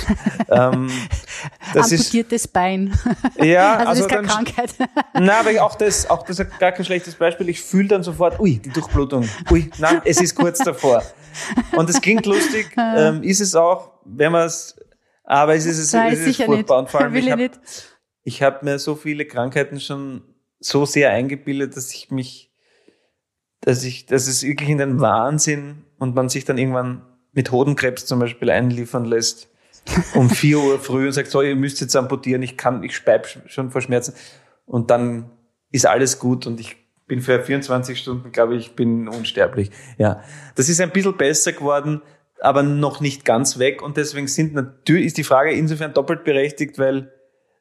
ähm, 0.50 0.90
das 1.74 1.92
amputiertes 1.92 2.46
ist, 2.46 2.54
Bein. 2.54 2.98
Ja, 3.38 3.76
also, 3.76 3.90
also 3.90 3.90
das 3.90 4.00
ist 4.00 4.08
keine 4.08 4.28
dann, 4.28 4.46
Krankheit. 4.46 4.76
Nein, 5.16 5.30
aber 5.30 5.64
auch 5.66 5.76
das, 5.76 6.10
auch 6.10 6.26
das 6.26 6.40
ist 6.40 6.58
gar 6.60 6.72
kein 6.72 6.86
schlechtes 6.86 7.16
Beispiel. 7.16 7.50
Ich 7.50 7.60
fühle 7.62 7.90
dann 7.90 8.04
sofort, 8.04 8.40
ui, 8.40 8.58
die 8.58 8.70
Durchblutung. 8.70 9.28
Ui, 9.52 9.70
nein, 9.80 10.02
es 10.06 10.22
ist 10.22 10.34
kurz 10.36 10.60
davor. 10.60 11.04
Und 11.76 11.90
es 11.90 12.00
klingt 12.00 12.26
lustig, 12.26 12.74
ähm, 12.78 13.22
ist 13.22 13.42
es 13.42 13.54
auch, 13.54 13.92
wenn 14.06 14.32
man 14.32 14.48
es, 14.48 14.80
aber 15.26 15.56
es 15.56 15.66
ist 15.66 15.78
es, 15.78 15.92
nein, 15.92 16.14
es 16.14 16.20
ist 16.22 16.42
furchtbar. 16.42 16.56
Nicht. 16.56 16.70
Und 16.72 16.90
vor 16.90 17.02
allem, 17.02 17.16
ich 18.24 18.42
habe 18.42 18.56
hab 18.56 18.64
mir 18.64 18.80
so 18.80 18.96
viele 18.96 19.26
Krankheiten 19.26 19.82
schon 19.82 20.22
so 20.60 20.86
sehr 20.86 21.12
eingebildet, 21.12 21.76
dass 21.76 21.94
ich 21.94 22.12
mich, 22.12 22.50
dass 23.60 23.84
ich, 23.84 24.06
dass 24.06 24.28
es 24.28 24.44
wirklich 24.44 24.70
in 24.70 24.78
den 24.78 25.02
Wahnsinn 25.02 25.84
und 26.00 26.16
man 26.16 26.30
sich 26.30 26.46
dann 26.46 26.58
irgendwann 26.58 27.04
mit 27.34 27.52
Hodenkrebs 27.52 28.06
zum 28.06 28.20
Beispiel 28.20 28.50
einliefern 28.50 29.06
lässt 29.06 29.50
um 30.14 30.30
vier 30.30 30.60
Uhr 30.60 30.80
früh 30.80 31.08
und 31.08 31.14
sagt, 31.14 31.30
so, 31.30 31.42
ihr 31.42 31.56
müsst 31.56 31.82
jetzt 31.82 31.96
amputieren, 31.96 32.42
ich 32.42 32.58
kann, 32.58 32.84
ich 32.84 32.96
speib 32.96 33.28
schon 33.48 33.72
vor 33.72 33.82
Schmerzen. 33.82 34.14
Und 34.66 34.92
dann 34.92 35.32
ist 35.72 35.86
alles 35.86 36.20
gut 36.20 36.48
und 36.48 36.60
ich 36.60 36.78
bin 37.08 37.22
für 37.22 37.42
24 37.42 37.98
Stunden, 37.98 38.32
glaube 38.32 38.56
ich, 38.56 38.76
bin 38.76 39.08
unsterblich. 39.08 39.72
Ja, 39.98 40.22
das 40.56 40.70
ist 40.70 40.80
ein 40.80 40.92
bisschen 40.92 41.18
besser 41.18 41.54
geworden, 41.54 42.02
aber 42.40 42.62
noch 42.62 43.02
nicht 43.02 43.26
ganz 43.26 43.58
weg. 43.58 43.82
Und 43.82 43.98
deswegen 43.98 44.28
sind 44.28 44.54
natürlich, 44.54 45.08
ist 45.08 45.18
die 45.18 45.24
Frage 45.24 45.52
insofern 45.52 45.94
doppelt 45.94 46.24
berechtigt, 46.24 46.78
weil 46.78 47.12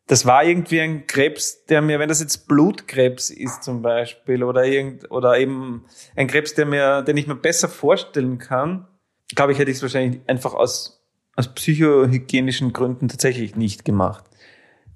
das 0.09 0.27
war 0.27 0.42
irgendwie 0.42 0.81
ein 0.81 1.07
Krebs, 1.07 1.64
der 1.66 1.81
mir, 1.81 1.99
wenn 1.99 2.09
das 2.09 2.21
jetzt 2.21 2.49
Blutkrebs 2.49 3.31
ist 3.31 3.62
zum 3.62 3.83
Beispiel 3.83 4.42
oder 4.42 4.64
irgend, 4.64 5.11
oder 5.11 5.38
eben 5.38 5.85
ein 6.16 6.27
Krebs, 6.27 6.55
der 6.55 6.66
mir, 6.66 7.03
den 7.03 7.16
ich 7.16 7.27
mir 7.27 7.37
besser 7.37 7.68
vorstellen 7.68 8.38
kann, 8.38 8.88
glaube 9.35 9.53
ich, 9.53 9.59
hätte 9.59 9.71
ich 9.71 9.77
es 9.77 9.83
wahrscheinlich 9.83 10.21
einfach 10.27 10.55
aus 10.55 10.99
aus 11.38 11.55
psychohygienischen 11.55 12.73
Gründen 12.73 13.07
tatsächlich 13.07 13.55
nicht 13.55 13.85
gemacht. 13.85 14.25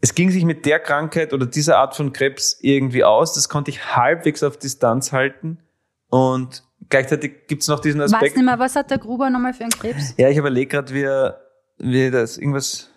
Es 0.01 0.17
ging 0.17 0.33
sich 0.33 0.45
mit 0.45 0.67
der 0.67 0.81
Krankheit 0.81 1.33
oder 1.33 1.47
dieser 1.47 1.79
Art 1.79 1.95
von 1.95 2.13
Krebs 2.13 2.59
irgendwie 2.61 3.05
aus. 3.05 3.35
Das 3.35 3.49
konnte 3.49 3.71
ich 3.71 3.95
halbwegs 3.95 4.43
auf 4.43 4.57
Distanz 4.57 5.13
halten. 5.13 5.59
Und 6.09 6.65
gleichzeitig 6.89 7.47
gibt 7.47 7.63
es 7.63 7.69
noch 7.69 7.79
diesen 7.79 8.01
Aspekt. 8.01 8.25
Weißt 8.25 8.37
nicht 8.37 8.45
mehr, 8.45 8.59
was 8.59 8.75
hat 8.75 8.91
der 8.91 8.99
Gruber 8.99 9.31
nochmal 9.31 9.55
für 9.55 9.63
einen 9.63 9.71
Krebs? 9.71 10.15
Ja, 10.17 10.29
ich 10.31 10.37
überlege 10.37 10.67
gerade, 10.67 10.93
wie 10.93 11.07
wie 11.79 12.11
das 12.11 12.39
irgendwas. 12.39 12.92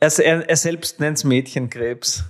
Er, 0.00 0.18
er, 0.18 0.48
er 0.48 0.56
selbst 0.56 1.00
nennt 1.00 1.18
es 1.18 1.24
Mädchenkrebs. 1.24 2.24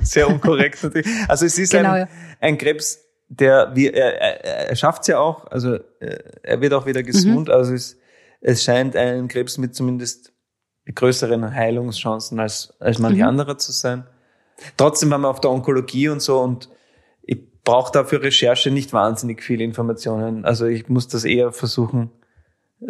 Sehr 0.00 0.28
unkorrekt 0.28 0.80
natürlich. 0.82 1.08
Also 1.28 1.46
es 1.46 1.58
ist 1.58 1.72
genau, 1.72 1.92
ein, 1.92 2.00
ja. 2.00 2.08
ein 2.40 2.58
Krebs, 2.58 3.00
der, 3.28 3.72
wie, 3.74 3.88
er, 3.88 4.20
er, 4.20 4.68
er 4.70 4.76
schafft 4.76 5.02
es 5.02 5.08
ja 5.08 5.18
auch, 5.18 5.46
also 5.50 5.78
er 6.42 6.60
wird 6.60 6.72
auch 6.72 6.86
wieder 6.86 7.02
gesund, 7.02 7.48
mhm. 7.48 7.54
also 7.54 7.74
es 7.74 7.96
es 8.40 8.64
scheint 8.64 8.96
ein 8.96 9.28
Krebs 9.28 9.58
mit 9.58 9.74
zumindest 9.74 10.32
größeren 10.92 11.54
Heilungschancen 11.54 12.40
als, 12.40 12.74
als 12.80 12.98
manche 12.98 13.22
mhm. 13.22 13.28
andere 13.28 13.56
zu 13.58 13.72
sein. 13.72 14.04
Trotzdem 14.76 15.10
waren 15.10 15.20
wir 15.20 15.28
auf 15.28 15.40
der 15.40 15.50
Onkologie 15.50 16.08
und 16.08 16.20
so 16.20 16.40
und 16.40 16.68
ich 17.22 17.38
brauche 17.62 17.92
dafür 17.92 18.22
Recherche 18.22 18.70
nicht 18.70 18.92
wahnsinnig 18.92 19.42
viele 19.42 19.62
Informationen. 19.62 20.44
Also 20.44 20.66
ich 20.66 20.88
muss 20.88 21.06
das 21.08 21.24
eher 21.24 21.52
versuchen, 21.52 22.10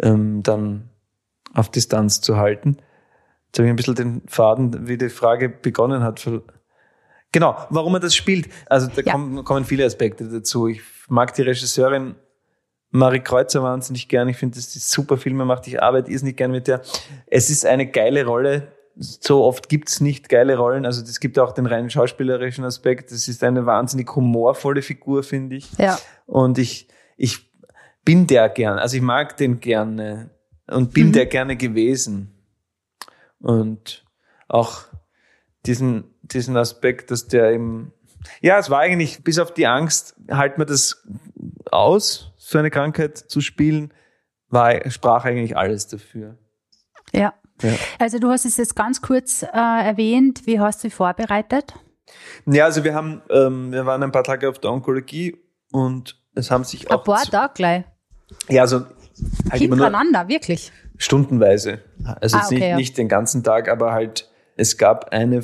ähm, 0.01 0.41
dann 0.41 0.89
auf 1.53 1.69
Distanz 1.69 2.21
zu 2.21 2.37
halten. 2.37 2.77
Jetzt 3.51 3.59
habe 3.59 3.67
ich 3.67 3.73
ein 3.73 3.75
bisschen 3.75 3.95
den 3.95 4.21
Faden, 4.27 4.87
wie 4.87 4.97
die 4.97 5.09
Frage 5.09 5.49
begonnen 5.49 6.03
hat. 6.03 6.25
Genau, 7.33 7.57
warum 7.69 7.95
er 7.95 7.99
das 7.99 8.15
spielt. 8.15 8.47
Also 8.67 8.87
da 8.87 9.01
ja. 9.01 9.11
kommen, 9.11 9.43
kommen 9.43 9.65
viele 9.65 9.83
Aspekte 9.85 10.29
dazu. 10.29 10.67
Ich 10.67 10.81
mag 11.09 11.33
die 11.33 11.41
Regisseurin 11.41 12.15
Marie 12.91 13.19
Kreuzer 13.19 13.61
wahnsinnig 13.61 14.07
gern. 14.07 14.29
Ich 14.29 14.37
finde, 14.37 14.55
dass 14.55 14.69
die 14.69 14.79
super 14.79 15.17
Filme 15.17 15.43
macht. 15.43 15.67
Ich 15.67 15.83
arbeite 15.83 16.09
irrsinnig 16.09 16.37
gern 16.37 16.51
mit 16.51 16.67
der. 16.67 16.81
Es 17.27 17.49
ist 17.49 17.65
eine 17.65 17.87
geile 17.87 18.25
Rolle. 18.25 18.71
So 18.95 19.43
oft 19.43 19.67
gibt's 19.67 19.99
nicht 19.99 20.29
geile 20.29 20.55
Rollen. 20.55 20.85
Also 20.85 21.01
es 21.01 21.19
gibt 21.19 21.37
auch 21.37 21.51
den 21.51 21.65
rein 21.65 21.89
schauspielerischen 21.89 22.63
Aspekt. 22.63 23.11
Es 23.11 23.27
ist 23.27 23.43
eine 23.43 23.65
wahnsinnig 23.65 24.15
humorvolle 24.15 24.81
Figur, 24.81 25.23
finde 25.23 25.57
ich. 25.57 25.69
Ja. 25.77 25.99
Und 26.25 26.57
ich, 26.57 26.87
ich 27.17 27.51
bin 28.05 28.27
der 28.27 28.47
gern. 28.47 28.79
Also 28.79 28.95
ich 28.95 29.01
mag 29.01 29.35
den 29.35 29.59
gerne 29.59 30.29
und 30.67 30.93
bin 30.93 31.07
mhm. 31.07 31.11
der 31.13 31.25
gerne 31.25 31.57
gewesen. 31.57 32.40
Und 33.41 34.05
auch 34.47 34.83
diesen, 35.65 36.13
diesen 36.21 36.57
Aspekt, 36.57 37.11
dass 37.11 37.27
der 37.27 37.51
eben, 37.51 37.93
ja, 38.41 38.57
es 38.57 38.69
war 38.69 38.79
eigentlich 38.79 39.23
bis 39.23 39.39
auf 39.39 39.53
die 39.53 39.67
Angst, 39.67 40.15
halt 40.29 40.57
man 40.57 40.67
das 40.67 41.07
aus 41.71 42.33
so 42.37 42.57
eine 42.57 42.69
Krankheit 42.69 43.17
zu 43.17 43.41
spielen, 43.41 43.93
war, 44.49 44.89
sprach 44.89 45.25
eigentlich 45.25 45.55
alles 45.55 45.87
dafür. 45.87 46.37
Ja. 47.13 47.33
ja. 47.61 47.73
Also 47.99 48.19
du 48.19 48.29
hast 48.29 48.45
es 48.45 48.57
jetzt 48.57 48.75
ganz 48.75 49.01
kurz 49.01 49.43
äh, 49.43 49.47
erwähnt. 49.53 50.45
Wie 50.45 50.59
hast 50.59 50.83
du 50.83 50.87
dich 50.87 50.95
vorbereitet? 50.95 51.73
Ja, 52.45 52.65
also 52.65 52.83
wir 52.83 52.93
haben, 52.93 53.21
ähm, 53.29 53.71
wir 53.71 53.85
waren 53.85 54.03
ein 54.03 54.11
paar 54.11 54.23
Tage 54.23 54.49
auf 54.49 54.59
der 54.59 54.71
Onkologie 54.71 55.37
und 55.71 56.21
es 56.35 56.51
haben 56.51 56.63
sich 56.63 56.89
auch. 56.91 56.99
Ein 56.99 57.03
paar 57.05 57.23
Tage 57.23 57.53
gleich. 57.53 57.83
Ja, 58.49 58.63
also 58.63 58.85
halt 59.49 59.61
hintereinander, 59.61 60.27
wirklich. 60.27 60.71
Stundenweise. 60.97 61.79
Also 62.19 62.37
ah, 62.37 62.43
okay, 62.45 62.55
nicht, 62.55 62.67
ja. 62.67 62.75
nicht 62.75 62.97
den 62.97 63.07
ganzen 63.07 63.43
Tag, 63.43 63.69
aber 63.69 63.91
halt, 63.91 64.29
es 64.55 64.77
gab 64.77 65.09
eine 65.11 65.41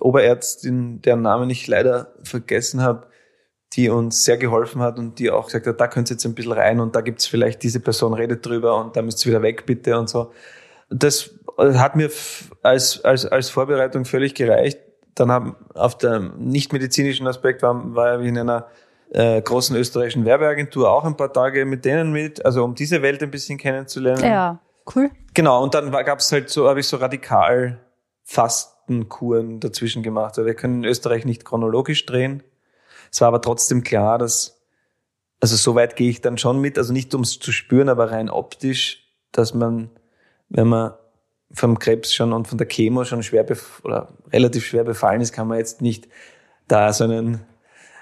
Oberärztin, 0.00 1.00
deren 1.02 1.22
Namen 1.22 1.50
ich 1.50 1.66
leider 1.66 2.14
vergessen 2.22 2.82
habe, 2.82 3.06
die 3.72 3.90
uns 3.90 4.24
sehr 4.24 4.36
geholfen 4.36 4.80
hat 4.80 4.98
und 4.98 5.18
die 5.18 5.30
auch 5.30 5.46
gesagt 5.46 5.66
hat, 5.66 5.80
da 5.80 5.86
könnt 5.86 6.10
ihr 6.10 6.14
jetzt 6.14 6.24
ein 6.24 6.34
bisschen 6.34 6.52
rein 6.52 6.80
und 6.80 6.96
da 6.96 7.02
gibt's 7.02 7.26
vielleicht 7.26 7.62
diese 7.62 7.80
Person 7.80 8.14
redet 8.14 8.44
drüber 8.44 8.80
und 8.80 8.96
da 8.96 9.02
müsst 9.02 9.24
ihr 9.24 9.30
wieder 9.30 9.42
weg 9.42 9.66
bitte 9.66 9.98
und 9.98 10.08
so. 10.08 10.32
Das 10.88 11.30
hat 11.58 11.96
mir 11.96 12.10
als, 12.62 13.04
als, 13.04 13.26
als 13.26 13.50
Vorbereitung 13.50 14.04
völlig 14.04 14.34
gereicht. 14.34 14.78
dann 15.14 15.30
haben 15.30 15.56
auf 15.74 15.98
der 15.98 16.20
nicht-medizinischen 16.20 17.26
Aspekt 17.26 17.62
war, 17.62 17.94
war 17.94 18.20
ich 18.20 18.28
in 18.28 18.38
einer 18.38 18.66
äh, 19.10 19.40
großen 19.40 19.76
österreichischen 19.76 20.24
Werbeagentur 20.24 20.90
auch 20.90 21.04
ein 21.04 21.16
paar 21.16 21.32
Tage 21.32 21.64
mit 21.64 21.84
denen 21.84 22.12
mit, 22.12 22.44
also 22.44 22.64
um 22.64 22.74
diese 22.74 23.02
Welt 23.02 23.22
ein 23.22 23.30
bisschen 23.30 23.58
kennenzulernen. 23.58 24.24
Ja, 24.24 24.60
cool. 24.94 25.10
Genau, 25.34 25.62
und 25.62 25.74
dann 25.74 25.90
gab 25.90 26.18
es 26.18 26.32
halt 26.32 26.50
so, 26.50 26.68
habe 26.68 26.80
ich 26.80 26.88
so 26.88 26.96
radikal 26.96 27.78
Fastenkuren 28.24 29.60
dazwischen 29.60 30.02
gemacht. 30.02 30.36
Weil 30.36 30.46
wir 30.46 30.54
können 30.54 30.82
in 30.82 30.90
Österreich 30.90 31.24
nicht 31.24 31.44
chronologisch 31.44 32.04
drehen. 32.06 32.42
Es 33.10 33.20
war 33.20 33.28
aber 33.28 33.40
trotzdem 33.40 33.84
klar, 33.84 34.18
dass, 34.18 34.60
also 35.40 35.56
so 35.56 35.74
weit 35.74 35.96
gehe 35.96 36.10
ich 36.10 36.20
dann 36.20 36.38
schon 36.38 36.60
mit, 36.60 36.76
also 36.76 36.92
nicht 36.92 37.14
um 37.14 37.22
es 37.22 37.38
zu 37.38 37.52
spüren, 37.52 37.88
aber 37.88 38.10
rein 38.10 38.28
optisch, 38.28 39.04
dass 39.30 39.54
man, 39.54 39.90
wenn 40.48 40.66
man 40.66 40.94
vom 41.52 41.78
Krebs 41.78 42.12
schon 42.12 42.32
und 42.32 42.48
von 42.48 42.58
der 42.58 42.66
Chemo 42.66 43.04
schon 43.04 43.22
schwer 43.22 43.46
oder 43.84 44.08
relativ 44.32 44.66
schwer 44.66 44.84
befallen 44.84 45.20
ist, 45.20 45.32
kann 45.32 45.46
man 45.46 45.58
jetzt 45.58 45.80
nicht 45.80 46.08
da 46.66 46.92
so 46.92 47.04
einen 47.04 47.46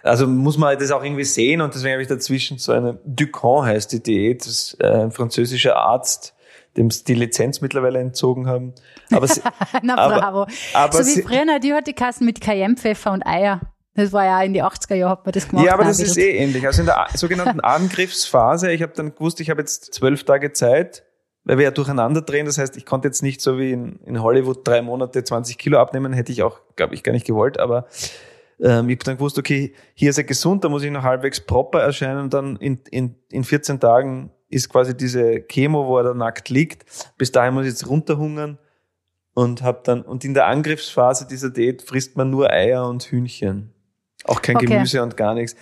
also 0.05 0.27
muss 0.27 0.59
man 0.59 0.79
das 0.79 0.91
auch 0.91 1.03
irgendwie 1.03 1.25
sehen 1.25 1.61
und 1.61 1.75
deswegen 1.75 1.95
habe 1.95 2.03
ich 2.03 2.09
dazwischen 2.09 2.59
so 2.59 2.73
eine 2.73 2.99
Ducon 3.05 3.65
heißt 3.65 3.91
die 3.93 4.03
Diät, 4.03 4.43
das 4.43 4.49
ist 4.49 4.77
äh, 4.81 4.87
ein 4.87 5.11
französischer 5.11 5.77
Arzt, 5.77 6.35
dem 6.77 6.91
die 6.91 7.15
Lizenz 7.15 7.61
mittlerweile 7.61 8.01
entzogen 8.01 8.47
haben. 8.47 8.75
Aber 9.11 9.27
sie, 9.27 9.41
Na 9.83 9.97
aber, 9.97 10.19
bravo. 10.19 10.47
aber 10.75 11.03
so 11.03 11.09
wie 11.09 11.23
früher, 11.23 11.59
die 11.59 11.73
hat 11.73 11.87
die 11.87 11.95
Kassen 11.95 12.27
mit 12.27 12.41
Cayennepfeffer 12.41 13.13
und 13.13 13.27
Eier. 13.27 13.61
Das 13.97 14.13
war 14.13 14.25
ja 14.25 14.43
in 14.43 14.53
die 14.53 14.63
80er 14.63 14.95
Jahre, 14.95 15.13
hat 15.13 15.25
man 15.25 15.33
das 15.33 15.49
gemacht. 15.49 15.67
Ja, 15.67 15.75
aber 15.75 15.85
das 15.85 16.01
ist 16.01 16.19
eh 16.19 16.37
ähnlich. 16.37 16.67
Also 16.67 16.81
in 16.81 16.87
der 16.87 17.07
sogenannten 17.15 17.61
Angriffsphase, 17.61 18.73
ich 18.73 18.83
habe 18.83 18.93
dann 18.95 19.15
gewusst, 19.15 19.41
ich 19.41 19.51
habe 19.51 19.61
jetzt 19.61 19.95
zwölf 19.95 20.25
Tage 20.25 20.53
Zeit, 20.53 21.05
weil 21.45 21.59
wir 21.59 21.65
ja 21.65 21.71
durcheinander 21.71 22.21
drehen. 22.21 22.47
Das 22.47 22.59
heißt, 22.59 22.77
ich 22.77 22.87
konnte 22.87 23.07
jetzt 23.07 23.23
nicht 23.23 23.41
so 23.41 23.57
wie 23.57 23.71
in, 23.71 24.01
in 24.05 24.21
Hollywood 24.21 24.67
drei 24.67 24.83
Monate 24.83 25.23
20 25.23 25.59
Kilo 25.59 25.79
abnehmen, 25.79 26.13
hätte 26.13 26.33
ich 26.33 26.43
auch, 26.43 26.59
glaube 26.75 26.95
ich, 26.95 27.05
gar 27.05 27.13
nicht 27.13 27.27
gewollt. 27.27 27.61
Aber 27.61 27.87
ähm, 28.61 28.89
ich 28.89 28.97
habe 28.97 29.05
dann 29.05 29.17
gewusst, 29.17 29.39
okay, 29.39 29.75
hier 29.95 30.11
ist 30.11 30.19
er 30.19 30.25
gesund, 30.25 30.65
da 30.65 30.69
muss 30.69 30.83
ich 30.83 30.91
noch 30.91 31.03
halbwegs 31.03 31.41
proper 31.41 31.81
erscheinen. 31.81 32.21
Und 32.21 32.35
dann 32.35 32.57
in, 32.57 32.81
in, 32.91 33.17
in 33.31 33.45
14 33.45 33.81
Tagen 33.81 34.31
ist 34.49 34.69
quasi 34.69 34.97
diese 34.97 35.41
Chemo, 35.43 35.87
wo 35.87 35.99
er 35.99 36.05
da 36.05 36.15
nackt 36.15 36.49
liegt. 36.49 36.85
Bis 37.19 37.33
dahin 37.33 37.55
muss 37.55 37.65
ich 37.65 37.71
jetzt 37.71 37.89
runterhungern. 37.89 38.59
Und 39.35 39.63
hab 39.63 39.83
dann, 39.85 40.03
und 40.03 40.25
in 40.25 40.33
der 40.33 40.47
Angriffsphase 40.47 41.27
dieser 41.27 41.51
Diät 41.51 41.83
frisst 41.83 42.17
man 42.17 42.31
nur 42.31 42.51
Eier 42.51 42.89
und 42.89 43.03
Hühnchen. 43.03 43.73
Auch 44.25 44.43
kein 44.43 44.57
Okay. 44.57 44.67
Gemüse 44.67 45.03
und 45.03 45.17
gar 45.17 45.35
nichts. 45.35 45.57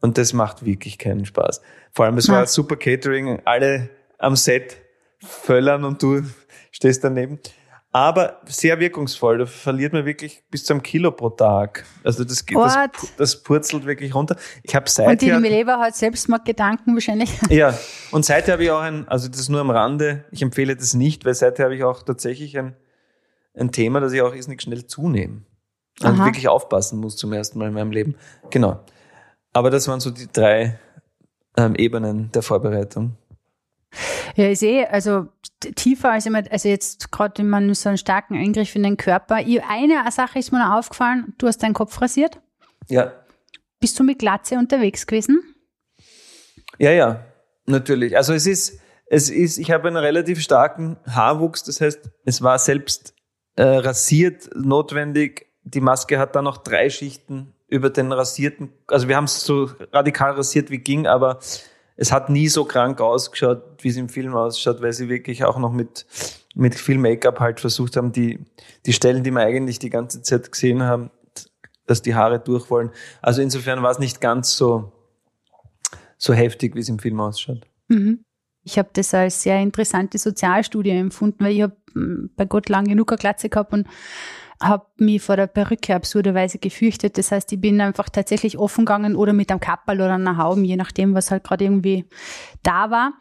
Und 0.00 0.18
das 0.18 0.32
macht 0.32 0.64
wirklich 0.64 0.98
keinen 0.98 1.24
Spaß. 1.24 1.62
Vor 1.92 2.04
allem, 2.04 2.18
es 2.18 2.28
war 2.28 2.46
super 2.46 2.74
Catering, 2.74 3.40
alle 3.44 3.90
am 4.18 4.34
Set 4.34 4.78
völlern 5.20 5.84
und 5.84 6.02
du 6.02 6.22
stehst 6.72 7.04
daneben. 7.04 7.38
Aber 7.94 8.40
sehr 8.46 8.80
wirkungsvoll. 8.80 9.38
Da 9.38 9.46
verliert 9.46 9.92
man 9.92 10.06
wirklich 10.06 10.42
bis 10.50 10.64
zu 10.64 10.72
einem 10.72 10.82
Kilo 10.82 11.10
pro 11.10 11.28
Tag. 11.28 11.84
Also 12.02 12.24
das 12.24 12.46
geht, 12.46 12.56
das, 12.56 12.74
das 13.18 13.42
purzelt 13.42 13.84
wirklich 13.84 14.14
runter. 14.14 14.36
Ich 14.62 14.74
habe 14.74 14.84
Und 14.84 15.20
die 15.20 15.26
seither, 15.26 15.40
Leber 15.40 15.78
hat 15.78 15.94
Selbstmordgedanken 15.94 16.94
wahrscheinlich. 16.94 17.30
ja, 17.50 17.78
und 18.10 18.24
seither 18.24 18.54
habe 18.54 18.64
ich 18.64 18.70
auch 18.70 18.80
ein, 18.80 19.06
also 19.08 19.28
das 19.28 19.50
nur 19.50 19.60
am 19.60 19.70
Rande, 19.70 20.24
ich 20.30 20.40
empfehle 20.40 20.74
das 20.74 20.94
nicht, 20.94 21.26
weil 21.26 21.34
seither 21.34 21.66
habe 21.66 21.76
ich 21.76 21.84
auch 21.84 22.02
tatsächlich 22.02 22.58
ein, 22.58 22.74
ein 23.54 23.72
Thema, 23.72 24.00
dass 24.00 24.14
ich 24.14 24.22
auch 24.22 24.34
irrsinnig 24.34 24.62
schnell 24.62 24.86
zunehme. 24.86 25.42
Und 26.00 26.06
Aha. 26.06 26.24
wirklich 26.24 26.48
aufpassen 26.48 26.98
muss 26.98 27.16
zum 27.16 27.34
ersten 27.34 27.58
Mal 27.58 27.68
in 27.68 27.74
meinem 27.74 27.92
Leben. 27.92 28.16
Genau. 28.50 28.80
Aber 29.52 29.70
das 29.70 29.86
waren 29.86 30.00
so 30.00 30.10
die 30.10 30.32
drei 30.32 30.78
ähm, 31.58 31.74
Ebenen 31.74 32.32
der 32.32 32.40
Vorbereitung. 32.40 33.16
Ja, 34.34 34.46
ich 34.48 34.58
sehe, 34.58 34.90
also 34.90 35.28
tiefer 35.76 36.12
als 36.12 36.26
immer, 36.26 36.42
also 36.50 36.68
jetzt 36.68 37.10
gerade 37.12 37.38
wenn 37.38 37.48
man 37.48 37.74
so 37.74 37.88
einen 37.88 37.98
starken 37.98 38.34
Eingriff 38.34 38.74
in 38.74 38.82
den 38.82 38.96
Körper. 38.96 39.36
Eine 39.36 40.10
Sache 40.10 40.38
ist 40.38 40.52
mir 40.52 40.58
noch 40.58 40.76
aufgefallen, 40.76 41.34
du 41.38 41.46
hast 41.46 41.62
deinen 41.62 41.74
Kopf 41.74 42.00
rasiert. 42.00 42.40
Ja. 42.88 43.12
Bist 43.80 43.98
du 43.98 44.04
mit 44.04 44.18
Glatze 44.18 44.56
unterwegs 44.56 45.06
gewesen? 45.06 45.42
Ja, 46.78 46.90
ja, 46.90 47.24
natürlich. 47.66 48.16
Also 48.16 48.32
es 48.32 48.46
ist, 48.46 48.80
es 49.06 49.30
ist, 49.30 49.58
ich 49.58 49.70
habe 49.70 49.88
einen 49.88 49.96
relativ 49.96 50.40
starken 50.40 50.96
Haarwuchs, 51.06 51.64
das 51.64 51.80
heißt, 51.80 52.10
es 52.24 52.42
war 52.42 52.58
selbst 52.58 53.14
äh, 53.56 53.62
rasiert 53.62 54.50
notwendig. 54.54 55.46
Die 55.64 55.80
Maske 55.80 56.18
hat 56.18 56.34
dann 56.34 56.44
noch 56.44 56.58
drei 56.58 56.90
Schichten 56.90 57.54
über 57.68 57.90
den 57.90 58.12
rasierten, 58.12 58.72
also 58.86 59.08
wir 59.08 59.16
haben 59.16 59.24
es 59.24 59.44
so 59.44 59.70
radikal 59.92 60.32
rasiert 60.32 60.70
wie 60.70 60.78
ging, 60.78 61.06
aber 61.06 61.38
es 61.96 62.12
hat 62.12 62.30
nie 62.30 62.48
so 62.48 62.64
krank 62.64 63.00
ausgeschaut, 63.00 63.62
wie 63.80 63.88
es 63.88 63.96
im 63.96 64.08
Film 64.08 64.34
ausschaut, 64.34 64.80
weil 64.82 64.92
sie 64.92 65.08
wirklich 65.08 65.44
auch 65.44 65.58
noch 65.58 65.72
mit, 65.72 66.06
mit 66.54 66.74
viel 66.74 66.98
Make-up 66.98 67.40
halt 67.40 67.60
versucht 67.60 67.96
haben, 67.96 68.12
die, 68.12 68.38
die 68.86 68.92
Stellen, 68.92 69.22
die 69.22 69.30
wir 69.30 69.40
eigentlich 69.40 69.78
die 69.78 69.90
ganze 69.90 70.22
Zeit 70.22 70.50
gesehen 70.50 70.82
haben, 70.82 71.10
dass 71.86 72.02
die 72.02 72.14
Haare 72.14 72.38
durch 72.38 72.70
wollen. 72.70 72.90
Also 73.20 73.42
insofern 73.42 73.82
war 73.82 73.90
es 73.90 73.98
nicht 73.98 74.20
ganz 74.20 74.56
so, 74.56 74.92
so 76.16 76.32
heftig, 76.32 76.74
wie 76.74 76.80
es 76.80 76.88
im 76.88 76.98
Film 76.98 77.20
ausschaut. 77.20 77.66
Mhm. 77.88 78.24
Ich 78.64 78.78
habe 78.78 78.90
das 78.92 79.12
als 79.12 79.42
sehr 79.42 79.60
interessante 79.60 80.18
Sozialstudie 80.18 80.90
empfunden, 80.90 81.44
weil 81.44 81.52
ich 81.52 81.62
habe 81.62 81.76
bei 82.36 82.44
Gott 82.44 82.68
lang 82.68 82.86
genug 82.86 83.10
eine 83.10 83.18
Glatze 83.18 83.48
gehabt 83.48 83.72
und 83.72 83.86
habe 84.62 84.86
mich 84.96 85.22
vor 85.22 85.36
der 85.36 85.46
Perücke 85.46 85.94
absurderweise 85.94 86.58
gefürchtet. 86.58 87.18
Das 87.18 87.32
heißt, 87.32 87.52
ich 87.52 87.60
bin 87.60 87.80
einfach 87.80 88.08
tatsächlich 88.08 88.58
offen 88.58 88.84
gegangen 88.84 89.16
oder 89.16 89.32
mit 89.32 89.50
einem 89.50 89.60
Kapperl 89.60 90.00
oder 90.00 90.14
einer 90.14 90.36
Haube, 90.36 90.62
je 90.62 90.76
nachdem, 90.76 91.14
was 91.14 91.30
halt 91.30 91.44
gerade 91.44 91.64
irgendwie 91.64 92.06
da 92.62 92.90
war. 92.90 93.12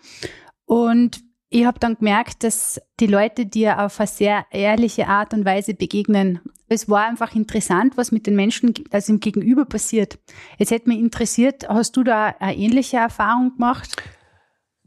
Und 0.66 1.22
ich 1.50 1.66
habe 1.66 1.80
dann 1.80 1.96
gemerkt, 1.96 2.46
dass 2.46 2.80
die 3.02 3.08
Leute 3.08 3.46
dir 3.46 3.80
auf 3.80 4.00
eine 4.00 4.08
sehr 4.08 4.46
ehrliche 4.52 5.08
Art 5.08 5.34
und 5.34 5.44
Weise 5.44 5.74
begegnen. 5.74 6.40
Es 6.70 6.88
war 6.88 7.06
einfach 7.06 7.36
interessant, 7.36 7.98
was 7.98 8.14
mit 8.14 8.26
den 8.26 8.38
Menschen, 8.38 8.74
also 8.92 9.12
im 9.12 9.20
Gegenüber 9.20 9.66
passiert. 9.66 10.18
Jetzt 10.58 10.72
hätte 10.72 10.88
mich 10.88 11.00
interessiert, 11.00 11.68
hast 11.68 11.98
du 11.98 12.04
da 12.04 12.28
eine 12.40 12.56
ähnliche 12.56 12.98
Erfahrung 12.98 13.56
gemacht? 13.56 14.02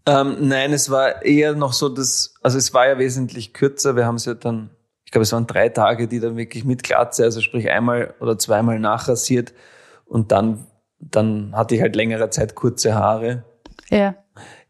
Ähm, 0.07 0.49
nein, 0.49 0.73
es 0.73 0.91
war 0.91 1.23
eher 1.23 1.55
noch 1.55 1.73
so, 1.73 1.89
dass, 1.89 2.35
also 2.43 2.57
es 2.57 2.73
war 2.73 2.89
ja 2.89 2.99
wesentlich 2.99 3.53
kürzer. 3.53 3.97
Wir 3.97 4.07
haben 4.07 4.17
es 4.17 4.25
ja 4.25 4.35
dann, 4.35 4.71
glaube, 5.15 5.23
es 5.23 5.33
waren 5.33 5.47
drei 5.47 5.69
Tage, 5.69 6.09
die 6.09 6.21
dann 6.21 6.37
wirklich 6.37 6.65
mit 6.65 6.83
Glatze, 6.83 7.23
also 7.25 7.41
sprich 7.41 7.71
einmal 7.71 8.15
oder 8.21 8.37
zweimal 8.39 8.79
nachrasiert 8.79 9.55
und 10.05 10.33
dann, 10.33 10.67
dann 10.99 11.53
hatte 11.57 11.75
ich 11.77 11.81
halt 11.81 11.97
längere 11.97 12.29
Zeit 12.31 12.55
kurze 12.55 12.95
Haare. 12.95 13.45
Ja. 13.91 14.17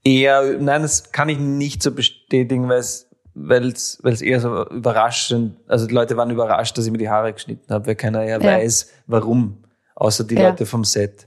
Eher, 0.05 0.59
nein, 0.61 0.82
das 0.82 1.12
kann 1.12 1.28
ich 1.30 1.38
nicht 1.38 1.82
so 1.82 1.92
bestätigen, 1.92 2.68
weil 2.68 2.78
es, 2.78 3.09
weil 3.34 3.68
es, 3.68 3.99
weil 4.03 4.12
es 4.12 4.20
eher 4.20 4.38
so 4.40 4.68
überraschend, 4.68 5.57
also 5.66 5.86
die 5.86 5.95
Leute 5.95 6.16
waren 6.16 6.30
überrascht, 6.30 6.76
dass 6.76 6.84
ich 6.84 6.92
mir 6.92 6.99
die 6.99 7.09
Haare 7.09 7.32
geschnitten 7.32 7.72
habe, 7.72 7.86
weil 7.86 7.95
keiner 7.97 8.22
ja, 8.22 8.38
Ja. 8.38 8.45
weiß, 8.45 8.90
warum, 9.07 9.64
außer 9.95 10.24
die 10.24 10.34
Ja. 10.36 10.51
Leute 10.51 10.66
vom 10.66 10.84
Set. 10.84 11.26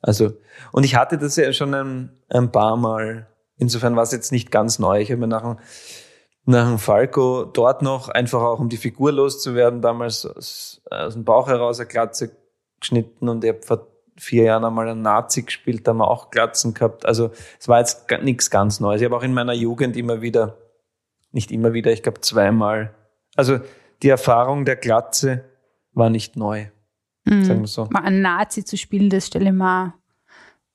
Also, 0.00 0.32
und 0.70 0.84
ich 0.84 0.94
hatte 0.94 1.18
das 1.18 1.36
ja 1.36 1.52
schon 1.52 1.74
ein, 1.74 2.10
ein 2.28 2.50
paar 2.52 2.76
Mal. 2.76 3.26
Insofern 3.56 3.96
war 3.96 4.04
es 4.04 4.12
jetzt 4.12 4.32
nicht 4.32 4.50
ganz 4.50 4.78
neu. 4.78 5.00
Ich 5.00 5.10
habe 5.10 5.20
mir 5.20 5.26
nach 5.26 5.42
dem, 5.42 5.56
nach 6.44 6.68
dem 6.68 6.78
Falco 6.78 7.44
dort 7.44 7.82
noch, 7.82 8.08
einfach 8.08 8.42
auch 8.42 8.58
um 8.58 8.68
die 8.68 8.76
Figur 8.76 9.12
loszuwerden, 9.12 9.80
damals 9.80 10.26
aus, 10.26 10.82
aus 10.90 11.14
dem 11.14 11.24
Bauch 11.24 11.48
heraus 11.48 11.78
eine 11.78 11.88
Glatze 11.88 12.36
geschnitten 12.80 13.28
und 13.28 13.44
ich 13.44 13.50
habe 13.50 13.62
vor 13.62 13.86
vier 14.18 14.44
Jahren 14.44 14.64
einmal 14.64 14.88
einen 14.88 15.02
Nazi 15.02 15.42
gespielt, 15.42 15.86
da 15.86 15.90
haben 15.90 15.98
wir 15.98 16.08
auch 16.08 16.30
Glatzen 16.30 16.74
gehabt. 16.74 17.06
Also 17.06 17.30
es 17.58 17.68
war 17.68 17.78
jetzt 17.78 18.06
nichts 18.22 18.50
ganz 18.50 18.78
Neues. 18.80 19.00
Ich 19.00 19.04
habe 19.04 19.16
auch 19.16 19.22
in 19.22 19.32
meiner 19.32 19.54
Jugend 19.54 19.96
immer 19.96 20.20
wieder, 20.20 20.58
nicht 21.30 21.50
immer 21.50 21.72
wieder, 21.72 21.92
ich 21.92 22.02
glaube 22.02 22.20
zweimal. 22.20 22.94
Also 23.36 23.60
die 24.02 24.08
Erfahrung 24.10 24.64
der 24.64 24.76
Glatze 24.76 25.44
war 25.92 26.10
nicht 26.10 26.36
neu, 26.36 26.66
sagen 27.24 27.46
wir 27.48 27.54
Mhm. 27.56 27.66
so. 27.66 27.86
Mal 27.90 28.02
einen 28.02 28.20
Nazi 28.20 28.64
zu 28.64 28.76
spielen, 28.76 29.08
das 29.08 29.28
stelle 29.28 29.46
ich 29.46 29.52
mir 29.52 29.94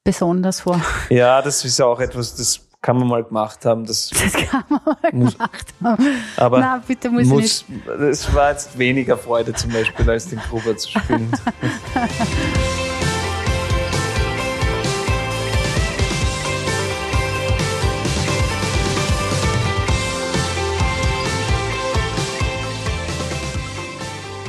besonders 0.03 0.61
vor. 0.61 0.81
Ja, 1.09 1.41
das 1.41 1.63
ist 1.65 1.77
ja 1.77 1.85
auch 1.85 1.99
etwas, 1.99 2.35
das 2.35 2.66
kann 2.81 2.97
man 2.99 3.07
mal 3.07 3.23
gemacht 3.23 3.65
haben. 3.65 3.85
Das 3.85 4.09
Das 4.23 4.33
kann 4.33 4.63
man 4.69 4.81
mal 4.85 5.11
Muss- 5.13 5.33
gemacht 5.37 5.73
haben. 5.83 6.07
aber 6.37 6.59
Na, 6.59 6.83
bitte 6.85 7.09
muss, 7.09 7.25
muss, 7.27 7.65
es 8.09 8.33
war 8.33 8.51
jetzt 8.51 8.77
weniger 8.77 9.17
Freude 9.17 9.53
zum 9.53 9.71
Beispiel, 9.71 10.09
als 10.09 10.27
den 10.29 10.39
Gruber 10.39 10.75
zu 10.77 10.89
spielen. 10.91 11.29
nicht. 11.29 11.41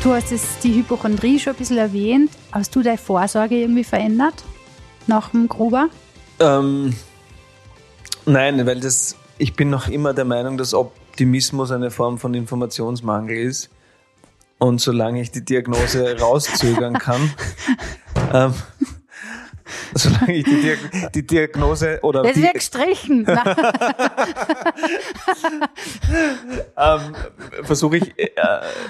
Du 0.03 0.13
hast 0.15 0.33
es, 0.33 0.59
die 0.63 0.75
Hypochondrie 0.75 1.39
schon 1.39 1.55
ein 1.55 1.59
bisschen 1.59 1.79
erwähnt. 1.79 2.31
Hast 2.53 2.75
du 2.75 2.83
deine 2.83 2.99
Vorsorge 2.99 3.57
irgendwie 3.57 3.85
verändert 3.85 4.45
nach 5.07 5.31
dem 5.31 5.49
Gruber? 5.49 5.89
ähm, 6.41 6.95
nein, 8.29 8.67
weil 8.67 8.81
das, 8.81 9.17
ich 9.39 9.55
bin 9.55 9.71
noch 9.71 9.89
immer 9.89 10.15
der 10.15 10.25
Meinung, 10.25 10.59
dass 10.59 10.75
Optimismus 10.75 11.71
eine 11.71 11.91
Form 11.91 12.19
von 12.19 12.35
Informationsmangel 12.35 13.37
ist. 13.37 13.71
Und 14.59 14.81
solange 14.81 15.21
ich 15.21 15.31
die 15.31 15.45
Diagnose 15.45 16.19
rauszögern 16.21 16.95
kann, 16.95 17.33
ähm, 18.33 18.55
solange 19.95 20.35
ich 20.35 20.45
die, 20.45 20.61
Diag 20.61 21.13
die 21.13 21.27
Diagnose 21.27 22.01
oder 22.03 22.23
Das 22.23 22.37
wird 22.37 22.55
gestrichen. 22.55 23.27
Ähm, 26.77 27.15
versuche 27.65 27.99
ich 27.99 28.19
äh, 28.19 28.31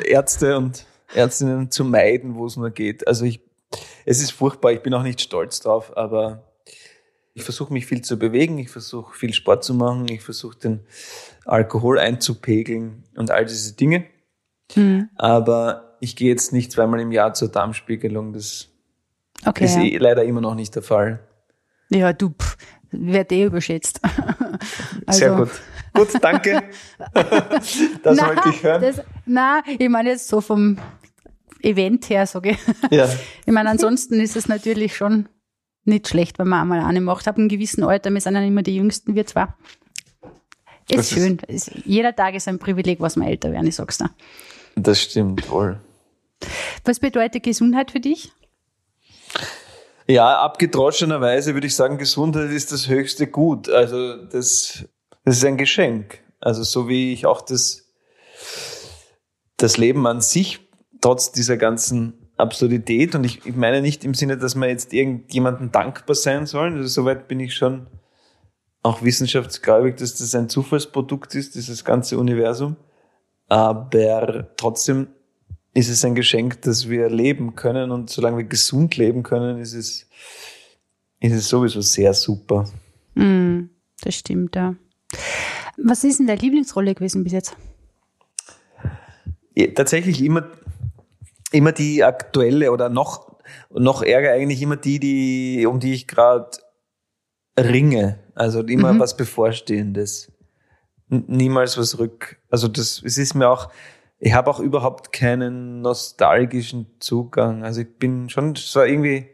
Ärzte 0.05 0.57
und 0.57 0.87
Ärztinnen 1.15 1.71
zu 1.71 1.85
meiden, 1.85 2.35
wo 2.35 2.47
es 2.47 2.57
nur 2.57 2.71
geht. 2.71 3.07
Also 3.09 3.25
ich, 3.25 3.41
es 4.05 4.21
ist 4.21 4.33
furchtbar, 4.33 4.73
ich 4.73 4.83
bin 4.83 4.93
auch 4.95 5.03
nicht 5.03 5.21
stolz 5.21 5.61
drauf, 5.61 5.97
aber 5.97 6.43
ich 7.39 7.45
versuche 7.45 7.73
mich 7.73 7.87
viel 7.87 8.03
zu 8.03 8.19
bewegen, 8.19 8.59
ich 8.59 8.69
versuche 8.69 9.17
viel 9.17 9.33
Sport 9.33 9.63
zu 9.63 9.73
machen, 9.73 10.09
ich 10.09 10.23
versuche 10.23 10.59
den 10.59 10.81
Alkohol 11.45 12.01
einzupegeln 12.01 13.05
und 13.15 13.31
all 13.31 13.47
diese 13.47 13.75
Dinge. 13.75 14.05
Mhm. 14.75 15.09
Aber 15.15 15.97
ich 16.01 16.17
gehe 16.17 16.29
jetzt 16.29 16.53
nicht 16.53 16.73
zweimal 16.73 16.99
im 16.99 17.13
Jahr 17.13 17.35
zur 17.35 17.49
Darmspiegelung. 17.49 18.33
Das 18.33 18.71
okay, 19.47 19.67
ist 19.67 19.77
ja. 19.77 19.83
eh 19.83 19.99
leider 19.99 20.25
immer 20.25 20.41
noch 20.41 20.57
nicht 20.57 20.75
der 20.75 20.83
Fall. 20.83 21.21
Ja, 21.91 22.13
du, 22.13 22.31
pff, 22.31 22.57
wird 22.91 23.31
eh 23.31 23.45
überschätzt. 23.45 24.01
also. 25.07 25.19
Sehr 25.19 25.31
gut. 25.37 25.51
Gut, 25.95 26.09
danke. 26.21 26.65
das 27.15 28.17
na, 28.17 28.27
wollte 28.27 28.49
ich 28.49 28.63
hören. 28.65 28.83
Das, 28.83 29.01
na, 29.27 29.63
ich 29.79 29.89
meine 29.89 30.11
jetzt 30.11 30.27
so 30.27 30.41
vom 30.41 30.77
Event 31.63 32.11
her, 32.11 32.27
sage 32.27 32.51
ich. 32.51 32.59
Ja. 32.91 33.09
Ich 33.47 33.53
meine, 33.53 33.71
ansonsten 33.71 34.21
ist 34.21 34.37
es 34.37 34.49
natürlich 34.49 34.97
schon 34.97 35.29
nicht 35.89 36.09
schlecht, 36.09 36.39
wenn 36.39 36.49
man 36.49 36.61
einmal 36.61 36.81
eine 36.81 37.01
macht. 37.01 37.27
Ab 37.27 37.37
einem 37.37 37.49
gewissen 37.49 37.83
Alter, 37.83 38.11
wir 38.11 38.21
sind 38.21 38.35
ja 38.35 38.43
immer 38.43 38.63
die 38.63 38.77
Jüngsten, 38.77 39.15
wir 39.15 39.27
zwar. 39.27 39.57
Ist 40.89 40.99
das 40.99 41.11
schön. 41.11 41.39
Ist, 41.49 41.71
jeder 41.85 42.15
Tag 42.15 42.35
ist 42.35 42.49
ein 42.49 42.59
Privileg, 42.59 43.01
was 43.01 43.17
man 43.17 43.29
älter 43.29 43.53
werden, 43.53 43.67
ich 43.67 43.75
sag's 43.75 43.99
dir. 43.99 44.11
Das 44.77 45.01
stimmt 45.01 45.51
wohl. 45.51 45.81
Was 46.85 47.01
bedeutet 47.01 47.43
Gesundheit 47.43 47.91
für 47.91 48.01
dich? 48.01 48.33
Ja, 50.07 50.39
abgedroschenerweise 50.39 51.53
würde 51.53 51.67
ich 51.67 51.75
sagen, 51.75 51.99
Gesundheit 51.99 52.51
ist 52.51 52.73
das 52.73 52.89
höchste 52.89 53.27
Gut. 53.27 53.69
Also 53.69 54.17
das, 54.17 54.85
das 55.25 55.37
ist 55.37 55.45
ein 55.45 55.59
Geschenk. 55.59 56.21
Also 56.41 56.63
so 56.63 56.89
wie 56.89 57.13
ich 57.13 57.27
auch 57.27 57.43
das, 57.43 57.93
das 59.59 59.77
Leben 59.77 60.07
an 60.07 60.23
sich, 60.23 60.61
trotz 61.03 61.33
dieser 61.33 61.59
ganzen 61.59 62.18
Absurdität, 62.39 63.15
und 63.15 63.25
ich, 63.25 63.45
ich 63.45 63.57
meine 63.57 63.83
nicht 63.83 64.05
im 64.05 64.15
Sinne, 64.15 64.39
dass 64.39 64.55
man 64.55 64.69
jetzt 64.69 64.93
irgendjemandem 64.93 65.73
dankbar 65.73 66.15
sein 66.15 66.47
soll, 66.47 66.73
also 66.73 66.89
soweit 66.89 67.29
bin 67.29 67.41
ich 67.41 67.55
schon 67.55 67.87
auch 68.83 69.03
wissenschaftsgläubig, 69.03 69.97
dass 69.97 70.17
das 70.17 70.35
ein 70.35 70.49
Zufallsprodukt 70.49 71.35
ist, 71.35 71.55
dieses 71.55 71.85
ganze 71.85 72.19
Universum. 72.19 72.77
Aber 73.49 74.55
trotzdem 74.57 75.09
ist 75.75 75.89
es 75.89 76.05
ein 76.05 76.15
Geschenk, 76.15 76.63
dass 76.63 76.89
wir 76.89 77.09
leben 77.09 77.55
können 77.55 77.91
und 77.91 78.11
solange 78.11 78.39
wir 78.39 78.45
gesund 78.45 78.97
leben 78.97 79.23
können, 79.23 79.59
ist 79.59 79.75
es, 79.75 80.09
ist 81.21 81.33
es 81.33 81.49
sowieso 81.49 81.81
sehr 81.81 82.15
super. 82.15 82.69
Mm, 83.15 83.65
das 84.03 84.15
stimmt, 84.15 84.57
ja. 84.57 84.75
Was 85.77 86.05
ist 86.05 86.19
denn 86.19 86.27
deine 86.27 86.41
Lieblingsrolle 86.41 86.95
gewesen 86.95 87.25
bis 87.25 87.33
jetzt? 87.33 87.57
Ja, 89.55 89.67
tatsächlich 89.69 90.23
immer, 90.23 90.49
immer 91.53 91.73
die 91.73 92.05
aktuelle 92.05 92.73
oder 92.73 92.89
noch, 92.89 93.39
noch 93.71 94.03
ärger 94.03 94.33
eigentlich 94.33 94.63
immer 94.63 94.77
die, 94.77 95.01
die, 95.01 95.67
um 95.67 95.81
die 95.81 95.95
ich 95.95 96.07
gerade 96.07 96.51
ringe. 97.59 98.19
Also 98.35 98.61
immer 98.63 98.93
mhm. 98.93 99.01
was 99.01 99.17
Bevorstehendes. 99.17 100.33
Niemals 101.09 101.79
was 101.79 101.99
rück. 101.99 102.41
Also 102.51 102.69
das, 102.69 103.03
es 103.05 103.19
ist 103.19 103.35
mir 103.35 103.49
auch, 103.49 103.71
ich 104.19 104.35
habe 104.35 104.51
auch 104.51 104.61
überhaupt 104.61 105.13
keinen 105.13 105.81
nostalgischen 105.81 106.87
Zugang. 107.01 107.65
Also 107.65 107.81
ich 107.81 107.99
bin 107.99 108.29
schon 108.29 108.55
so 108.55 108.83
irgendwie 108.83 109.29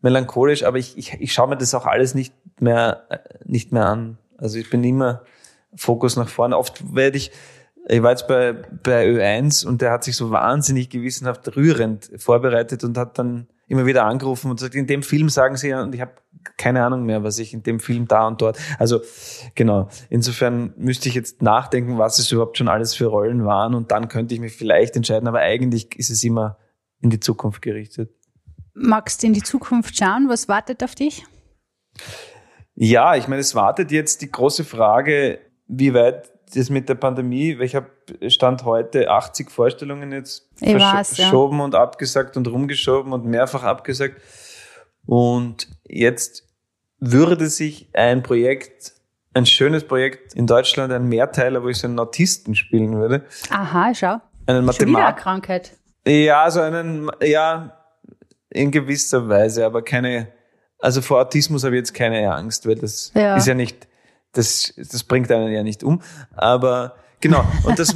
melancholisch, 0.00 0.64
aber 0.64 0.78
ich, 0.78 0.96
ich, 0.98 1.14
ich 1.20 1.32
schaue 1.32 1.48
mir 1.48 1.56
das 1.56 1.74
auch 1.74 1.86
alles 1.86 2.14
nicht 2.14 2.34
mehr, 2.60 3.06
nicht 3.44 3.70
mehr 3.72 3.86
an. 3.86 4.18
Also 4.38 4.58
ich 4.58 4.70
bin 4.70 4.82
immer 4.82 5.22
Fokus 5.76 6.16
nach 6.16 6.28
vorne. 6.28 6.56
Oft 6.56 6.94
werde 6.94 7.18
ich, 7.18 7.30
ich 7.88 8.02
war 8.02 8.10
jetzt 8.10 8.28
bei, 8.28 8.52
bei 8.52 9.08
Ö1 9.08 9.66
und 9.66 9.80
der 9.82 9.90
hat 9.90 10.04
sich 10.04 10.16
so 10.16 10.30
wahnsinnig 10.30 10.90
gewissenhaft 10.90 11.56
rührend 11.56 12.10
vorbereitet 12.16 12.84
und 12.84 12.96
hat 12.98 13.18
dann 13.18 13.48
immer 13.66 13.86
wieder 13.86 14.04
angerufen 14.04 14.50
und 14.50 14.56
gesagt, 14.56 14.74
in 14.74 14.86
dem 14.86 15.02
Film 15.02 15.28
sagen 15.28 15.56
sie 15.56 15.68
ja, 15.68 15.82
und 15.82 15.94
ich 15.94 16.00
habe 16.00 16.12
keine 16.56 16.84
Ahnung 16.84 17.04
mehr, 17.04 17.22
was 17.22 17.38
ich 17.38 17.54
in 17.54 17.62
dem 17.62 17.80
Film 17.80 18.08
da 18.08 18.26
und 18.26 18.42
dort. 18.42 18.58
Also 18.78 19.00
genau, 19.54 19.88
insofern 20.08 20.72
müsste 20.76 21.08
ich 21.08 21.14
jetzt 21.14 21.42
nachdenken, 21.42 21.98
was 21.98 22.18
es 22.18 22.32
überhaupt 22.32 22.58
schon 22.58 22.68
alles 22.68 22.94
für 22.94 23.06
Rollen 23.06 23.44
waren 23.44 23.74
und 23.74 23.92
dann 23.92 24.08
könnte 24.08 24.34
ich 24.34 24.40
mich 24.40 24.54
vielleicht 24.54 24.96
entscheiden, 24.96 25.28
aber 25.28 25.38
eigentlich 25.38 25.96
ist 25.96 26.10
es 26.10 26.22
immer 26.24 26.58
in 27.00 27.10
die 27.10 27.20
Zukunft 27.20 27.62
gerichtet. 27.62 28.10
Magst 28.74 29.22
du 29.22 29.26
in 29.26 29.34
die 29.34 29.42
Zukunft 29.42 29.96
schauen? 29.96 30.28
Was 30.28 30.48
wartet 30.48 30.82
auf 30.82 30.94
dich? 30.94 31.24
Ja, 32.74 33.14
ich 33.14 33.28
meine, 33.28 33.40
es 33.40 33.54
wartet 33.54 33.92
jetzt 33.92 34.22
die 34.22 34.30
große 34.30 34.64
Frage, 34.64 35.38
wie 35.66 35.94
weit 35.94 36.29
das 36.50 36.70
mit 36.70 36.88
der 36.88 36.94
Pandemie, 36.94 37.58
weil 37.58 37.66
ich 37.66 37.74
habe 37.74 37.90
Stand 38.28 38.64
heute 38.64 39.10
80 39.10 39.50
Vorstellungen 39.50 40.12
jetzt 40.12 40.48
verschoben 40.56 41.58
ja. 41.58 41.64
und 41.64 41.74
abgesagt 41.74 42.36
und 42.36 42.48
rumgeschoben 42.48 43.12
und 43.12 43.24
mehrfach 43.24 43.62
abgesagt. 43.62 44.20
Und 45.06 45.68
jetzt 45.86 46.44
würde 46.98 47.48
sich 47.48 47.88
ein 47.94 48.22
Projekt, 48.22 48.92
ein 49.34 49.46
schönes 49.46 49.84
Projekt 49.84 50.34
in 50.34 50.46
Deutschland, 50.46 50.92
ein 50.92 51.08
Mehrteiler, 51.08 51.62
wo 51.62 51.68
ich 51.68 51.78
so 51.78 51.86
einen 51.86 51.98
Autisten 51.98 52.54
spielen 52.54 52.96
würde. 52.96 53.24
Aha, 53.50 53.92
schau. 53.94 54.20
Einen 54.46 54.64
Mathematiker. 54.64 55.12
Krankheit. 55.20 55.72
Ja, 56.06 56.44
also 56.44 56.60
einen, 56.60 57.10
ja, 57.22 57.76
in 58.50 58.70
gewisser 58.70 59.28
Weise, 59.28 59.64
aber 59.64 59.82
keine, 59.82 60.28
also 60.78 61.02
vor 61.02 61.20
Autismus 61.20 61.64
habe 61.64 61.76
ich 61.76 61.80
jetzt 61.80 61.94
keine 61.94 62.32
Angst, 62.32 62.66
weil 62.66 62.74
das 62.74 63.12
ja. 63.14 63.36
ist 63.36 63.46
ja 63.46 63.54
nicht, 63.54 63.86
das, 64.32 64.72
das 64.76 65.04
bringt 65.04 65.30
einen 65.30 65.52
ja 65.52 65.62
nicht 65.62 65.82
um. 65.82 66.02
Aber 66.32 66.96
genau, 67.20 67.44
und 67.64 67.78
das, 67.78 67.94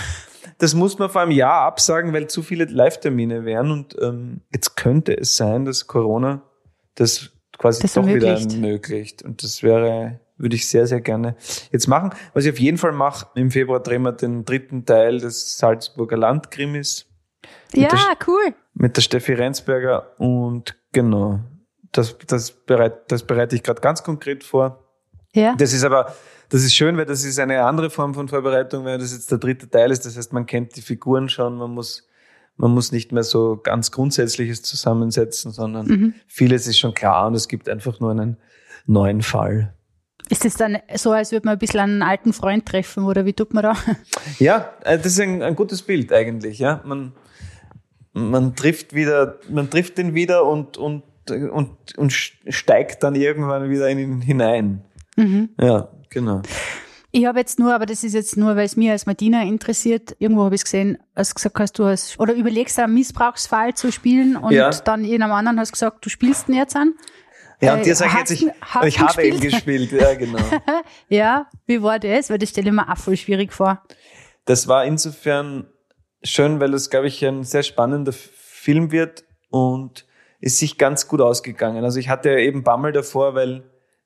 das 0.58 0.74
muss 0.74 0.98
man 0.98 1.10
vor 1.10 1.22
einem 1.22 1.32
Jahr 1.32 1.62
absagen, 1.62 2.12
weil 2.12 2.28
zu 2.28 2.42
viele 2.42 2.64
Live-Termine 2.64 3.44
wären. 3.44 3.70
Und 3.70 3.96
ähm, 4.00 4.40
jetzt 4.52 4.76
könnte 4.76 5.16
es 5.16 5.36
sein, 5.36 5.64
dass 5.64 5.86
Corona 5.86 6.42
das 6.94 7.30
quasi 7.58 7.82
das 7.82 7.94
doch 7.94 8.06
ermöglicht. 8.06 8.44
wieder 8.44 8.54
ermöglicht. 8.54 9.22
Und 9.22 9.42
das 9.42 9.62
wäre, 9.62 10.20
würde 10.36 10.56
ich 10.56 10.68
sehr, 10.68 10.86
sehr 10.86 11.00
gerne 11.00 11.36
jetzt 11.70 11.86
machen. 11.88 12.10
Was 12.34 12.44
ich 12.44 12.52
auf 12.52 12.60
jeden 12.60 12.78
Fall 12.78 12.92
mache, 12.92 13.28
im 13.34 13.50
Februar 13.50 13.80
drehen 13.80 14.02
wir 14.02 14.12
den 14.12 14.44
dritten 14.44 14.84
Teil 14.84 15.18
des 15.18 15.58
Salzburger 15.58 16.16
Landkrimis. 16.16 17.06
Ja, 17.74 17.90
cool. 18.26 18.54
Mit 18.74 18.96
der 18.96 19.02
Steffi 19.02 19.34
Renzberger 19.34 20.18
und 20.18 20.76
genau, 20.92 21.40
das, 21.92 22.16
das, 22.26 22.50
bereit, 22.50 23.10
das 23.10 23.24
bereite 23.24 23.56
ich 23.56 23.62
gerade 23.62 23.80
ganz 23.80 24.02
konkret 24.02 24.44
vor. 24.44 24.87
Ja. 25.38 25.54
Das 25.56 25.72
ist 25.72 25.84
aber, 25.84 26.14
das 26.48 26.64
ist 26.64 26.74
schön, 26.74 26.96
weil 26.96 27.06
das 27.06 27.24
ist 27.24 27.38
eine 27.38 27.64
andere 27.64 27.90
Form 27.90 28.14
von 28.14 28.28
Vorbereitung, 28.28 28.84
weil 28.84 28.98
das 28.98 29.12
jetzt 29.12 29.30
der 29.30 29.38
dritte 29.38 29.68
Teil 29.68 29.90
ist. 29.90 30.04
Das 30.04 30.16
heißt, 30.16 30.32
man 30.32 30.46
kennt 30.46 30.76
die 30.76 30.82
Figuren 30.82 31.28
schon, 31.28 31.56
man 31.56 31.70
muss, 31.70 32.08
man 32.56 32.72
muss 32.72 32.90
nicht 32.90 33.12
mehr 33.12 33.22
so 33.22 33.60
ganz 33.62 33.90
Grundsätzliches 33.90 34.62
zusammensetzen, 34.62 35.52
sondern 35.52 35.86
mhm. 35.86 36.14
vieles 36.26 36.66
ist 36.66 36.78
schon 36.78 36.94
klar 36.94 37.26
und 37.26 37.34
es 37.34 37.48
gibt 37.48 37.68
einfach 37.68 38.00
nur 38.00 38.10
einen 38.10 38.36
neuen 38.86 39.22
Fall. 39.22 39.74
Ist 40.30 40.44
es 40.44 40.54
dann 40.54 40.78
so, 40.94 41.12
als 41.12 41.32
würde 41.32 41.46
man 41.46 41.52
ein 41.52 41.58
bisschen 41.58 41.80
einen 41.80 42.02
alten 42.02 42.32
Freund 42.32 42.66
treffen 42.66 43.04
oder 43.04 43.24
wie 43.24 43.32
tut 43.32 43.54
man 43.54 43.62
da? 43.62 43.76
Ja, 44.38 44.72
äh, 44.84 44.98
das 44.98 45.12
ist 45.12 45.20
ein, 45.20 45.42
ein 45.42 45.54
gutes 45.54 45.82
Bild 45.82 46.12
eigentlich, 46.12 46.58
ja. 46.58 46.82
Man, 46.84 47.12
man 48.12 48.54
trifft 48.56 48.94
wieder, 48.94 49.38
man 49.48 49.70
trifft 49.70 49.96
den 49.96 50.14
wieder 50.14 50.44
und, 50.44 50.76
und, 50.76 51.02
und, 51.30 51.96
und 51.96 52.12
steigt 52.12 53.02
dann 53.02 53.14
irgendwann 53.14 53.70
wieder 53.70 53.88
in 53.88 53.98
ihn 53.98 54.20
hinein. 54.20 54.84
Mhm. 55.18 55.50
Ja, 55.60 55.88
genau. 56.10 56.42
Ich 57.10 57.26
habe 57.26 57.38
jetzt 57.40 57.58
nur, 57.58 57.74
aber 57.74 57.86
das 57.86 58.04
ist 58.04 58.12
jetzt 58.12 58.36
nur, 58.36 58.54
weil 58.54 58.66
es 58.66 58.76
mir 58.76 58.92
als 58.92 59.06
Martina 59.06 59.42
interessiert, 59.42 60.14
irgendwo 60.18 60.44
habe 60.44 60.54
ich 60.54 60.60
es 60.60 60.64
gesehen, 60.64 60.98
als 61.14 61.34
gesagt 61.34 61.58
hast, 61.58 61.78
du 61.78 61.86
hast, 61.86 62.20
oder 62.20 62.34
überlegst 62.34 62.78
einen 62.78 62.94
Missbrauchsfall 62.94 63.74
zu 63.74 63.90
spielen 63.90 64.36
und 64.36 64.52
ja. 64.52 64.70
dann 64.70 65.04
in 65.04 65.22
einem 65.22 65.32
anderen 65.32 65.58
hast 65.58 65.72
gesagt, 65.72 66.04
du 66.04 66.10
spielst 66.10 66.48
ihn 66.48 66.54
jetzt 66.54 66.76
an. 66.76 66.94
Ja, 67.60 67.74
und 67.74 67.84
dir 67.84 67.96
sage 67.96 68.12
ich 68.12 68.18
jetzt, 68.18 68.30
ich, 68.30 68.46
ich 68.86 69.00
habe 69.00 69.26
ihn 69.26 69.40
gespielt, 69.40 69.90
ja, 69.90 70.14
genau. 70.14 70.38
ja, 71.08 71.46
wie 71.66 71.82
war 71.82 71.98
das? 71.98 72.30
Weil 72.30 72.38
das 72.38 72.50
stelle 72.50 72.68
ich 72.68 72.72
mir 72.72 72.88
auch 72.88 72.96
voll 72.96 73.16
schwierig 73.16 73.52
vor. 73.52 73.82
Das 74.44 74.68
war 74.68 74.84
insofern 74.84 75.66
schön, 76.22 76.60
weil 76.60 76.72
es, 76.74 76.90
glaube 76.90 77.08
ich, 77.08 77.24
ein 77.26 77.42
sehr 77.42 77.64
spannender 77.64 78.12
Film 78.12 78.92
wird 78.92 79.24
und 79.50 80.06
ist 80.40 80.58
sich 80.58 80.78
ganz 80.78 81.08
gut 81.08 81.20
ausgegangen. 81.20 81.84
Also 81.84 81.98
ich 81.98 82.08
hatte 82.08 82.30
ja 82.30 82.38
eben 82.38 82.62
Bammel 82.62 82.92
davor, 82.92 83.34
weil 83.34 83.64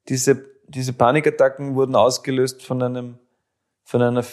diese 0.09 0.52
diese 0.69 0.93
Panikattacken 0.93 1.75
wurden 1.75 1.97
ausgelöst 1.97 2.63
von 2.63 2.83
einem, 2.83 3.19
von 3.85 4.03
einer, 4.03 4.25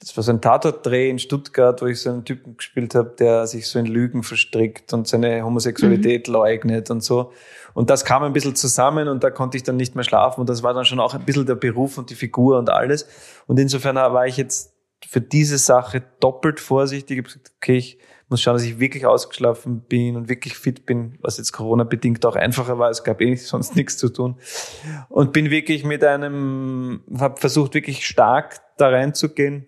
das 0.00 0.16
war 0.16 0.22
so 0.22 0.32
ein 0.32 0.40
Tatortdreh 0.40 1.10
in 1.10 1.18
Stuttgart, 1.18 1.80
wo 1.82 1.86
ich 1.86 2.00
so 2.00 2.10
einen 2.10 2.24
Typen 2.24 2.56
gespielt 2.56 2.94
habe, 2.94 3.14
der 3.18 3.46
sich 3.46 3.66
so 3.66 3.78
in 3.78 3.86
Lügen 3.86 4.22
verstrickt 4.22 4.92
und 4.92 5.08
seine 5.08 5.42
Homosexualität 5.44 6.28
mhm. 6.28 6.34
leugnet 6.34 6.90
und 6.90 7.02
so. 7.02 7.32
Und 7.74 7.90
das 7.90 8.04
kam 8.04 8.22
ein 8.22 8.32
bisschen 8.32 8.56
zusammen 8.56 9.08
und 9.08 9.24
da 9.24 9.30
konnte 9.30 9.56
ich 9.56 9.62
dann 9.62 9.76
nicht 9.76 9.94
mehr 9.94 10.04
schlafen 10.04 10.40
und 10.40 10.48
das 10.48 10.62
war 10.62 10.74
dann 10.74 10.84
schon 10.84 11.00
auch 11.00 11.14
ein 11.14 11.24
bisschen 11.24 11.46
der 11.46 11.54
Beruf 11.54 11.98
und 11.98 12.10
die 12.10 12.14
Figur 12.14 12.58
und 12.58 12.70
alles. 12.70 13.06
Und 13.46 13.58
insofern 13.58 13.96
war 13.96 14.26
ich 14.26 14.36
jetzt 14.36 14.74
für 15.06 15.20
diese 15.20 15.58
Sache 15.58 16.02
doppelt 16.20 16.60
vorsichtig. 16.60 17.18
Ich 17.18 17.24
habe 17.24 17.28
gesagt, 17.28 17.52
okay, 17.56 17.76
ich 17.76 17.98
muss 18.28 18.42
schauen, 18.42 18.54
dass 18.54 18.64
ich 18.64 18.78
wirklich 18.78 19.06
ausgeschlafen 19.06 19.80
bin 19.80 20.16
und 20.16 20.28
wirklich 20.28 20.56
fit 20.58 20.84
bin, 20.84 21.18
was 21.20 21.38
jetzt 21.38 21.52
Corona-bedingt 21.52 22.24
auch 22.26 22.36
einfacher 22.36 22.78
war. 22.78 22.90
Es 22.90 23.04
gab 23.04 23.20
eh 23.20 23.34
sonst 23.36 23.76
nichts 23.76 23.96
zu 23.96 24.10
tun. 24.10 24.38
Und 25.08 25.32
bin 25.32 25.50
wirklich 25.50 25.84
mit 25.84 26.04
einem, 26.04 27.02
habe 27.18 27.40
versucht, 27.40 27.74
wirklich 27.74 28.06
stark 28.06 28.60
da 28.76 28.88
reinzugehen. 28.88 29.66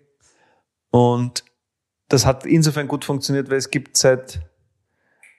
Und 0.91 1.43
das 2.07 2.25
hat 2.25 2.45
insofern 2.45 2.87
gut 2.87 3.05
funktioniert, 3.05 3.49
weil 3.49 3.57
es 3.57 3.71
gibt 3.71 3.97
seit, 3.97 4.41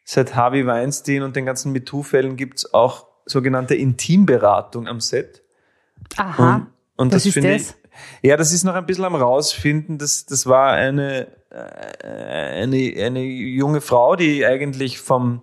seit 0.05 0.35
Harvey 0.35 0.67
Weinstein 0.67 1.23
und 1.23 1.37
den 1.37 1.47
ganzen 1.47 1.73
MeToo-Fällen 1.73 2.37
gibt 2.37 2.59
es 2.59 2.75
auch 2.75 3.07
sogenannte 3.27 3.75
Intimberatung 3.75 4.89
am 4.89 5.01
Set. 5.01 5.43
Aha. 6.17 6.57
Und, 6.57 6.67
und 6.97 7.13
Was 7.13 7.25
das 7.25 7.33
finde 7.33 7.55
ich. 7.57 7.75
Ja, 8.23 8.37
das 8.37 8.53
ist 8.53 8.65
noch 8.65 8.75
ein 8.75 8.87
bisschen 8.87 9.05
am 9.05 9.15
rausfinden. 9.15 9.99
Das, 9.99 10.25
das 10.25 10.47
war 10.47 10.73
eine, 10.73 11.29
eine, 11.53 12.95
eine 12.99 13.23
junge 13.23 13.81
Frau, 13.81 14.17
die 14.17 14.45
eigentlich 14.47 14.99
vom, 14.99 15.43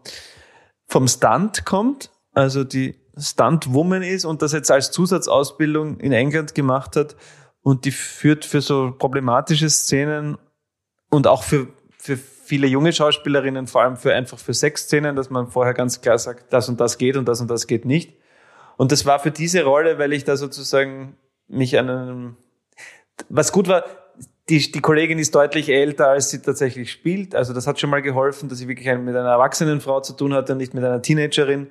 vom 0.88 1.07
Stunt 1.07 1.66
kommt, 1.66 2.12
also 2.34 2.64
die 2.64 2.95
Stunt-Woman 3.18 4.01
ist 4.01 4.26
und 4.26 4.41
das 4.41 4.53
jetzt 4.53 4.72
als 4.72 4.91
Zusatzausbildung 4.91 5.99
in 5.99 6.12
England 6.12 6.55
gemacht 6.55 6.95
hat 6.95 7.16
und 7.62 7.86
die 7.86 7.91
führt 7.91 8.45
für 8.45 8.62
so 8.62 8.93
problematische 8.97 9.70
Szenen 9.70 10.38
und 11.10 11.28
auch 11.28 11.43
für, 11.43 11.68
für 11.97 12.18
viele 12.18 12.68
junge 12.68 12.93
Schauspielerinnen, 12.93 13.68
vor 13.68 13.82
allem 13.84 13.97
für 13.97 14.14
einfach 14.14 14.39
für 14.39 14.53
Sexszenen, 14.53 15.16
dass 15.16 15.30
man 15.30 15.49
vorher 15.49 15.74
ganz 15.74 16.01
klar 16.01 16.18
sagt, 16.18 16.51
das 16.53 16.70
und 16.70 16.80
das 16.80 16.97
geht 16.97 17.18
und 17.18 17.28
das 17.28 17.41
und 17.41 17.49
das 17.49 17.68
geht 17.68 17.86
nicht. 17.86 18.18
Und 18.78 18.91
das 18.91 19.05
war 19.05 19.20
für 19.20 19.32
diese 19.32 19.64
Rolle, 19.64 19.99
weil 19.99 20.14
ich 20.14 20.24
da 20.24 20.38
sozusagen 20.38 21.18
mich 21.47 21.78
an 21.78 21.89
einem, 21.89 22.38
was 23.28 23.51
gut 23.51 23.68
war, 23.68 23.84
die, 24.49 24.71
die 24.71 24.81
Kollegin 24.81 25.19
ist 25.19 25.35
deutlich 25.35 25.69
älter, 25.69 26.09
als 26.09 26.31
sie 26.31 26.41
tatsächlich 26.41 26.91
spielt. 26.91 27.35
Also 27.35 27.53
das 27.53 27.67
hat 27.67 27.79
schon 27.79 27.89
mal 27.89 28.01
geholfen, 28.01 28.49
dass 28.49 28.59
ich 28.59 28.67
wirklich 28.67 28.87
mit 28.87 29.15
einer 29.15 29.29
erwachsenen 29.29 29.79
Frau 29.79 30.01
zu 30.01 30.13
tun 30.13 30.33
hatte 30.33 30.53
und 30.53 30.57
nicht 30.57 30.73
mit 30.73 30.83
einer 30.83 31.01
Teenagerin. 31.01 31.67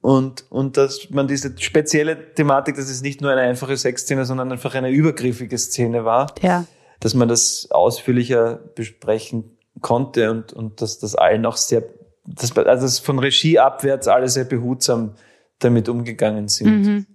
Und, 0.00 0.44
und 0.50 0.76
dass 0.76 1.08
man 1.10 1.28
diese 1.28 1.54
spezielle 1.58 2.34
Thematik, 2.34 2.76
dass 2.76 2.90
es 2.90 3.02
nicht 3.02 3.20
nur 3.20 3.30
eine 3.30 3.40
einfache 3.40 3.76
Sexszene, 3.76 4.24
sondern 4.24 4.52
einfach 4.52 4.74
eine 4.74 4.90
übergriffige 4.90 5.56
Szene 5.56 6.04
war, 6.04 6.34
ja. 6.42 6.64
dass 7.00 7.14
man 7.14 7.28
das 7.28 7.68
ausführlicher 7.70 8.56
besprechen 8.74 9.56
konnte 9.80 10.30
und, 10.30 10.52
und 10.52 10.82
dass 10.82 10.98
das 10.98 11.14
allen 11.14 11.46
auch 11.46 11.56
sehr, 11.56 11.84
dass, 12.26 12.56
also 12.56 12.82
dass 12.82 12.98
von 12.98 13.18
Regie 13.18 13.58
abwärts 13.58 14.08
alle 14.08 14.28
sehr 14.28 14.44
behutsam 14.44 15.14
damit 15.58 15.88
umgegangen 15.88 16.48
sind. 16.48 16.86
Mhm. 16.86 17.06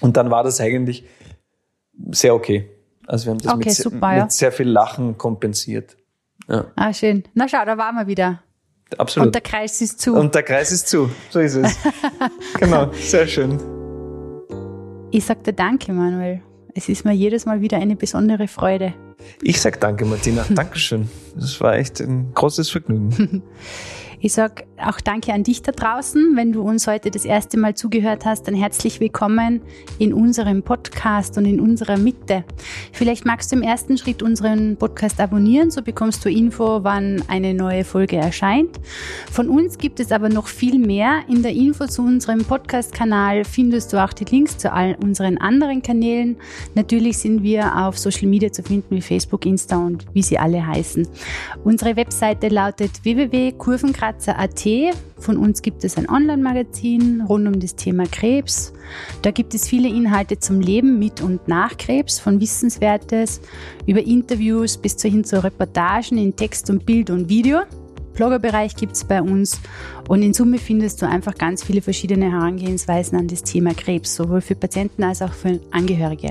Und 0.00 0.16
dann 0.16 0.30
war 0.30 0.44
das 0.44 0.60
eigentlich 0.60 1.04
sehr 2.10 2.34
okay. 2.34 2.68
Also 3.08 3.26
wir 3.26 3.30
haben 3.30 3.38
das 3.38 3.52
okay, 3.54 3.68
mit, 3.70 3.76
super, 3.76 4.08
mit 4.10 4.18
ja. 4.18 4.30
sehr 4.30 4.52
viel 4.52 4.68
Lachen 4.68 5.16
kompensiert. 5.16 5.96
Ja. 6.46 6.66
Ah, 6.76 6.92
schön. 6.92 7.24
Na 7.34 7.48
schau, 7.48 7.64
da 7.64 7.78
waren 7.78 7.96
wir 7.96 8.06
wieder. 8.06 8.42
Absolut. 8.98 9.28
Und 9.28 9.34
der 9.34 9.42
Kreis 9.42 9.80
ist 9.80 10.00
zu. 10.00 10.14
Und 10.14 10.34
der 10.34 10.42
Kreis 10.42 10.72
ist 10.72 10.88
zu. 10.88 11.10
So 11.30 11.40
ist 11.40 11.54
es. 11.54 11.76
genau, 12.58 12.92
sehr 12.92 13.26
schön. 13.26 13.58
Ich 15.10 15.24
sag 15.24 15.42
dir 15.44 15.54
danke, 15.54 15.92
Manuel. 15.92 16.42
Es 16.74 16.90
ist 16.90 17.06
mir 17.06 17.12
jedes 17.12 17.46
Mal 17.46 17.62
wieder 17.62 17.78
eine 17.78 17.96
besondere 17.96 18.46
Freude. 18.46 18.92
Ich 19.42 19.60
sag 19.60 19.80
danke, 19.80 20.04
Martina. 20.04 20.44
Dankeschön. 20.50 21.08
Das 21.34 21.60
war 21.60 21.76
echt 21.76 22.00
ein 22.00 22.32
großes 22.34 22.70
Vergnügen. 22.70 23.42
Ich 24.20 24.32
sage 24.32 24.64
auch 24.78 25.00
danke 25.00 25.32
an 25.32 25.44
dich 25.44 25.62
da 25.62 25.70
draußen. 25.70 26.34
Wenn 26.34 26.52
du 26.52 26.62
uns 26.62 26.88
heute 26.88 27.12
das 27.12 27.24
erste 27.24 27.56
Mal 27.56 27.74
zugehört 27.76 28.24
hast, 28.24 28.48
dann 28.48 28.54
herzlich 28.54 28.98
willkommen 28.98 29.62
in 30.00 30.12
unserem 30.12 30.64
Podcast 30.64 31.38
und 31.38 31.44
in 31.44 31.60
unserer 31.60 31.96
Mitte. 31.96 32.44
Vielleicht 32.92 33.24
magst 33.24 33.52
du 33.52 33.56
im 33.56 33.62
ersten 33.62 33.96
Schritt 33.96 34.20
unseren 34.20 34.76
Podcast 34.76 35.20
abonnieren, 35.20 35.70
so 35.70 35.82
bekommst 35.82 36.24
du 36.24 36.30
Info, 36.30 36.82
wann 36.82 37.22
eine 37.28 37.54
neue 37.54 37.84
Folge 37.84 38.16
erscheint. 38.16 38.80
Von 39.30 39.48
uns 39.48 39.78
gibt 39.78 40.00
es 40.00 40.10
aber 40.10 40.28
noch 40.28 40.48
viel 40.48 40.80
mehr. 40.80 41.20
In 41.28 41.44
der 41.44 41.52
Info 41.52 41.86
zu 41.86 42.02
unserem 42.02 42.44
Podcast-Kanal 42.44 43.44
findest 43.44 43.92
du 43.92 44.02
auch 44.02 44.12
die 44.12 44.24
Links 44.24 44.58
zu 44.58 44.72
all 44.72 44.96
unseren 45.00 45.38
anderen 45.38 45.80
Kanälen. 45.80 46.38
Natürlich 46.74 47.18
sind 47.18 47.44
wir 47.44 47.76
auf 47.76 47.96
Social 47.96 48.26
Media 48.26 48.50
zu 48.50 48.64
finden 48.64 48.96
wie 48.96 49.00
Facebook, 49.08 49.46
Insta 49.46 49.76
und 49.76 50.06
wie 50.12 50.22
sie 50.22 50.38
alle 50.38 50.66
heißen. 50.66 51.06
Unsere 51.64 51.96
Webseite 51.96 52.48
lautet 52.48 53.04
www.kurvenkreis 53.04 53.98
Kratzer.at. 53.98 54.94
Von 55.18 55.36
uns 55.36 55.60
gibt 55.60 55.82
es 55.82 55.96
ein 55.98 56.08
Online-Magazin 56.08 57.22
rund 57.28 57.48
um 57.48 57.58
das 57.58 57.74
Thema 57.74 58.04
Krebs. 58.06 58.72
Da 59.22 59.32
gibt 59.32 59.54
es 59.54 59.68
viele 59.68 59.88
Inhalte 59.88 60.38
zum 60.38 60.60
Leben 60.60 60.98
mit 60.98 61.20
und 61.20 61.48
nach 61.48 61.76
Krebs, 61.76 62.20
von 62.20 62.40
Wissenswertes 62.40 63.40
über 63.86 64.00
Interviews 64.00 64.76
bis 64.76 65.02
hin 65.02 65.24
zu 65.24 65.42
Reportagen 65.42 66.16
in 66.16 66.36
Text 66.36 66.70
und 66.70 66.86
Bild 66.86 67.10
und 67.10 67.28
Video. 67.28 67.60
Bloggerbereich 68.14 68.76
gibt 68.76 68.92
es 68.92 69.04
bei 69.04 69.20
uns 69.20 69.60
und 70.08 70.22
in 70.22 70.32
Summe 70.32 70.58
findest 70.58 71.02
du 71.02 71.06
einfach 71.06 71.34
ganz 71.34 71.62
viele 71.62 71.82
verschiedene 71.82 72.30
Herangehensweisen 72.30 73.18
an 73.18 73.28
das 73.28 73.42
Thema 73.42 73.74
Krebs, 73.74 74.14
sowohl 74.14 74.40
für 74.40 74.54
Patienten 74.54 75.04
als 75.04 75.22
auch 75.22 75.32
für 75.32 75.60
Angehörige. 75.70 76.30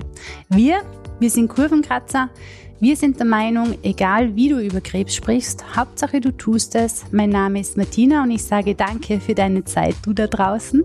Wir, 0.50 0.82
wir 1.20 1.30
sind 1.30 1.48
Kurvenkratzer. 1.48 2.30
Wir 2.80 2.96
sind 2.96 3.18
der 3.18 3.26
Meinung, 3.26 3.76
egal 3.82 4.36
wie 4.36 4.50
du 4.50 4.60
über 4.60 4.82
Krebs 4.82 5.16
sprichst, 5.16 5.76
Hauptsache 5.76 6.22
du 6.22 6.32
tust 6.32 6.76
es. 6.76 7.06
Mein 7.12 7.32
Name 7.32 7.60
ist 7.60 7.76
Martina 7.76 8.22
und 8.22 8.30
ich 8.30 8.44
sage 8.44 8.76
danke 8.76 9.20
für 9.20 9.34
deine 9.34 9.66
Zeit, 9.66 9.96
du 10.04 10.14
da 10.14 10.28
draußen. 10.28 10.84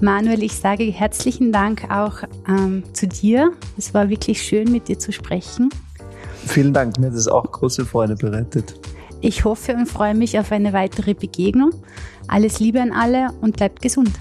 Manuel, 0.00 0.44
ich 0.44 0.54
sage 0.54 0.84
herzlichen 0.84 1.50
Dank 1.50 1.90
auch 1.90 2.22
ähm, 2.46 2.84
zu 2.92 3.08
dir. 3.08 3.50
Es 3.76 3.92
war 3.92 4.08
wirklich 4.08 4.40
schön, 4.40 4.70
mit 4.70 4.86
dir 4.86 5.00
zu 5.00 5.10
sprechen. 5.12 5.68
Vielen 6.46 6.72
Dank, 6.72 6.96
mir 7.00 7.08
hat 7.08 7.14
es 7.14 7.26
auch 7.26 7.50
große 7.50 7.84
Freude 7.84 8.14
bereitet. 8.14 8.78
Ich 9.20 9.44
hoffe 9.44 9.74
und 9.74 9.86
freue 9.86 10.14
mich 10.14 10.38
auf 10.38 10.52
eine 10.52 10.72
weitere 10.72 11.14
Begegnung. 11.14 11.72
Alles 12.28 12.60
Liebe 12.60 12.80
an 12.80 12.92
alle 12.92 13.30
und 13.40 13.56
bleibt 13.56 13.82
gesund. 13.82 14.12